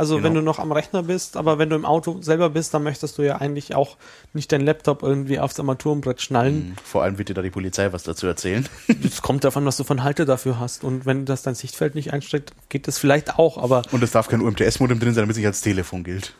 Also 0.00 0.14
Genau. 0.16 0.26
wenn 0.28 0.34
du 0.34 0.40
noch 0.40 0.58
am 0.58 0.72
Rechner 0.72 1.02
bist, 1.02 1.36
aber 1.36 1.58
wenn 1.58 1.68
du 1.68 1.76
im 1.76 1.84
Auto 1.84 2.22
selber 2.22 2.48
bist, 2.48 2.72
dann 2.72 2.82
möchtest 2.82 3.18
du 3.18 3.22
ja 3.22 3.36
eigentlich 3.36 3.74
auch 3.74 3.98
nicht 4.32 4.50
deinen 4.50 4.64
Laptop 4.64 5.02
irgendwie 5.02 5.38
aufs 5.38 5.60
Armaturenbrett 5.60 6.22
schnallen. 6.22 6.74
Vor 6.82 7.02
allem 7.02 7.18
wird 7.18 7.28
dir 7.28 7.34
da 7.34 7.42
die 7.42 7.50
Polizei 7.50 7.92
was 7.92 8.02
dazu 8.04 8.26
erzählen. 8.26 8.66
Es 9.04 9.20
kommt 9.20 9.44
davon, 9.44 9.66
was 9.66 9.76
du 9.76 9.84
von 9.84 10.02
Halte 10.02 10.24
dafür 10.24 10.58
hast. 10.58 10.84
Und 10.84 11.04
wenn 11.04 11.26
das 11.26 11.42
dein 11.42 11.54
Sichtfeld 11.54 11.94
nicht 11.94 12.14
einsteckt, 12.14 12.52
geht 12.70 12.88
das 12.88 12.96
vielleicht 12.98 13.38
auch, 13.38 13.58
aber 13.58 13.82
Und 13.92 14.02
es 14.02 14.10
darf 14.12 14.28
kein 14.28 14.40
UMTS-Modem 14.40 14.98
drin 15.00 15.12
sein, 15.12 15.22
damit 15.24 15.32
es 15.32 15.36
nicht 15.36 15.46
als 15.46 15.60
Telefon 15.60 16.02
gilt. 16.02 16.32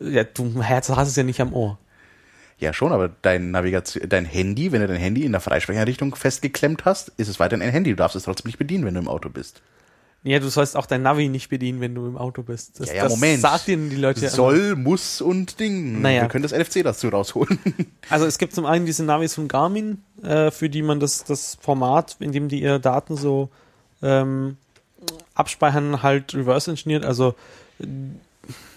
ja, 0.00 0.24
du 0.24 0.60
Herz 0.60 0.88
hast 0.88 1.08
es 1.10 1.14
ja 1.14 1.22
nicht 1.22 1.40
am 1.40 1.52
Ohr. 1.52 1.78
Ja, 2.58 2.72
schon, 2.72 2.90
aber 2.92 3.08
dein 3.22 3.52
Navigation, 3.52 4.02
dein 4.08 4.24
Handy, 4.24 4.72
wenn 4.72 4.80
du 4.80 4.88
dein 4.88 4.96
Handy 4.98 5.24
in 5.24 5.32
der 5.32 5.40
Freisprecheinrichtung 5.40 6.14
festgeklemmt 6.16 6.84
hast, 6.84 7.10
ist 7.18 7.28
es 7.28 7.38
weiterhin 7.38 7.62
ein 7.64 7.70
Handy. 7.72 7.90
Du 7.90 7.96
darfst 7.96 8.16
es 8.16 8.24
trotzdem 8.24 8.48
nicht 8.48 8.58
bedienen, 8.58 8.84
wenn 8.84 8.94
du 8.94 9.00
im 9.00 9.08
Auto 9.08 9.28
bist. 9.30 9.62
Ja, 10.22 10.38
du 10.38 10.50
sollst 10.50 10.76
auch 10.76 10.84
dein 10.84 11.02
Navi 11.02 11.28
nicht 11.28 11.48
bedienen, 11.48 11.80
wenn 11.80 11.94
du 11.94 12.06
im 12.06 12.18
Auto 12.18 12.42
bist. 12.42 12.78
Das, 12.78 12.88
Ja, 12.90 12.96
ja, 12.96 13.02
das 13.04 13.12
Moment. 13.12 13.40
sagt 13.40 13.68
dir 13.68 13.76
die 13.78 13.96
Leute 13.96 14.20
ja 14.20 14.28
immer. 14.28 14.36
Soll, 14.36 14.76
muss 14.76 15.22
und 15.22 15.58
Ding. 15.58 16.02
Naja. 16.02 16.22
Wir 16.22 16.28
können 16.28 16.42
das 16.42 16.52
NFC 16.52 16.82
dazu 16.82 17.08
rausholen. 17.08 17.58
Also 18.10 18.26
es 18.26 18.38
gibt 18.38 18.54
zum 18.54 18.66
einen 18.66 18.86
diese 18.86 19.04
Navis 19.04 19.34
von 19.34 19.46
Garmin, 19.48 20.02
äh, 20.22 20.50
für 20.50 20.68
die 20.68 20.82
man 20.82 21.00
das, 21.00 21.24
das 21.24 21.56
Format, 21.60 22.16
in 22.18 22.32
dem 22.32 22.48
die 22.48 22.60
ihre 22.60 22.80
Daten 22.80 23.16
so 23.16 23.50
ähm, 24.02 24.56
abspeichern, 25.34 26.02
halt 26.02 26.34
reverse 26.34 26.70
engineert. 26.70 27.04
Also 27.04 27.34
äh, 27.78 27.86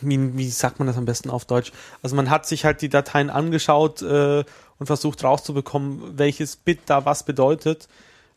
wie, 0.02 0.38
wie 0.38 0.50
sagt 0.50 0.80
man 0.80 0.88
das 0.88 0.98
am 0.98 1.06
besten 1.06 1.30
auf 1.30 1.46
Deutsch? 1.46 1.72
Also 2.02 2.16
man 2.16 2.30
hat 2.30 2.46
sich 2.46 2.64
halt 2.64 2.82
die 2.82 2.90
Dateien 2.90 3.30
angeschaut 3.30 4.02
äh, 4.02 4.44
und 4.80 4.86
versucht 4.86 5.24
rauszubekommen, 5.24 6.18
welches 6.18 6.56
Bit 6.56 6.82
da 6.86 7.06
was 7.06 7.24
bedeutet. 7.24 7.88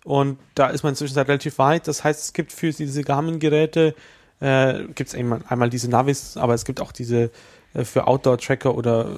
Und 0.07 0.39
da 0.55 0.69
ist 0.69 0.85
man 0.85 0.93
inzwischen 0.93 1.19
relativ 1.19 1.59
weit. 1.59 1.89
Das 1.89 2.05
heißt, 2.05 2.21
es 2.27 2.33
gibt 2.33 2.53
für 2.53 2.71
diese 2.71 3.03
Garmin-Geräte 3.03 3.95
äh, 4.41 4.85
gibt 4.95 5.09
es 5.09 5.15
einmal, 5.15 5.41
einmal 5.49 5.69
diese 5.69 5.91
Navis, 5.91 6.37
aber 6.37 6.55
es 6.55 6.65
gibt 6.65 6.81
auch 6.81 6.93
diese 6.93 7.31
äh, 7.75 7.85
für 7.85 8.07
Outdoor-Tracker 8.07 8.75
oder 8.75 9.09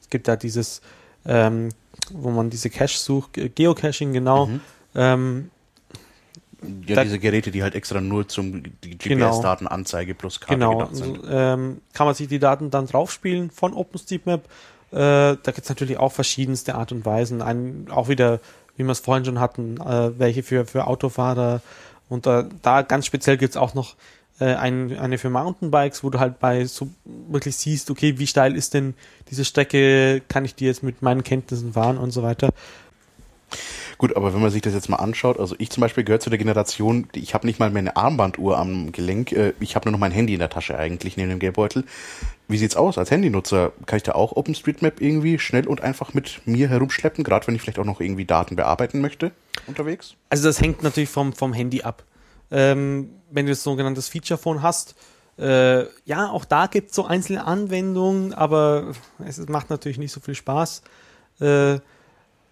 es 0.00 0.08
gibt 0.08 0.28
da 0.28 0.36
dieses, 0.36 0.80
ähm, 1.26 1.68
wo 2.12 2.30
man 2.30 2.48
diese 2.50 2.70
Cache 2.70 2.96
sucht, 2.96 3.34
Ge- 3.34 3.50
Geocaching 3.54 4.12
genau. 4.14 4.46
Mhm. 4.46 4.60
Ähm, 4.94 5.50
Ja, 6.86 6.96
Da- 6.96 7.04
diese 7.04 7.18
Geräte, 7.18 7.50
die 7.50 7.62
halt 7.62 7.74
extra 7.74 8.00
nur 8.00 8.28
zum 8.28 8.62
die 8.84 8.96
Genau. 8.98 9.30
GPS-Datenanzeige 9.30 10.14
plus 10.14 10.40
Karte 10.40 10.54
genau. 10.54 10.78
gedacht 10.78 10.96
sind. 10.96 11.18
Also, 11.24 11.28
ähm, 11.30 11.80
kann 11.94 12.06
man 12.06 12.14
sich 12.14 12.28
die 12.28 12.38
Daten 12.38 12.70
dann 12.70 12.86
draufspielen 12.86 13.50
von 13.50 13.72
OpenStreetMap. 13.74 14.44
Äh, 14.92 14.96
da 14.96 15.36
gibt 15.46 15.60
es 15.62 15.68
natürlich 15.68 15.98
auch 15.98 16.12
verschiedenste 16.12 16.74
Art 16.74 16.92
und 16.92 17.04
Weisen. 17.06 17.40
Ein, 17.42 17.86
auch 17.90 18.08
wieder, 18.08 18.40
wie 18.80 18.86
wir 18.86 18.92
es 18.92 19.00
vorhin 19.00 19.26
schon 19.26 19.40
hatten, 19.40 19.76
äh, 19.78 20.18
welche 20.18 20.42
für, 20.42 20.64
für 20.64 20.86
Autofahrer. 20.86 21.60
Und 22.08 22.26
äh, 22.26 22.44
da 22.62 22.80
ganz 22.80 23.04
speziell 23.04 23.36
gibt 23.36 23.50
es 23.50 23.56
auch 23.58 23.74
noch 23.74 23.94
äh, 24.40 24.54
ein, 24.54 24.98
eine 24.98 25.18
für 25.18 25.28
Mountainbikes, 25.28 26.02
wo 26.02 26.08
du 26.08 26.18
halt 26.18 26.38
bei 26.38 26.64
so 26.64 26.88
wirklich 27.04 27.56
siehst, 27.56 27.90
okay, 27.90 28.18
wie 28.18 28.26
steil 28.26 28.56
ist 28.56 28.72
denn 28.72 28.94
diese 29.30 29.44
Strecke, 29.44 30.22
kann 30.28 30.46
ich 30.46 30.54
die 30.54 30.64
jetzt 30.64 30.82
mit 30.82 31.02
meinen 31.02 31.22
Kenntnissen 31.22 31.74
fahren 31.74 31.98
und 31.98 32.10
so 32.10 32.22
weiter. 32.22 32.48
Gut, 34.00 34.16
aber 34.16 34.32
wenn 34.32 34.40
man 34.40 34.50
sich 34.50 34.62
das 34.62 34.72
jetzt 34.72 34.88
mal 34.88 34.96
anschaut, 34.96 35.38
also 35.38 35.54
ich 35.58 35.68
zum 35.68 35.82
Beispiel 35.82 36.04
gehöre 36.04 36.20
zu 36.20 36.30
der 36.30 36.38
Generation, 36.38 37.06
ich 37.12 37.34
habe 37.34 37.46
nicht 37.46 37.58
mal 37.58 37.68
mehr 37.68 37.80
eine 37.80 37.96
Armbanduhr 37.96 38.56
am 38.56 38.92
Gelenk, 38.92 39.30
äh, 39.32 39.52
ich 39.60 39.76
habe 39.76 39.86
nur 39.86 39.92
noch 39.92 39.98
mein 39.98 40.10
Handy 40.10 40.32
in 40.32 40.38
der 40.38 40.48
Tasche 40.48 40.78
eigentlich 40.78 41.18
neben 41.18 41.28
dem 41.28 41.38
Geldbeutel. 41.38 41.84
Wie 42.48 42.56
sieht's 42.56 42.76
aus 42.76 42.96
als 42.96 43.10
Handynutzer? 43.10 43.72
Kann 43.84 43.98
ich 43.98 44.02
da 44.02 44.12
auch 44.12 44.32
OpenStreetMap 44.32 45.02
irgendwie 45.02 45.38
schnell 45.38 45.66
und 45.66 45.82
einfach 45.82 46.14
mit 46.14 46.40
mir 46.46 46.70
herumschleppen, 46.70 47.24
gerade 47.24 47.46
wenn 47.46 47.54
ich 47.54 47.60
vielleicht 47.60 47.78
auch 47.78 47.84
noch 47.84 48.00
irgendwie 48.00 48.24
Daten 48.24 48.56
bearbeiten 48.56 49.02
möchte 49.02 49.32
unterwegs? 49.66 50.14
Also 50.30 50.44
das 50.44 50.62
hängt 50.62 50.82
natürlich 50.82 51.10
vom, 51.10 51.34
vom 51.34 51.52
Handy 51.52 51.82
ab. 51.82 52.02
Ähm, 52.50 53.10
wenn 53.30 53.44
du 53.44 53.52
das 53.52 53.62
sogenanntes 53.62 54.08
Feature-Phone 54.08 54.62
hast, 54.62 54.94
äh, 55.38 55.82
ja, 56.06 56.30
auch 56.30 56.46
da 56.46 56.68
gibt 56.68 56.88
es 56.88 56.96
so 56.96 57.04
einzelne 57.04 57.44
Anwendungen, 57.44 58.32
aber 58.32 58.92
es 59.26 59.46
macht 59.46 59.68
natürlich 59.68 59.98
nicht 59.98 60.12
so 60.12 60.20
viel 60.20 60.34
Spaß, 60.34 60.80
äh, 61.42 61.80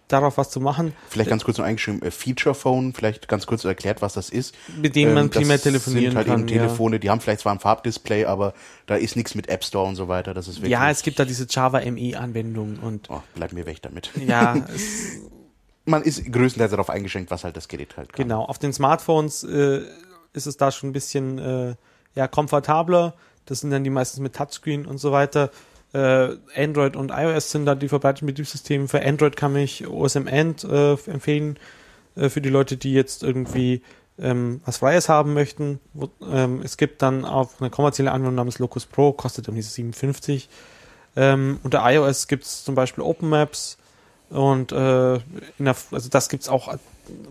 darauf 0.09 0.37
was 0.37 0.49
zu 0.49 0.59
machen, 0.59 0.93
Vielleicht 1.09 1.29
ganz 1.29 1.43
kurz 1.45 1.57
noch 1.57 1.65
eingeschrieben, 1.65 2.01
äh, 2.01 2.11
Feature 2.11 2.53
Phone, 2.53 2.93
vielleicht 2.93 3.27
ganz 3.29 3.47
kurz 3.47 3.63
erklärt, 3.63 4.01
was 4.01 4.13
das 4.13 4.29
ist. 4.29 4.53
mit 4.81 4.95
denen 4.95 5.13
man 5.13 5.25
Ähm, 5.25 5.29
primär 5.29 5.55
das 5.57 5.63
telefonieren 5.63 6.11
sind 6.11 6.17
halt 6.17 6.27
kann. 6.27 6.39
eben 6.41 6.47
Telefone, 6.47 6.99
die 6.99 7.09
haben 7.09 7.21
vielleicht 7.21 7.39
zwar 7.41 7.53
ein 7.53 7.59
Farbdisplay, 7.59 8.25
aber 8.25 8.53
da 8.87 8.95
ist 8.95 9.15
nichts 9.15 9.35
mit 9.35 9.47
App 9.49 9.63
Store 9.63 9.87
und 9.87 9.95
so 9.95 10.07
weiter. 10.09 10.33
Das 10.33 10.47
ist 10.47 10.55
ja. 10.57 10.61
wirklich. 10.63 10.71
ja, 10.73 10.89
es 10.89 11.01
gibt 11.03 11.19
da 11.19 11.25
diese 11.25 11.47
Java 11.49 11.79
ME-Anwendung 11.89 12.79
und 12.79 13.09
Oh, 13.09 13.21
bleib 13.35 13.53
mir 13.53 13.65
weg 13.65 13.81
damit. 13.81 14.11
ja, 14.25 14.55
es, 14.75 15.19
Man 15.85 16.03
ist 16.03 16.31
größtenteils 16.31 16.71
darauf 16.71 16.89
eingeschränkt, 16.89 17.31
was 17.31 17.43
halt 17.43 17.55
das 17.55 17.67
Gerät 17.67 17.95
halt 17.97 18.11
kann. 18.13 18.23
Genau, 18.27 18.43
auf 18.43 18.59
den 18.59 18.73
Smartphones 18.73 19.43
äh, 19.43 19.81
ist 20.33 20.45
es 20.47 20.57
da 20.57 20.71
schon 20.71 20.89
ein 20.89 20.93
bisschen 20.93 21.37
äh, 21.39 21.75
ja, 22.15 22.27
komfortabler. 22.27 23.13
Das 23.45 23.61
sind 23.61 23.71
dann 23.71 23.83
die 23.83 23.89
meistens 23.89 24.19
mit 24.19 24.35
Touchscreen 24.35 24.85
und 24.85 24.97
so 24.99 25.11
weiter. 25.11 25.49
Äh, 25.93 26.35
Android 26.55 26.95
und 26.95 27.11
iOS 27.11 27.51
sind 27.51 27.65
da 27.65 27.75
die 27.75 27.89
verbreiteten 27.89 28.27
Betriebssysteme. 28.27 28.87
Für 28.87 29.03
Android 29.03 29.35
kann 29.35 29.55
ich 29.55 29.87
OSM 29.87 30.27
End 30.27 30.63
äh, 30.63 30.93
empfehlen, 30.93 31.57
äh, 32.15 32.29
für 32.29 32.41
die 32.41 32.49
Leute, 32.49 32.77
die 32.77 32.93
jetzt 32.93 33.23
irgendwie 33.23 33.81
ähm, 34.19 34.61
was 34.65 34.77
Freies 34.77 35.09
haben 35.09 35.33
möchten. 35.33 35.79
Wo, 35.93 36.09
ähm, 36.29 36.61
es 36.63 36.77
gibt 36.77 37.01
dann 37.01 37.25
auch 37.25 37.51
eine 37.59 37.69
kommerzielle 37.69 38.11
Anwendung 38.11 38.35
namens 38.35 38.59
Locus 38.59 38.85
Pro, 38.85 39.13
kostet 39.13 39.47
irgendwie 39.47 39.63
so 39.63 39.71
57. 39.71 40.49
Ähm, 41.15 41.59
unter 41.63 41.81
iOS 41.89 42.27
gibt 42.27 42.43
es 42.43 42.63
zum 42.63 42.75
Beispiel 42.75 43.03
Open 43.03 43.29
Maps 43.29 43.77
Und 44.29 44.71
äh, 44.71 45.19
der, 45.57 45.75
also 45.91 46.09
das 46.09 46.29
gibt's 46.29 46.49
auch 46.49 46.75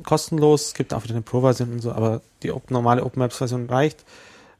kostenlos, 0.05 0.67
es 0.67 0.75
gibt 0.75 0.93
auch 0.93 1.05
wieder 1.05 1.15
eine 1.15 1.23
Pro-Version 1.23 1.73
und 1.73 1.81
so, 1.81 1.93
aber 1.93 2.21
die 2.43 2.53
normale 2.69 3.05
OpenMaps-Version 3.05 3.69
reicht. 3.69 4.05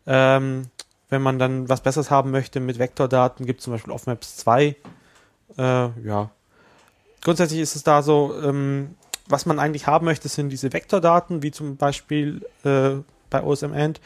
Ähm, 0.07 0.67
wenn 1.09 1.23
man 1.23 1.39
dann 1.39 1.69
was 1.69 1.83
Besseres 1.83 2.11
haben 2.11 2.31
möchte 2.31 2.61
mit 2.61 2.79
Vektordaten, 2.79 3.47
gibt 3.47 3.61
es 3.61 3.65
zum 3.65 3.73
Beispiel 3.73 3.93
OffMaps 3.93 4.37
2. 4.39 4.77
Äh, 5.57 5.63
ja. 5.63 6.31
Grundsätzlich 7.23 7.61
ist 7.61 7.77
es 7.77 7.83
da 7.83 8.03
so, 8.03 8.35
ähm, 8.43 8.95
was 9.29 9.47
man 9.47 9.59
eigentlich 9.59 9.87
haben 9.87 10.05
möchte, 10.05 10.29
sind 10.29 10.51
diese 10.51 10.73
Vektordaten, 10.73 11.43
wie 11.43 11.51
zum 11.51 11.77
Beispiel 11.77 12.47
äh, 12.65 12.91
bei 13.31 13.43
OSM 13.43 13.73
End. 13.73 14.01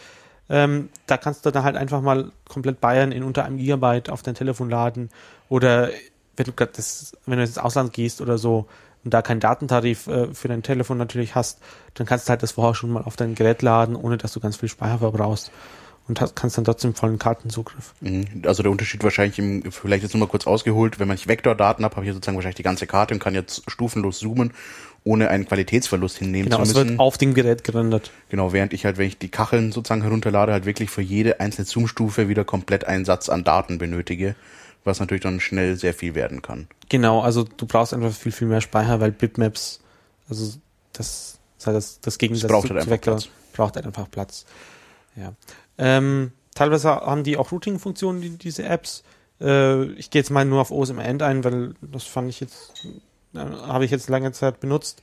Ähm, 0.49 0.91
da 1.07 1.17
kannst 1.17 1.47
du 1.47 1.51
dann 1.51 1.65
halt 1.65 1.77
einfach 1.77 2.01
mal 2.01 2.33
komplett 2.49 2.81
Bayern 2.81 3.13
in 3.13 3.23
unter 3.23 3.45
einem 3.45 3.59
Gigabyte 3.59 4.11
auf 4.11 4.23
dein 4.23 4.35
Telefon 4.35 4.71
laden 4.71 5.11
oder 5.49 5.91
wenn 6.37 6.47
du 6.47 6.53
das, 6.53 7.13
wenn 7.27 7.39
du 7.39 7.45
ins 7.45 7.59
Ausland 7.59 7.93
gehst 7.93 8.21
oder 8.21 8.39
so 8.39 8.67
und 9.05 9.15
da 9.15 9.23
keinen 9.23 9.41
Datentarif 9.41 10.07
äh, 10.09 10.35
für 10.35 10.49
dein 10.49 10.63
Telefon 10.63 10.99
natürlich 10.99 11.35
hast, 11.35 11.61
dann 11.95 12.07
kannst 12.07 12.27
du 12.27 12.31
halt 12.31 12.43
das 12.43 12.53
vorher 12.53 12.75
schon 12.75 12.91
mal 12.91 13.03
auf 13.03 13.17
dein 13.17 13.35
Gerät 13.35 13.63
laden, 13.63 13.97
ohne 13.97 14.19
dass 14.19 14.33
du 14.33 14.41
ganz 14.41 14.57
viel 14.57 14.69
Speicher 14.69 14.99
verbrauchst 14.99 15.53
und 16.09 16.21
hast, 16.21 16.35
kannst 16.35 16.59
dann 16.59 16.65
trotzdem 16.65 16.95
vollen 16.95 17.19
Kartenzugriff. 17.19 17.95
Mhm. 18.01 18.43
Also 18.45 18.63
der 18.63 18.73
Unterschied 18.73 19.05
wahrscheinlich, 19.05 19.39
im, 19.39 19.71
vielleicht 19.71 20.03
jetzt 20.03 20.15
nur 20.15 20.21
mal 20.21 20.31
kurz 20.31 20.47
ausgeholt, 20.47 20.99
wenn 20.99 21.09
man 21.09 21.15
nicht 21.15 21.29
Vektordaten 21.29 21.85
habe, 21.85 21.97
habe 21.97 22.07
ich 22.07 22.13
sozusagen 22.13 22.37
wahrscheinlich 22.37 22.57
die 22.57 22.63
ganze 22.63 22.87
Karte 22.87 23.15
und 23.15 23.21
kann 23.21 23.35
jetzt 23.35 23.63
stufenlos 23.71 24.19
zoomen, 24.19 24.53
ohne 25.05 25.29
einen 25.29 25.47
Qualitätsverlust 25.47 26.19
hinnehmen 26.19 26.47
genau, 26.47 26.57
zu 26.57 26.61
müssen. 26.63 26.75
Genau, 26.75 26.85
es 26.85 26.91
wird 26.91 27.01
auf 27.01 27.19
dem 27.19 27.35
Gerät 27.35 27.65
gerendert. 27.65 28.11
Genau, 28.29 28.53
während 28.53 28.73
ich 28.73 28.85
halt, 28.85 28.99
wenn 28.99 29.07
ich 29.07 29.19
die 29.19 29.29
Kacheln 29.29 29.73
sozusagen 29.73 30.03
herunterlade, 30.03 30.53
halt 30.53 30.65
wirklich 30.65 30.91
für 30.91 31.03
jede 31.03 31.41
einzelne 31.41 31.67
Zoomstufe 31.67 32.29
wieder 32.29 32.45
komplett 32.45 32.85
einen 32.85 33.05
Satz 33.05 33.29
an 33.29 33.45
Daten 33.45 33.79
benötige, 33.79 34.35
was 34.85 35.01
natürlich 35.01 35.23
dann 35.23 35.41
schnell 35.41 35.77
sehr 35.77 35.95
viel 35.95 36.15
werden 36.15 36.43
kann. 36.43 36.69
Genau, 36.89 37.21
also 37.21 37.45
du 37.45 37.67
brauchst 37.67 37.95
einfach 37.95 38.13
viel, 38.13 38.33
viel 38.33 38.49
mehr 38.49 38.61
Speicher, 38.61 39.01
weil 39.01 39.13
Bitmaps, 39.13 39.81
also 40.29 40.55
das, 40.93 41.39
das, 41.65 42.01
das 42.01 42.19
Gegensatz 42.19 42.51
braucht 42.51 42.71
halt 42.71 42.81
einfach 42.81 43.01
Platz. 43.01 43.29
braucht 43.53 43.77
halt 43.77 43.87
einfach 43.87 44.11
Platz. 44.11 44.45
Ja. 45.17 45.33
Ähm, 45.79 46.33
teilweise 46.55 46.91
haben 46.91 47.25
die 47.25 47.37
auch 47.37 47.53
Routing-Funktionen, 47.53 48.21
die, 48.21 48.31
diese 48.39 48.65
Apps. 48.65 49.03
Äh, 49.41 49.85
ich 49.93 50.11
gehe 50.11 50.21
jetzt 50.21 50.31
mal 50.31 50.45
nur 50.45 50.61
auf 50.61 50.71
OSM 50.71 50.99
End 50.99 51.23
ein, 51.23 51.45
weil 51.45 51.75
das 51.81 52.05
fand 52.05 52.29
ich 52.29 52.41
jetzt, 52.41 52.87
äh, 53.35 53.39
habe 53.39 53.85
ich 53.85 53.91
jetzt 53.91 54.09
lange 54.09 54.33
Zeit 54.33 54.61
benutzt. 54.61 55.03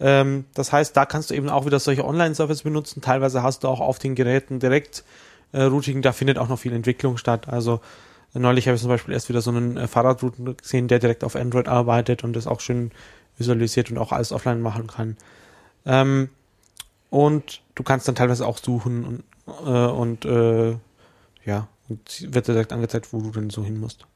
Ähm, 0.00 0.44
das 0.54 0.72
heißt, 0.72 0.96
da 0.96 1.06
kannst 1.06 1.30
du 1.30 1.34
eben 1.34 1.48
auch 1.48 1.66
wieder 1.66 1.78
solche 1.78 2.04
Online-Services 2.04 2.62
benutzen. 2.62 3.00
Teilweise 3.00 3.42
hast 3.42 3.64
du 3.64 3.68
auch 3.68 3.80
auf 3.80 3.98
den 3.98 4.14
Geräten 4.14 4.58
direkt 4.58 5.04
äh, 5.52 5.62
Routing, 5.62 6.02
da 6.02 6.12
findet 6.12 6.38
auch 6.38 6.48
noch 6.48 6.58
viel 6.58 6.72
Entwicklung 6.72 7.16
statt. 7.16 7.48
Also 7.48 7.80
äh, 8.34 8.38
neulich 8.38 8.66
habe 8.66 8.76
ich 8.76 8.82
zum 8.82 8.90
Beispiel 8.90 9.14
erst 9.14 9.28
wieder 9.28 9.40
so 9.40 9.50
einen 9.50 9.76
äh, 9.76 9.86
Fahrradrouter 9.86 10.54
gesehen, 10.54 10.88
der 10.88 10.98
direkt 10.98 11.24
auf 11.24 11.36
Android 11.36 11.68
arbeitet 11.68 12.24
und 12.24 12.34
das 12.34 12.46
auch 12.46 12.60
schön 12.60 12.90
visualisiert 13.38 13.90
und 13.90 13.98
auch 13.98 14.12
alles 14.12 14.32
offline 14.32 14.60
machen 14.60 14.86
kann. 14.86 15.16
Ähm, 15.84 16.30
und 17.10 17.62
du 17.74 17.82
kannst 17.82 18.08
dann 18.08 18.14
teilweise 18.14 18.46
auch 18.46 18.58
suchen 18.58 19.04
und 19.04 19.24
und 19.46 20.24
äh, 20.24 20.76
ja, 21.44 21.68
und 21.88 22.34
wird 22.34 22.48
direkt 22.48 22.72
angezeigt, 22.72 23.12
wo 23.12 23.20
du 23.20 23.30
denn 23.30 23.50
so 23.50 23.64
hin 23.64 23.78
musst. 23.78 24.06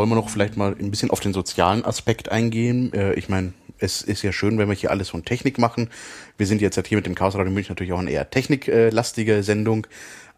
Wollen 0.00 0.08
wir 0.08 0.16
noch 0.16 0.30
vielleicht 0.30 0.56
mal 0.56 0.74
ein 0.80 0.90
bisschen 0.90 1.10
auf 1.10 1.20
den 1.20 1.34
sozialen 1.34 1.84
Aspekt 1.84 2.30
eingehen. 2.30 2.90
Äh, 2.94 3.12
ich 3.14 3.28
meine, 3.28 3.52
es 3.78 4.00
ist 4.00 4.22
ja 4.22 4.32
schön, 4.32 4.56
wenn 4.56 4.66
wir 4.66 4.74
hier 4.74 4.90
alles 4.90 5.10
von 5.10 5.26
Technik 5.26 5.58
machen. 5.58 5.90
Wir 6.38 6.46
sind 6.46 6.62
jetzt 6.62 6.80
hier 6.86 6.96
mit 6.96 7.04
dem 7.04 7.14
Chaos 7.14 7.34
Radio 7.34 7.52
München 7.52 7.72
natürlich 7.72 7.92
auch 7.92 7.98
eine 7.98 8.10
eher 8.10 8.30
techniklastige 8.30 9.42
Sendung. 9.42 9.86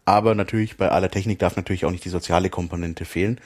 Aber 0.03 0.35
natürlich, 0.35 0.75
bei 0.75 0.89
aller 0.89 1.09
Technik 1.09 1.39
darf 1.39 1.55
natürlich 1.55 1.85
auch 1.85 1.91
nicht 1.91 2.03
die 2.03 2.09
soziale 2.09 2.49
Komponente 2.49 3.05
fehlen. 3.05 3.39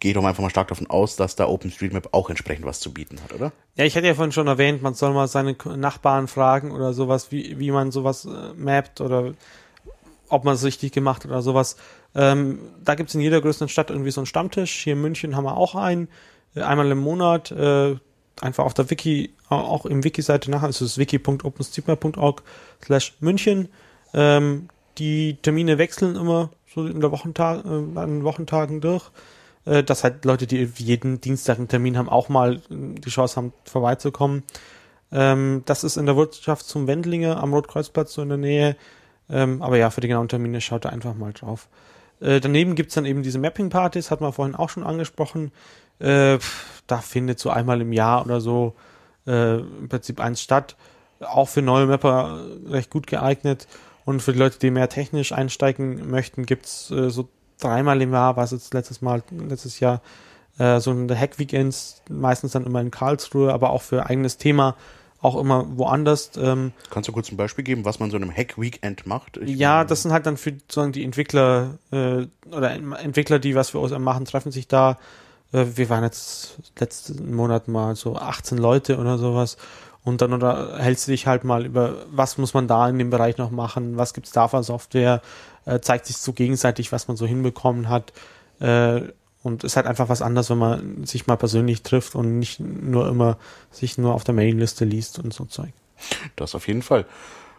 Gehe 0.00 0.14
doch 0.14 0.24
einfach 0.24 0.42
mal 0.42 0.48
stark 0.48 0.68
davon 0.68 0.88
aus, 0.88 1.16
dass 1.16 1.36
da 1.36 1.46
OpenStreetMap 1.46 2.08
auch 2.12 2.30
entsprechend 2.30 2.64
was 2.64 2.80
zu 2.80 2.94
bieten 2.94 3.18
hat, 3.22 3.34
oder? 3.34 3.52
Ja, 3.76 3.84
ich 3.84 3.94
hatte 3.94 4.06
ja 4.06 4.14
vorhin 4.14 4.32
schon 4.32 4.46
erwähnt, 4.46 4.80
man 4.80 4.94
soll 4.94 5.12
mal 5.12 5.28
seine 5.28 5.54
Nachbarn 5.76 6.28
fragen 6.28 6.70
oder 6.70 6.94
sowas, 6.94 7.30
wie, 7.30 7.58
wie 7.58 7.72
man 7.72 7.92
sowas 7.92 8.24
äh, 8.24 8.54
mappt 8.56 9.02
oder 9.02 9.34
ob 10.30 10.44
man 10.44 10.54
es 10.54 10.64
richtig 10.64 10.92
gemacht 10.92 11.26
oder 11.26 11.42
sowas. 11.42 11.76
Ähm, 12.14 12.58
da 12.84 12.94
gibt's 12.94 13.14
in 13.14 13.20
jeder 13.20 13.40
größeren 13.40 13.68
Stadt 13.68 13.90
irgendwie 13.90 14.10
so 14.10 14.20
einen 14.20 14.26
Stammtisch. 14.26 14.82
Hier 14.84 14.94
in 14.94 15.00
München 15.00 15.36
haben 15.36 15.44
wir 15.44 15.56
auch 15.56 15.74
einen, 15.74 16.08
äh, 16.54 16.62
einmal 16.62 16.90
im 16.90 16.98
Monat, 16.98 17.50
äh, 17.52 17.96
einfach 18.40 18.64
auf 18.64 18.74
der 18.74 18.90
Wiki, 18.90 19.34
auch 19.48 19.86
im 19.86 20.04
Wiki-Seite 20.04 20.50
nach, 20.50 20.62
also 20.62 20.84
ist 20.84 20.98
wiki.openstreetmap.org 20.98 22.42
slash 22.84 23.14
München. 23.20 23.68
Ähm, 24.14 24.68
die 24.98 25.38
Termine 25.42 25.78
wechseln 25.78 26.16
immer 26.16 26.50
so 26.74 26.86
in 26.86 27.00
der 27.00 27.12
Wochentag, 27.12 27.64
äh, 27.64 27.98
an 27.98 28.24
Wochentagen 28.24 28.80
durch. 28.80 29.10
Äh, 29.64 29.84
dass 29.84 30.02
halt 30.02 30.24
Leute, 30.24 30.46
die 30.46 30.68
jeden 30.76 31.20
Dienstag 31.20 31.58
einen 31.58 31.68
Termin 31.68 31.96
haben, 31.96 32.08
auch 32.08 32.28
mal 32.28 32.56
äh, 32.56 32.60
die 32.68 33.10
Chance 33.10 33.36
haben, 33.36 33.52
vorbeizukommen. 33.64 34.42
Ähm, 35.12 35.62
das 35.66 35.84
ist 35.84 35.96
in 35.96 36.06
der 36.06 36.16
Wirtschaft 36.16 36.66
zum 36.66 36.86
Wendlinge 36.86 37.36
am 37.36 37.54
Rotkreuzplatz 37.54 38.14
so 38.14 38.22
in 38.22 38.28
der 38.28 38.38
Nähe. 38.38 38.76
Ähm, 39.30 39.62
aber 39.62 39.76
ja, 39.76 39.90
für 39.90 40.00
die 40.00 40.08
genauen 40.08 40.28
Termine 40.28 40.60
schaut 40.60 40.84
da 40.84 40.88
einfach 40.88 41.14
mal 41.14 41.32
drauf. 41.32 41.68
Äh, 42.22 42.40
daneben 42.40 42.74
gibt's 42.74 42.94
dann 42.94 43.04
eben 43.04 43.22
diese 43.22 43.38
Mapping-Partys, 43.38 44.10
hat 44.10 44.20
man 44.20 44.32
vorhin 44.32 44.54
auch 44.54 44.70
schon 44.70 44.84
angesprochen. 44.84 45.50
Äh, 45.98 46.38
da 46.86 46.98
findet 46.98 47.38
so 47.38 47.50
einmal 47.50 47.80
im 47.80 47.92
Jahr 47.92 48.24
oder 48.24 48.40
so 48.40 48.74
äh, 49.26 49.58
im 49.58 49.88
Prinzip 49.88 50.20
eins 50.20 50.40
statt. 50.40 50.76
Auch 51.20 51.48
für 51.48 51.62
neue 51.62 51.86
Mapper 51.86 52.44
recht 52.66 52.90
gut 52.90 53.06
geeignet. 53.06 53.66
Und 54.04 54.20
für 54.20 54.32
die 54.32 54.38
Leute, 54.38 54.58
die 54.58 54.70
mehr 54.70 54.88
technisch 54.88 55.32
einsteigen 55.32 56.10
möchten, 56.10 56.46
gibt's 56.46 56.90
äh, 56.90 57.10
so 57.10 57.28
dreimal 57.60 58.00
im 58.02 58.12
Jahr, 58.12 58.36
was 58.36 58.50
jetzt 58.52 58.74
letztes 58.74 59.02
Mal, 59.02 59.22
letztes 59.30 59.80
Jahr, 59.80 60.00
äh, 60.58 60.80
so 60.80 60.90
eine 60.90 61.18
Hack-Weekends, 61.18 62.02
meistens 62.08 62.52
dann 62.52 62.66
immer 62.66 62.80
in 62.80 62.90
Karlsruhe, 62.90 63.52
aber 63.52 63.70
auch 63.70 63.82
für 63.82 64.06
eigenes 64.06 64.38
Thema 64.38 64.76
auch 65.22 65.36
immer 65.36 65.66
woanders. 65.78 66.32
Ähm, 66.36 66.72
Kannst 66.90 67.08
du 67.08 67.12
kurz 67.12 67.30
ein 67.30 67.36
Beispiel 67.36 67.64
geben, 67.64 67.84
was 67.84 68.00
man 68.00 68.10
so 68.10 68.16
einem 68.16 68.30
Hack-Weekend 68.30 69.06
macht? 69.06 69.38
Ich 69.38 69.56
ja, 69.56 69.84
das 69.84 70.02
sind 70.02 70.12
halt 70.12 70.26
dann 70.26 70.36
für 70.36 70.50
sozusagen 70.50 70.92
die 70.92 71.04
Entwickler 71.04 71.78
äh, 71.90 72.26
oder 72.50 72.72
Entwickler, 72.72 73.38
die 73.38 73.54
was 73.54 73.70
für 73.70 73.78
OSM 73.78 74.02
machen, 74.02 74.24
treffen 74.24 74.52
sich 74.52 74.68
da. 74.68 74.98
Äh, 75.52 75.64
wir 75.76 75.88
waren 75.88 76.04
jetzt 76.04 76.58
letzten 76.78 77.34
Monat 77.34 77.68
mal 77.68 77.94
so 77.96 78.16
18 78.16 78.58
Leute 78.58 78.98
oder 78.98 79.16
sowas 79.16 79.56
und 80.04 80.20
dann 80.20 80.32
oder 80.32 80.78
hältst 80.78 81.06
du 81.06 81.12
dich 81.12 81.26
halt 81.26 81.44
mal 81.44 81.64
über, 81.64 82.04
was 82.10 82.38
muss 82.38 82.54
man 82.54 82.66
da 82.66 82.88
in 82.88 82.98
dem 82.98 83.10
Bereich 83.10 83.38
noch 83.38 83.50
machen, 83.50 83.96
was 83.96 84.14
gibt's 84.14 84.32
da 84.32 84.48
für 84.48 84.62
Software, 84.62 85.22
äh, 85.64 85.80
zeigt 85.80 86.06
sich 86.06 86.16
so 86.16 86.32
gegenseitig, 86.32 86.90
was 86.90 87.06
man 87.06 87.16
so 87.16 87.26
hinbekommen 87.26 87.88
hat. 87.88 88.12
Äh, 88.60 89.02
und 89.42 89.64
ist 89.64 89.76
halt 89.76 89.86
einfach 89.86 90.08
was 90.08 90.22
anderes, 90.22 90.50
wenn 90.50 90.58
man 90.58 91.04
sich 91.04 91.26
mal 91.26 91.36
persönlich 91.36 91.82
trifft 91.82 92.14
und 92.14 92.38
nicht 92.38 92.60
nur 92.60 93.08
immer 93.08 93.38
sich 93.70 93.98
nur 93.98 94.14
auf 94.14 94.24
der 94.24 94.34
Mailingliste 94.34 94.84
liest 94.84 95.18
und 95.18 95.34
so 95.34 95.44
Zeug. 95.44 95.72
Das 96.36 96.54
auf 96.54 96.68
jeden 96.68 96.82
Fall. 96.82 97.06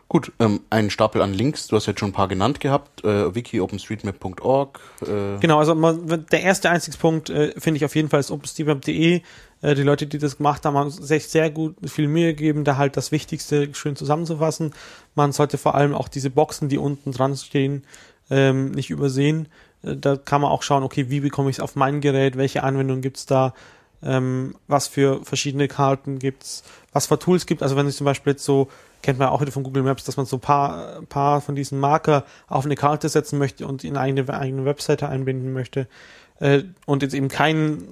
Gut, 0.10 0.32
ähm, 0.40 0.60
ein 0.70 0.90
Stapel 0.92 1.22
an 1.22 1.34
Links, 1.34 1.68
du 1.68 1.76
hast 1.76 1.88
jetzt 1.88 2.00
schon 2.00 2.10
ein 2.10 2.14
paar 2.14 2.28
genannt 2.28 2.60
gehabt, 2.60 3.04
äh, 3.04 3.34
wiki 3.34 3.60
openstreetmap.org. 3.62 4.80
Äh. 5.02 5.40
Genau, 5.40 5.58
also 5.58 5.74
man, 5.74 6.26
der 6.32 6.44
erste 6.44 6.70
Einstiegspunkt 6.70 7.30
äh, 7.30 7.60
finde 7.60 7.78
ich 7.78 7.86
auf 7.86 7.96
jeden 7.96 8.10
Fall 8.10 8.20
ist 8.20 8.30
openstreetmap.de. 8.30 9.22
Äh, 9.62 9.76
die 9.76 9.82
Leute, 9.82 10.06
die 10.06 10.20
das 10.20 10.38
gemacht 10.38 10.66
haben, 10.66 10.78
haben 10.78 10.92
sich 10.92 11.30
sehr 11.30 11.50
gut 11.50 11.78
viel 11.90 12.08
Mühe 12.08 12.36
gegeben, 12.36 12.64
da 12.64 12.78
halt 12.78 12.96
das 12.96 13.12
Wichtigste 13.12 13.74
schön 13.74 13.96
zusammenzufassen. 13.96 14.74
Man 15.16 15.32
sollte 15.32 15.58
vor 15.58 15.74
allem 15.74 15.96
auch 15.96 16.10
diese 16.10 16.30
Boxen, 16.30 16.70
die 16.70 16.78
unten 16.78 17.12
dran 17.12 17.36
stehen, 17.36 17.84
ähm, 18.30 18.72
nicht 18.72 18.92
übersehen. 18.92 19.48
Da 19.84 20.16
kann 20.16 20.42
man 20.42 20.52
auch 20.52 20.64
schauen, 20.64 20.84
okay, 20.84 21.10
wie 21.10 21.20
bekomme 21.20 21.50
ich 21.50 21.58
es 21.58 21.60
auf 21.60 21.76
mein 21.76 22.02
Gerät, 22.02 22.38
welche 22.38 22.64
Anwendungen 22.64 23.02
gibt's 23.02 23.26
da, 23.26 23.54
ähm, 24.02 24.56
was 24.68 24.88
für 24.88 25.24
verschiedene 25.24 25.68
Karten 25.68 26.20
gibt's, 26.20 26.64
was 26.92 27.08
für 27.08 27.20
Tools 27.20 27.46
gibt. 27.46 27.62
Also 27.62 27.76
wenn 27.76 27.88
ich 27.88 27.96
zum 27.96 28.06
Beispiel 28.06 28.34
jetzt 28.34 28.46
so 28.46 28.70
kennt 29.04 29.20
man 29.20 29.28
auch 29.28 29.42
wieder 29.42 29.52
von 29.52 29.64
Google 29.64 29.84
Maps, 29.84 30.06
dass 30.06 30.18
man 30.18 30.26
so 30.26 30.38
ein 30.38 30.40
paar, 30.40 31.02
paar 31.10 31.42
von 31.42 31.56
diesen 31.56 31.80
Marker 31.80 32.24
auf 32.48 32.66
eine 32.66 32.76
Karte 32.76 33.10
setzen 33.10 33.38
möchte 33.38 33.68
und 33.68 33.84
in 33.84 33.98
eine 33.98 34.28
eigene 34.30 34.66
Webseite 34.66 35.10
einbinden 35.10 35.54
möchte 35.54 35.88
äh, 36.40 36.64
und 36.86 37.04
jetzt 37.04 37.14
eben 37.14 37.28
kein 37.28 37.84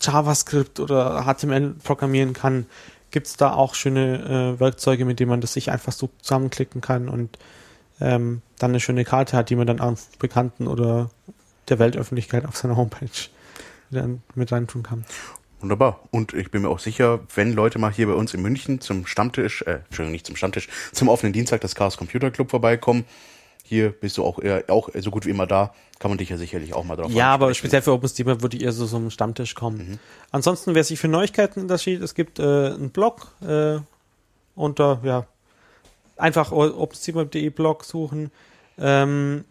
JavaScript 0.00 0.78
oder 0.78 1.24
HTML 1.24 1.74
programmieren 1.82 2.32
kann, 2.32 2.66
gibt 3.10 3.26
es 3.26 3.36
da 3.36 3.52
auch 3.52 3.74
schöne 3.74 4.54
äh, 4.56 4.60
Werkzeuge, 4.60 5.04
mit 5.04 5.18
denen 5.18 5.30
man 5.30 5.40
das 5.40 5.54
sich 5.54 5.70
einfach 5.70 5.92
so 5.92 6.10
zusammenklicken 6.20 6.80
kann 6.80 7.08
und 7.08 7.38
ähm, 8.00 8.42
dann 8.58 8.70
eine 8.70 8.80
schöne 8.80 9.04
Karte 9.04 9.36
hat, 9.36 9.50
die 9.50 9.56
man 9.56 9.66
dann 9.66 9.80
auf 9.80 10.08
Bekannten 10.18 10.66
oder 10.66 11.10
der 11.68 11.78
Weltöffentlichkeit 11.78 12.46
auf 12.46 12.56
seiner 12.56 12.76
Homepage 12.76 13.08
mit 14.34 14.52
reintun 14.52 14.82
kann. 14.82 15.04
Wunderbar. 15.60 16.00
Und 16.10 16.32
ich 16.32 16.50
bin 16.50 16.62
mir 16.62 16.70
auch 16.70 16.78
sicher, 16.78 17.20
wenn 17.34 17.52
Leute 17.52 17.78
mal 17.78 17.92
hier 17.92 18.06
bei 18.06 18.14
uns 18.14 18.32
in 18.32 18.40
München 18.40 18.80
zum 18.80 19.04
Stammtisch, 19.06 19.62
äh, 19.62 19.80
Entschuldigung, 19.86 20.12
nicht 20.12 20.26
zum 20.26 20.36
Stammtisch, 20.36 20.68
zum 20.92 21.08
offenen 21.08 21.32
Dienstag 21.32 21.60
des 21.60 21.74
Chaos 21.74 21.96
Computer 21.96 22.30
Club 22.30 22.50
vorbeikommen, 22.50 23.04
hier 23.62 23.90
bist 23.90 24.16
du 24.16 24.24
auch 24.24 24.38
eher, 24.40 24.64
auch 24.68 24.88
so 24.98 25.10
gut 25.10 25.26
wie 25.26 25.30
immer 25.30 25.46
da, 25.46 25.74
kann 25.98 26.10
man 26.10 26.18
dich 26.18 26.30
ja 26.30 26.38
sicherlich 26.38 26.72
auch 26.72 26.82
mal 26.84 26.96
drauf 26.96 27.12
Ja, 27.12 27.32
aber 27.32 27.52
speziell 27.54 27.82
für 27.82 27.92
OpenStreetMap 27.92 28.42
würde 28.42 28.56
ich 28.56 28.64
eher 28.64 28.72
so 28.72 28.86
zum 28.86 29.10
Stammtisch 29.10 29.54
kommen. 29.54 29.78
Mhm. 29.78 29.98
Ansonsten, 30.30 30.74
wer 30.74 30.82
sich 30.82 30.98
für 30.98 31.08
Neuigkeiten 31.08 31.60
interessiert, 31.60 32.02
es 32.02 32.14
gibt 32.14 32.38
äh, 32.38 32.42
einen 32.42 32.90
Blog 32.90 33.28
äh, 33.46 33.78
unter, 34.54 35.00
ja, 35.04 35.26
einfach 36.20 36.52
OpenStreetMap.de 36.52 37.50
Blog 37.50 37.84
suchen. 37.84 38.30
Ähm, 38.78 39.44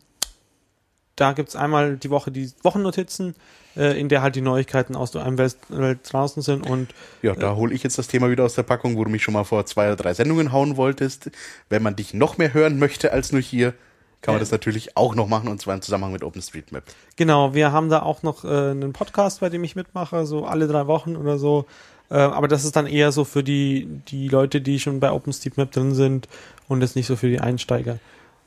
da 1.20 1.34
gibt's 1.34 1.56
einmal 1.56 1.98
die 1.98 2.10
Woche 2.10 2.32
die 2.32 2.50
Wochennotizen, 2.64 3.36
äh, 3.76 4.00
in 4.00 4.10
der 4.10 4.22
halt 4.22 4.36
die 4.36 4.42
Neuigkeiten 4.42 4.96
aus 4.96 5.12
der 5.12 5.26
Welt, 5.38 5.58
Welt 5.68 6.00
draußen 6.04 6.42
sind 6.42 6.68
und 6.68 6.90
ja, 7.22 7.36
da 7.36 7.52
äh, 7.52 7.56
hole 7.56 7.74
ich 7.74 7.84
jetzt 7.84 7.98
das 7.98 8.08
Thema 8.08 8.30
wieder 8.30 8.46
aus 8.46 8.56
der 8.56 8.64
Packung, 8.64 8.98
wo 8.98 9.04
du 9.04 9.10
mich 9.10 9.24
schon 9.24 9.34
mal 9.34 9.44
vor 9.44 9.66
zwei 9.66 9.88
oder 9.88 9.98
drei 9.98 10.14
Sendungen 10.14 10.52
hauen 10.52 10.78
wolltest. 10.78 11.30
Wenn 11.68 11.84
man 11.84 11.96
dich 11.96 12.14
noch 12.14 12.38
mehr 12.38 12.54
hören 12.54 12.80
möchte 12.80 13.12
als 13.12 13.32
nur 13.32 13.42
hier, 13.42 13.74
kann 14.22 14.34
man 14.34 14.40
das 14.40 14.52
natürlich 14.52 14.98
auch 14.98 15.16
noch 15.16 15.28
machen 15.28 15.48
und 15.48 15.62
zwar 15.62 15.76
im 15.76 15.82
Zusammenhang 15.82 16.14
mit 16.14 16.24
OpenStreetMap. 16.24 16.84
Genau, 17.16 17.54
wir 17.54 17.72
haben 17.72 17.90
da 17.90 18.02
auch 18.02 18.24
noch 18.24 18.44
äh, 18.44 18.72
einen 18.72 18.94
Podcast, 18.94 19.40
bei 19.42 19.50
dem 19.50 19.64
ich 19.64 19.76
mitmache, 19.76 20.26
so 20.26 20.46
alle 20.46 20.68
drei 20.68 20.88
Wochen 20.88 21.16
oder 21.16 21.38
so. 21.38 21.66
Äh, 22.10 22.16
aber 22.16 22.48
das 22.48 22.66
ist 22.66 22.76
dann 22.76 22.88
eher 22.88 23.12
so 23.12 23.24
für 23.24 23.44
die, 23.44 23.88
die 24.08 24.28
Leute, 24.28 24.62
die 24.62 24.80
schon 24.80 25.00
bei 25.00 25.12
OpenStreetMap 25.12 25.72
drin 25.72 25.94
sind 25.94 26.28
und 26.70 26.80
das 26.80 26.96
nicht 26.96 27.08
so 27.08 27.18
für 27.18 27.28
die 27.28 27.42
Einsteiger. 27.42 28.00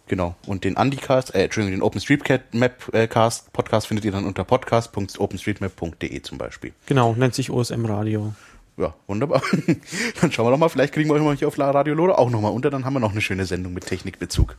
Genau. 0.06 0.34
Und 0.46 0.64
den 0.64 0.76
Andycast, 0.76 1.34
äh, 1.34 1.44
Entschuldigung, 1.44 1.78
den 1.78 1.82
OpenStreetMap 1.82 2.94
äh, 2.94 3.06
Podcast 3.52 3.86
findet 3.86 4.04
ihr 4.04 4.12
dann 4.12 4.24
unter 4.24 4.44
podcast.openstreetmap.de 4.44 6.22
zum 6.22 6.38
Beispiel. 6.38 6.72
Genau, 6.86 7.14
nennt 7.14 7.34
sich 7.34 7.50
OSM 7.50 7.84
Radio. 7.84 8.34
Ja, 8.76 8.94
wunderbar. 9.06 9.42
dann 10.20 10.32
schauen 10.32 10.46
wir 10.46 10.50
doch 10.50 10.58
mal, 10.58 10.68
vielleicht 10.68 10.94
kriegen 10.94 11.08
wir 11.10 11.14
euch 11.14 11.22
mal 11.22 11.36
hier 11.36 11.48
auf 11.48 11.58
Radio 11.58 11.94
Lore 11.94 12.18
auch 12.18 12.30
nochmal 12.30 12.52
unter, 12.52 12.70
dann 12.70 12.84
haben 12.84 12.94
wir 12.94 13.00
noch 13.00 13.12
eine 13.12 13.20
schöne 13.20 13.44
Sendung 13.44 13.74
mit 13.74 13.86
Technikbezug. 13.86 14.56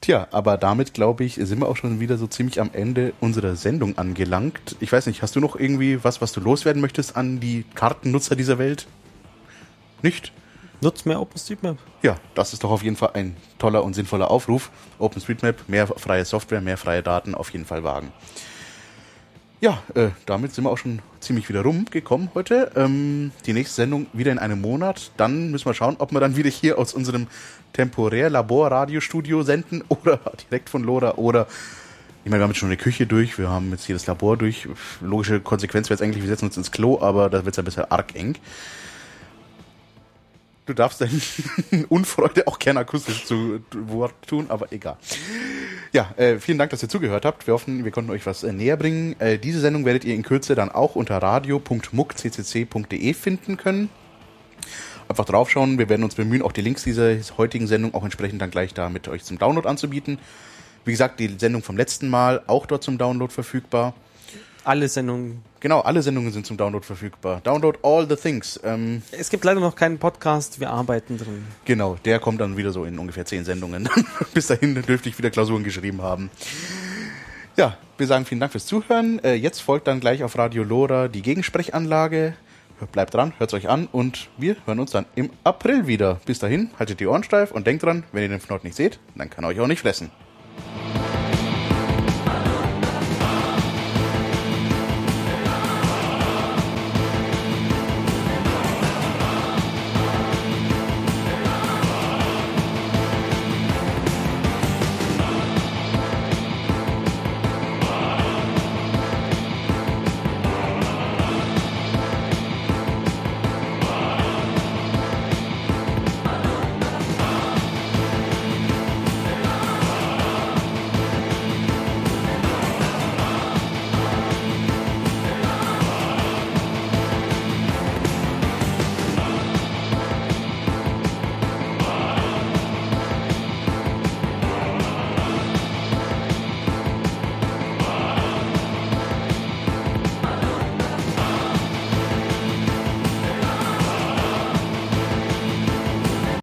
Tja, 0.00 0.28
aber 0.30 0.56
damit 0.56 0.92
glaube 0.94 1.24
ich, 1.24 1.34
sind 1.34 1.60
wir 1.60 1.68
auch 1.68 1.76
schon 1.76 2.00
wieder 2.00 2.18
so 2.18 2.26
ziemlich 2.26 2.60
am 2.60 2.70
Ende 2.72 3.12
unserer 3.20 3.56
Sendung 3.56 3.96
angelangt. 3.96 4.76
Ich 4.80 4.92
weiß 4.92 5.06
nicht, 5.06 5.22
hast 5.22 5.36
du 5.36 5.40
noch 5.40 5.56
irgendwie 5.56 6.02
was, 6.04 6.20
was 6.20 6.32
du 6.32 6.40
loswerden 6.40 6.82
möchtest 6.82 7.16
an 7.16 7.40
die 7.40 7.64
Kartennutzer 7.74 8.36
dieser 8.36 8.58
Welt? 8.58 8.86
Nicht? 10.02 10.32
Nutzt 10.80 11.06
mehr 11.06 11.20
OpenStreetMap. 11.20 11.76
Ja, 12.02 12.16
das 12.34 12.52
ist 12.52 12.62
doch 12.62 12.70
auf 12.70 12.82
jeden 12.82 12.96
Fall 12.96 13.10
ein 13.14 13.36
toller 13.58 13.82
und 13.82 13.94
sinnvoller 13.94 14.30
Aufruf. 14.30 14.70
OpenStreetMap, 14.98 15.68
mehr 15.68 15.86
freie 15.86 16.24
Software, 16.24 16.60
mehr 16.60 16.76
freie 16.76 17.02
Daten 17.02 17.34
auf 17.34 17.50
jeden 17.50 17.64
Fall 17.64 17.82
wagen. 17.82 18.12
Ja, 19.60 19.82
äh, 19.94 20.10
damit 20.24 20.54
sind 20.54 20.64
wir 20.64 20.70
auch 20.70 20.78
schon 20.78 21.00
ziemlich 21.18 21.48
wieder 21.48 21.62
rumgekommen 21.62 22.30
heute. 22.34 22.70
Ähm, 22.76 23.32
die 23.44 23.52
nächste 23.52 23.74
Sendung 23.74 24.06
wieder 24.12 24.30
in 24.30 24.38
einem 24.38 24.60
Monat. 24.60 25.10
Dann 25.16 25.50
müssen 25.50 25.66
wir 25.66 25.74
schauen, 25.74 25.96
ob 25.98 26.12
wir 26.12 26.20
dann 26.20 26.36
wieder 26.36 26.48
hier 26.48 26.78
aus 26.78 26.94
unserem 26.94 27.26
temporär 27.72 28.30
Labor-Radiostudio 28.30 29.42
senden 29.42 29.82
oder 29.88 30.20
direkt 30.48 30.70
von 30.70 30.84
Lora 30.84 31.14
oder 31.14 31.48
ich 32.24 32.30
meine, 32.30 32.40
wir 32.40 32.44
haben 32.44 32.50
jetzt 32.50 32.58
schon 32.58 32.68
eine 32.68 32.76
Küche 32.76 33.06
durch, 33.06 33.38
wir 33.38 33.48
haben 33.48 33.70
jetzt 33.70 33.86
hier 33.86 33.94
das 33.94 34.06
Labor 34.06 34.36
durch. 34.36 34.68
Logische 35.00 35.40
Konsequenz 35.40 35.88
wäre 35.88 35.94
jetzt 35.94 36.02
eigentlich, 36.02 36.22
wir 36.22 36.28
setzen 36.28 36.46
uns 36.46 36.56
ins 36.56 36.70
Klo, 36.70 37.00
aber 37.00 37.30
da 37.30 37.44
wird 37.44 37.54
es 37.54 37.58
ein 37.58 37.64
bisschen 37.64 37.90
arg 37.90 38.14
eng. 38.14 38.36
Du 40.68 40.74
darfst 40.74 41.00
deine 41.00 41.18
Unfreude 41.88 42.46
auch 42.46 42.58
gerne 42.58 42.80
akustisch 42.80 43.24
zu 43.24 43.60
Wort 43.72 44.12
tun, 44.26 44.46
aber 44.50 44.70
egal. 44.70 44.98
Ja, 45.94 46.12
äh, 46.18 46.38
vielen 46.38 46.58
Dank, 46.58 46.70
dass 46.72 46.82
ihr 46.82 46.90
zugehört 46.90 47.24
habt. 47.24 47.46
Wir 47.46 47.54
hoffen, 47.54 47.86
wir 47.86 47.90
konnten 47.90 48.10
euch 48.10 48.26
was 48.26 48.44
äh, 48.44 48.52
näher 48.52 48.76
bringen. 48.76 49.18
Äh, 49.18 49.38
diese 49.38 49.60
Sendung 49.60 49.86
werdet 49.86 50.04
ihr 50.04 50.14
in 50.14 50.22
Kürze 50.22 50.54
dann 50.54 50.70
auch 50.70 50.94
unter 50.94 51.16
radio.muckccc.de 51.16 53.14
finden 53.14 53.56
können. 53.56 53.88
Einfach 55.08 55.24
draufschauen. 55.24 55.78
Wir 55.78 55.88
werden 55.88 56.04
uns 56.04 56.16
bemühen, 56.16 56.42
auch 56.42 56.52
die 56.52 56.60
Links 56.60 56.84
dieser 56.84 57.16
heutigen 57.38 57.66
Sendung 57.66 57.94
auch 57.94 58.04
entsprechend 58.04 58.42
dann 58.42 58.50
gleich 58.50 58.74
da 58.74 58.90
mit 58.90 59.08
euch 59.08 59.24
zum 59.24 59.38
Download 59.38 59.66
anzubieten. 59.66 60.18
Wie 60.84 60.90
gesagt, 60.90 61.18
die 61.18 61.34
Sendung 61.38 61.62
vom 61.62 61.78
letzten 61.78 62.10
Mal 62.10 62.42
auch 62.46 62.66
dort 62.66 62.84
zum 62.84 62.98
Download 62.98 63.32
verfügbar. 63.32 63.94
Alle 64.68 64.86
Sendungen. 64.86 65.42
Genau, 65.60 65.80
alle 65.80 66.02
Sendungen 66.02 66.30
sind 66.30 66.44
zum 66.46 66.58
Download 66.58 66.84
verfügbar. 66.84 67.40
Download 67.42 67.78
all 67.82 68.06
the 68.06 68.16
things. 68.16 68.60
Ähm, 68.62 69.02
es 69.12 69.30
gibt 69.30 69.42
leider 69.44 69.60
noch 69.60 69.74
keinen 69.74 69.98
Podcast, 69.98 70.60
wir 70.60 70.68
arbeiten 70.68 71.16
drin. 71.16 71.46
Genau, 71.64 71.96
der 72.04 72.18
kommt 72.18 72.40
dann 72.42 72.58
wieder 72.58 72.70
so 72.70 72.84
in 72.84 72.98
ungefähr 72.98 73.24
zehn 73.24 73.44
Sendungen. 73.44 73.88
Bis 74.34 74.48
dahin 74.48 74.74
dürfte 74.82 75.08
ich 75.08 75.16
wieder 75.16 75.30
Klausuren 75.30 75.64
geschrieben 75.64 76.02
haben. 76.02 76.30
Ja, 77.56 77.78
wir 77.96 78.06
sagen 78.06 78.26
vielen 78.26 78.40
Dank 78.40 78.52
fürs 78.52 78.66
Zuhören. 78.66 79.24
Äh, 79.24 79.34
jetzt 79.34 79.60
folgt 79.60 79.86
dann 79.86 80.00
gleich 80.00 80.22
auf 80.22 80.36
Radio 80.36 80.64
Lora 80.64 81.08
die 81.08 81.22
Gegensprechanlage. 81.22 82.34
Bleibt 82.92 83.14
dran, 83.14 83.32
hört 83.38 83.50
es 83.50 83.54
euch 83.54 83.68
an 83.70 83.88
und 83.90 84.28
wir 84.36 84.54
hören 84.66 84.78
uns 84.78 84.92
dann 84.92 85.06
im 85.16 85.30
April 85.44 85.86
wieder. 85.86 86.20
Bis 86.26 86.38
dahin, 86.38 86.70
haltet 86.78 87.00
die 87.00 87.06
Ohren 87.06 87.24
steif 87.24 87.50
und 87.52 87.66
denkt 87.66 87.82
dran, 87.82 88.04
wenn 88.12 88.22
ihr 88.22 88.28
den 88.28 88.38
Fnord 88.38 88.64
nicht 88.64 88.76
seht, 88.76 89.00
dann 89.16 89.30
kann 89.30 89.44
er 89.44 89.48
euch 89.48 89.58
auch 89.60 89.66
nicht 89.66 89.80
fressen. 89.80 90.10